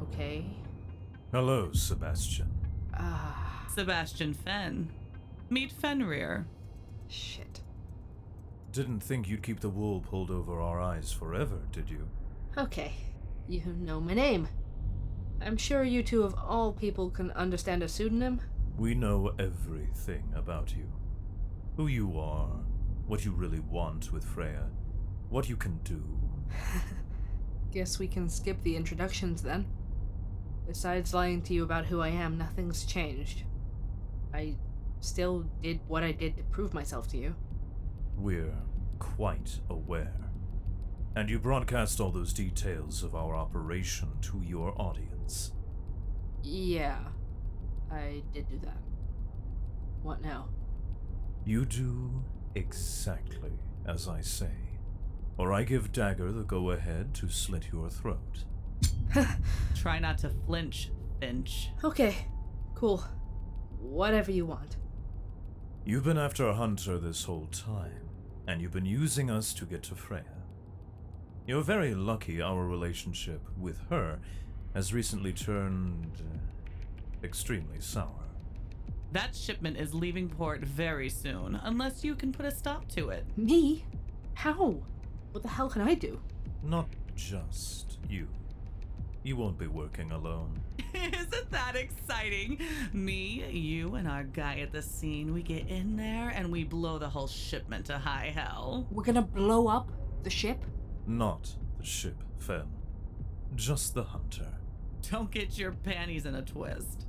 Okay. 0.01 0.45
Hello, 1.33 1.71
Sebastian. 1.73 2.49
Ah. 2.93 3.65
Sebastian 3.77 4.33
Fen. 4.33 4.89
Meet 5.49 5.73
Fenrir. 5.73 6.47
Shit. 7.09 7.61
Didn't 8.71 9.01
think 9.01 9.27
you'd 9.27 9.43
keep 9.43 9.59
the 9.59 9.69
wool 9.69 9.99
pulled 9.99 10.31
over 10.31 10.61
our 10.61 10.79
eyes 10.79 11.11
forever, 11.11 11.59
did 11.71 11.89
you? 11.89 12.07
Okay. 12.57 12.93
You 13.47 13.75
know 13.77 13.99
my 13.99 14.13
name. 14.13 14.47
I'm 15.41 15.57
sure 15.57 15.83
you 15.83 16.03
two 16.03 16.23
of 16.23 16.33
all 16.33 16.71
people 16.71 17.09
can 17.09 17.31
understand 17.31 17.83
a 17.83 17.89
pseudonym. 17.89 18.39
We 18.77 18.95
know 18.95 19.33
everything 19.37 20.23
about 20.33 20.73
you. 20.75 20.89
Who 21.75 21.87
you 21.87 22.17
are, 22.17 22.61
what 23.05 23.25
you 23.25 23.31
really 23.31 23.59
want 23.59 24.13
with 24.13 24.23
Freya, 24.23 24.69
what 25.29 25.49
you 25.49 25.57
can 25.57 25.77
do. 25.83 26.03
I 27.77 27.81
guess 27.81 27.99
we 27.99 28.07
can 28.07 28.27
skip 28.27 28.63
the 28.63 28.75
introductions 28.75 29.43
then. 29.43 29.67
Besides 30.65 31.13
lying 31.13 31.43
to 31.43 31.53
you 31.53 31.61
about 31.61 31.85
who 31.85 32.01
I 32.01 32.07
am, 32.07 32.35
nothing's 32.35 32.83
changed. 32.83 33.43
I 34.33 34.55
still 34.99 35.45
did 35.61 35.81
what 35.87 36.03
I 36.03 36.11
did 36.11 36.37
to 36.37 36.43
prove 36.45 36.73
myself 36.73 37.07
to 37.09 37.17
you. 37.17 37.35
We're 38.17 38.57
quite 38.97 39.59
aware. 39.69 40.31
And 41.15 41.29
you 41.29 41.37
broadcast 41.37 41.99
all 41.99 42.09
those 42.09 42.33
details 42.33 43.03
of 43.03 43.13
our 43.13 43.35
operation 43.35 44.09
to 44.21 44.41
your 44.43 44.73
audience. 44.81 45.51
Yeah, 46.41 46.97
I 47.91 48.23
did 48.33 48.49
do 48.49 48.57
that. 48.63 48.81
What 50.01 50.23
now? 50.23 50.49
You 51.45 51.63
do 51.63 52.23
exactly 52.55 53.51
as 53.85 54.07
I 54.07 54.21
say, 54.21 54.66
or 55.37 55.53
I 55.53 55.63
give 55.63 55.91
Dagger 55.91 56.31
the 56.31 56.43
go 56.43 56.71
ahead 56.71 57.13
to 57.15 57.29
slit 57.29 57.67
your 57.71 57.89
throat. 57.89 58.43
Try 59.75 59.99
not 59.99 60.17
to 60.19 60.29
flinch, 60.45 60.89
Finch. 61.19 61.69
Okay, 61.83 62.15
cool. 62.75 63.03
Whatever 63.79 64.31
you 64.31 64.45
want. 64.45 64.77
You've 65.85 66.03
been 66.03 66.17
after 66.17 66.47
a 66.47 66.53
Hunter 66.53 66.97
this 66.97 67.23
whole 67.23 67.47
time, 67.47 68.09
and 68.47 68.61
you've 68.61 68.73
been 68.73 68.85
using 68.85 69.29
us 69.29 69.53
to 69.53 69.65
get 69.65 69.83
to 69.83 69.95
Freya. 69.95 70.23
You're 71.45 71.63
very 71.63 71.95
lucky 71.95 72.41
our 72.41 72.65
relationship 72.65 73.41
with 73.57 73.79
her 73.89 74.19
has 74.73 74.93
recently 74.93 75.31
turned 75.31 76.11
uh, 76.19 77.25
extremely 77.25 77.79
sour. 77.79 78.25
That 79.13 79.33
shipment 79.33 79.77
is 79.77 79.93
leaving 79.93 80.29
port 80.29 80.61
very 80.61 81.09
soon, 81.09 81.59
unless 81.63 82.03
you 82.03 82.15
can 82.15 82.33
put 82.33 82.45
a 82.45 82.51
stop 82.51 82.87
to 82.89 83.09
it. 83.09 83.25
Me? 83.37 83.85
How? 84.33 84.75
What 85.37 85.43
the 85.43 85.49
hell 85.49 85.69
can 85.69 85.83
I 85.83 85.93
do? 85.93 86.19
Not 86.63 86.87
just 87.15 87.99
you. 88.09 88.27
You 89.21 89.35
won't 89.35 89.59
be 89.59 89.67
working 89.67 90.11
alone. 90.11 90.63
Isn't 90.95 91.51
that 91.51 91.75
exciting? 91.75 92.59
Me, 92.91 93.45
you, 93.51 93.93
and 93.93 94.07
our 94.07 94.23
guy 94.23 94.61
at 94.61 94.71
the 94.71 94.81
scene, 94.81 95.35
we 95.35 95.43
get 95.43 95.67
in 95.67 95.95
there 95.95 96.29
and 96.29 96.51
we 96.51 96.63
blow 96.63 96.97
the 96.97 97.07
whole 97.07 97.27
shipment 97.27 97.85
to 97.85 97.99
high 97.99 98.33
hell. 98.33 98.87
We're 98.89 99.03
gonna 99.03 99.21
blow 99.21 99.67
up 99.67 99.91
the 100.23 100.31
ship? 100.31 100.65
Not 101.05 101.55
the 101.77 101.85
ship, 101.85 102.23
Fen. 102.39 102.65
Just 103.53 103.93
the 103.93 104.05
Hunter. 104.05 104.55
Don't 105.11 105.29
get 105.29 105.55
your 105.55 105.73
panties 105.73 106.25
in 106.25 106.33
a 106.33 106.41
twist. 106.41 107.05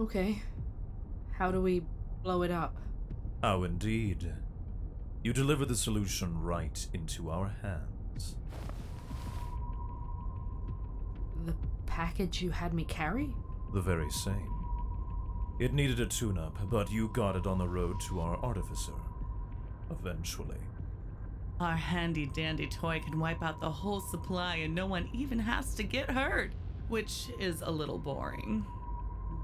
Okay. 0.00 0.42
How 1.38 1.52
do 1.52 1.60
we 1.62 1.84
blow 2.24 2.42
it 2.42 2.50
up? 2.50 2.76
How 3.44 3.62
indeed. 3.62 4.34
You 5.22 5.34
deliver 5.34 5.66
the 5.66 5.76
solution 5.76 6.40
right 6.42 6.86
into 6.94 7.30
our 7.30 7.54
hands. 7.60 8.36
The 11.44 11.54
package 11.84 12.40
you 12.40 12.50
had 12.50 12.72
me 12.72 12.84
carry? 12.84 13.34
The 13.74 13.82
very 13.82 14.10
same. 14.10 14.50
It 15.58 15.74
needed 15.74 16.00
a 16.00 16.06
tune 16.06 16.38
up, 16.38 16.56
but 16.70 16.90
you 16.90 17.08
got 17.08 17.36
it 17.36 17.46
on 17.46 17.58
the 17.58 17.68
road 17.68 18.00
to 18.08 18.20
our 18.20 18.38
artificer. 18.42 18.94
Eventually. 19.90 20.56
Our 21.60 21.76
handy 21.76 22.24
dandy 22.24 22.66
toy 22.66 23.00
can 23.04 23.20
wipe 23.20 23.42
out 23.42 23.60
the 23.60 23.70
whole 23.70 24.00
supply 24.00 24.56
and 24.56 24.74
no 24.74 24.86
one 24.86 25.10
even 25.12 25.38
has 25.38 25.74
to 25.74 25.82
get 25.82 26.10
hurt, 26.10 26.52
which 26.88 27.26
is 27.38 27.60
a 27.60 27.70
little 27.70 27.98
boring. 27.98 28.64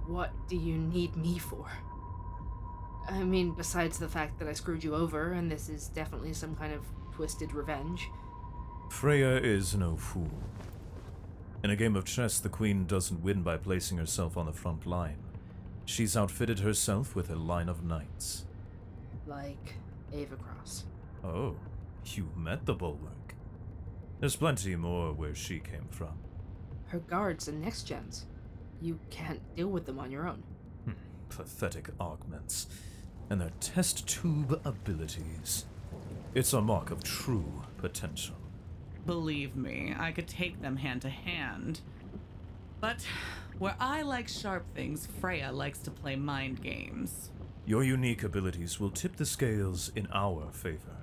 What 0.06 0.32
do 0.48 0.56
you 0.56 0.78
need 0.78 1.14
me 1.16 1.36
for? 1.36 1.70
I 3.08 3.22
mean, 3.22 3.54
besides 3.56 3.98
the 3.98 4.08
fact 4.08 4.38
that 4.38 4.48
I 4.48 4.52
screwed 4.52 4.82
you 4.82 4.94
over, 4.94 5.32
and 5.32 5.50
this 5.50 5.68
is 5.68 5.88
definitely 5.88 6.32
some 6.32 6.56
kind 6.56 6.72
of 6.72 6.82
twisted 7.14 7.52
revenge. 7.52 8.08
Freya 8.90 9.36
is 9.36 9.74
no 9.74 9.96
fool. 9.96 10.30
In 11.62 11.70
a 11.70 11.76
game 11.76 11.96
of 11.96 12.04
chess, 12.04 12.38
the 12.38 12.48
queen 12.48 12.86
doesn't 12.86 13.22
win 13.22 13.42
by 13.42 13.56
placing 13.56 13.98
herself 13.98 14.36
on 14.36 14.46
the 14.46 14.52
front 14.52 14.86
line. 14.86 15.18
She's 15.84 16.16
outfitted 16.16 16.60
herself 16.60 17.14
with 17.14 17.30
a 17.30 17.36
line 17.36 17.68
of 17.68 17.84
knights. 17.84 18.44
Like 19.26 19.74
Ava 20.12 20.36
Cross. 20.36 20.84
Oh, 21.24 21.56
you 22.04 22.28
met 22.36 22.66
the 22.66 22.74
bulwark. 22.74 23.34
There's 24.20 24.36
plenty 24.36 24.76
more 24.76 25.12
where 25.12 25.34
she 25.34 25.58
came 25.58 25.88
from. 25.90 26.18
Her 26.86 27.00
guards 27.00 27.48
and 27.48 27.60
next 27.60 27.84
gens. 27.84 28.26
You 28.80 28.98
can't 29.10 29.40
deal 29.54 29.68
with 29.68 29.86
them 29.86 29.98
on 29.98 30.10
your 30.10 30.28
own. 30.28 30.42
Hmm, 30.84 30.92
pathetic 31.28 31.90
augments. 32.00 32.68
And 33.28 33.40
their 33.40 33.52
test 33.60 34.06
tube 34.06 34.60
abilities. 34.64 35.64
It's 36.34 36.52
a 36.52 36.60
mark 36.60 36.90
of 36.90 37.02
true 37.02 37.62
potential. 37.78 38.36
Believe 39.04 39.56
me, 39.56 39.94
I 39.98 40.12
could 40.12 40.28
take 40.28 40.60
them 40.60 40.76
hand 40.76 41.02
to 41.02 41.08
hand. 41.08 41.80
But 42.80 43.06
where 43.58 43.76
I 43.80 44.02
like 44.02 44.28
sharp 44.28 44.64
things, 44.74 45.06
Freya 45.20 45.50
likes 45.50 45.78
to 45.80 45.90
play 45.90 46.14
mind 46.14 46.62
games. 46.62 47.30
Your 47.64 47.82
unique 47.82 48.22
abilities 48.22 48.78
will 48.78 48.90
tip 48.90 49.16
the 49.16 49.26
scales 49.26 49.90
in 49.96 50.06
our 50.12 50.50
favor. 50.52 50.96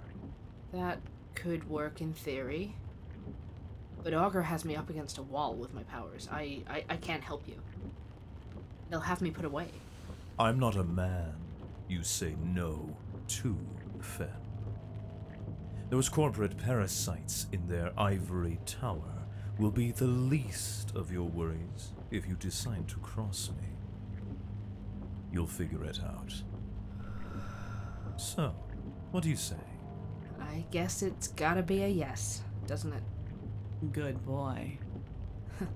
That 0.71 0.99
could 1.35 1.69
work 1.69 1.99
in 1.99 2.13
theory. 2.13 2.75
But 4.03 4.13
Augur 4.13 4.43
has 4.43 4.63
me 4.63 4.75
up 4.75 4.89
against 4.89 5.17
a 5.17 5.23
wall 5.23 5.55
with 5.55 5.73
my 5.73 5.83
powers. 5.83 6.29
I, 6.31 6.61
I, 6.69 6.85
I 6.89 6.97
can't 6.97 7.23
help 7.23 7.47
you. 7.47 7.55
They'll 8.89 8.99
have 8.99 9.21
me 9.21 9.31
put 9.31 9.45
away. 9.45 9.69
I'm 10.37 10.59
not 10.59 10.75
a 10.75 10.83
man 10.83 11.33
you 11.87 12.03
say 12.03 12.35
no 12.41 12.95
to, 13.27 13.57
Fen. 13.99 14.27
Those 15.89 16.09
corporate 16.09 16.57
parasites 16.57 17.47
in 17.51 17.67
their 17.67 17.91
ivory 17.97 18.59
tower 18.65 19.23
will 19.59 19.71
be 19.71 19.91
the 19.91 20.07
least 20.07 20.95
of 20.95 21.11
your 21.11 21.27
worries 21.27 21.93
if 22.09 22.27
you 22.27 22.35
decide 22.35 22.87
to 22.87 22.97
cross 22.97 23.51
me. 23.61 23.67
You'll 25.31 25.47
figure 25.47 25.83
it 25.83 25.99
out. 26.03 26.33
So, 28.17 28.55
what 29.11 29.23
do 29.23 29.29
you 29.29 29.35
say? 29.35 29.55
I 30.39 30.65
guess 30.71 31.01
it's 31.01 31.27
gotta 31.27 31.63
be 31.63 31.83
a 31.83 31.87
yes, 31.87 32.41
doesn't 32.67 32.93
it? 32.93 33.03
Good 33.91 34.23
boy. 34.25 34.77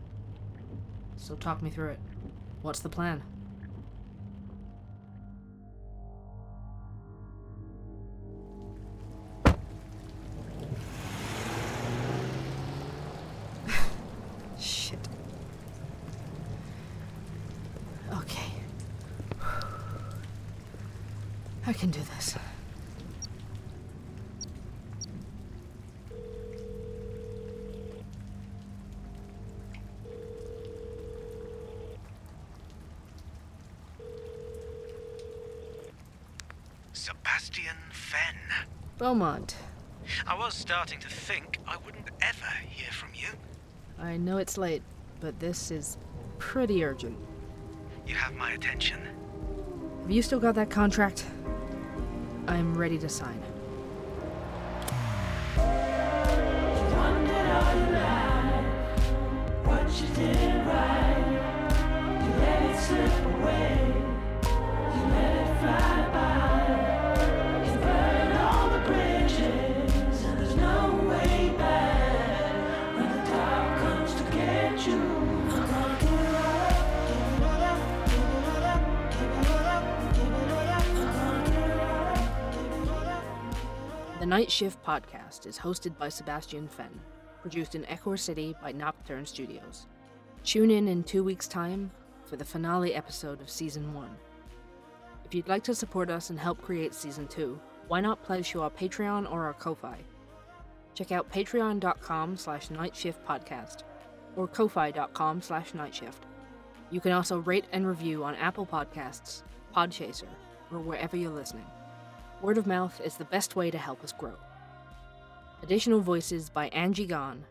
So 1.20 1.36
talk 1.36 1.64
me 1.64 1.72
through 1.72 1.90
it. 1.90 2.00
What's 2.62 2.80
the 2.80 2.90
plan? 2.90 3.24
Beaumont, 39.08 39.56
I 40.28 40.38
was 40.38 40.54
starting 40.54 41.00
to 41.00 41.08
think 41.08 41.60
I 41.66 41.78
wouldn't 41.86 42.10
ever 42.22 42.52
hear 42.68 42.92
from 42.92 43.08
you. 43.16 43.30
I 43.98 44.18
know 44.18 44.36
it's 44.36 44.58
late, 44.58 44.82
but 45.22 45.40
this 45.40 45.72
is 45.72 45.98
pretty 46.40 46.84
urgent. 46.84 47.18
You 48.06 48.16
have 48.16 48.34
my 48.34 48.52
attention. 48.52 49.00
Have 50.02 50.12
you 50.12 50.22
still 50.22 50.42
got 50.42 50.56
that 50.56 50.70
contract? 50.70 51.26
I'm 52.50 52.78
ready 52.78 52.98
to 52.98 53.08
sign. 53.08 53.42
Night 84.38 84.52
Shift 84.52 84.86
podcast 84.86 85.48
is 85.48 85.58
hosted 85.58 85.98
by 85.98 86.10
Sebastian 86.10 86.68
Fen, 86.68 86.92
produced 87.42 87.74
in 87.74 87.82
Echor 87.86 88.20
City 88.20 88.56
by 88.62 88.72
Nocturne 88.72 89.26
Studios. 89.26 89.88
Tune 90.44 90.70
in 90.70 90.88
in 90.88 91.02
two 91.04 91.24
weeks' 91.24 91.48
time 91.48 91.90
for 92.24 92.36
the 92.36 92.46
finale 92.46 92.94
episode 92.94 93.42
of 93.42 93.50
Season 93.50 93.96
1. 93.96 94.08
If 95.26 95.34
you'd 95.34 95.48
like 95.48 95.64
to 95.64 95.74
support 95.74 96.12
us 96.12 96.30
and 96.30 96.40
help 96.40 96.62
create 96.62 96.94
Season 96.94 97.26
2, 97.26 97.60
why 97.88 98.00
not 98.00 98.22
pledge 98.22 98.52
to 98.52 98.62
our 98.62 98.70
Patreon 98.70 99.28
or 99.32 99.46
our 99.46 99.56
Ko-Fi? 99.56 99.98
Check 100.94 101.12
out 101.12 101.32
patreon.com 101.32 102.38
slash 102.38 102.68
nightshiftpodcast 102.68 103.82
or 104.36 104.48
ko-fi.com 104.48 105.42
slash 105.42 105.72
nightshift. 105.72 106.28
You 106.92 107.02
can 107.02 107.12
also 107.12 107.40
rate 107.40 107.66
and 107.72 107.88
review 107.88 108.24
on 108.24 108.36
Apple 108.36 108.68
Podcasts, 108.68 109.42
Podchaser, 109.76 110.30
or 110.72 110.78
wherever 110.78 111.18
you're 111.18 111.32
listening. 111.32 111.66
Word 112.42 112.60
of 112.60 112.68
mouth 112.68 113.02
is 113.04 113.18
the 113.18 113.26
best 113.26 113.56
way 113.56 113.72
to 113.72 113.80
help 113.80 114.04
us 114.04 114.12
grow. 114.12 114.36
Additional 115.64 116.00
voices 116.00 116.52
by 116.52 116.68
Angie 116.68 117.08
Gone, 117.08 117.44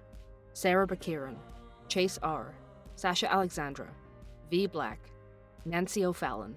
Sarah 0.52 0.86
Baquiran, 0.86 1.34
Chase 1.88 2.20
R., 2.22 2.54
Sasha 2.94 3.26
Aleksandra, 3.26 3.88
V. 4.48 4.68
Black, 4.68 5.00
Nancy 5.64 6.04
O'Fallon, 6.04 6.56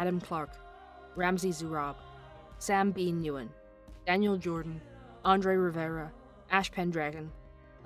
Adam 0.00 0.20
Clark, 0.20 0.50
Ramzey 1.14 1.50
Zourob, 1.50 1.94
Sam 2.58 2.90
B. 2.90 3.12
Nguyen, 3.12 3.48
Daniel 4.04 4.36
Jordan, 4.36 4.80
Andre 5.24 5.54
Rivera, 5.54 6.10
Ashe 6.50 6.72
Pendragon, 6.72 7.30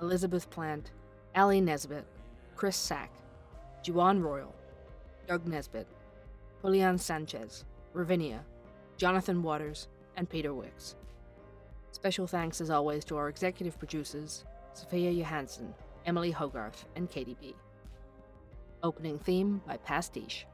Elizabeth 0.01 0.49
Plant, 0.49 0.89
Alli 1.35 1.61
Nesbit, 1.61 2.05
Chris 2.55 2.75
Sack, 2.75 3.11
Juwan 3.83 4.23
Royal, 4.23 4.53
Doug 5.27 5.45
Nesbit, 5.45 5.85
Julián 6.63 6.99
Sanchez, 6.99 7.65
Ravynia, 7.93 8.39
Jonathan 8.97 9.43
Waters, 9.43 9.87
and 10.17 10.29
Peter 10.29 10.53
Wicks. 10.53 10.95
Special 11.91 12.27
thanks, 12.27 12.61
as 12.61 12.69
always, 12.69 13.03
to 13.05 13.17
our 13.17 13.29
executive 13.29 13.77
producers, 13.77 14.45
Sophia 14.73 15.11
Johansson, 15.11 15.73
Emily 16.05 16.31
Hogarth, 16.31 16.85
and 16.95 17.09
Katie 17.09 17.37
B. 17.39 17.55
Opening 18.83 19.19
theme 19.19 19.61
by 19.65 19.77
Pastiche. 19.77 20.45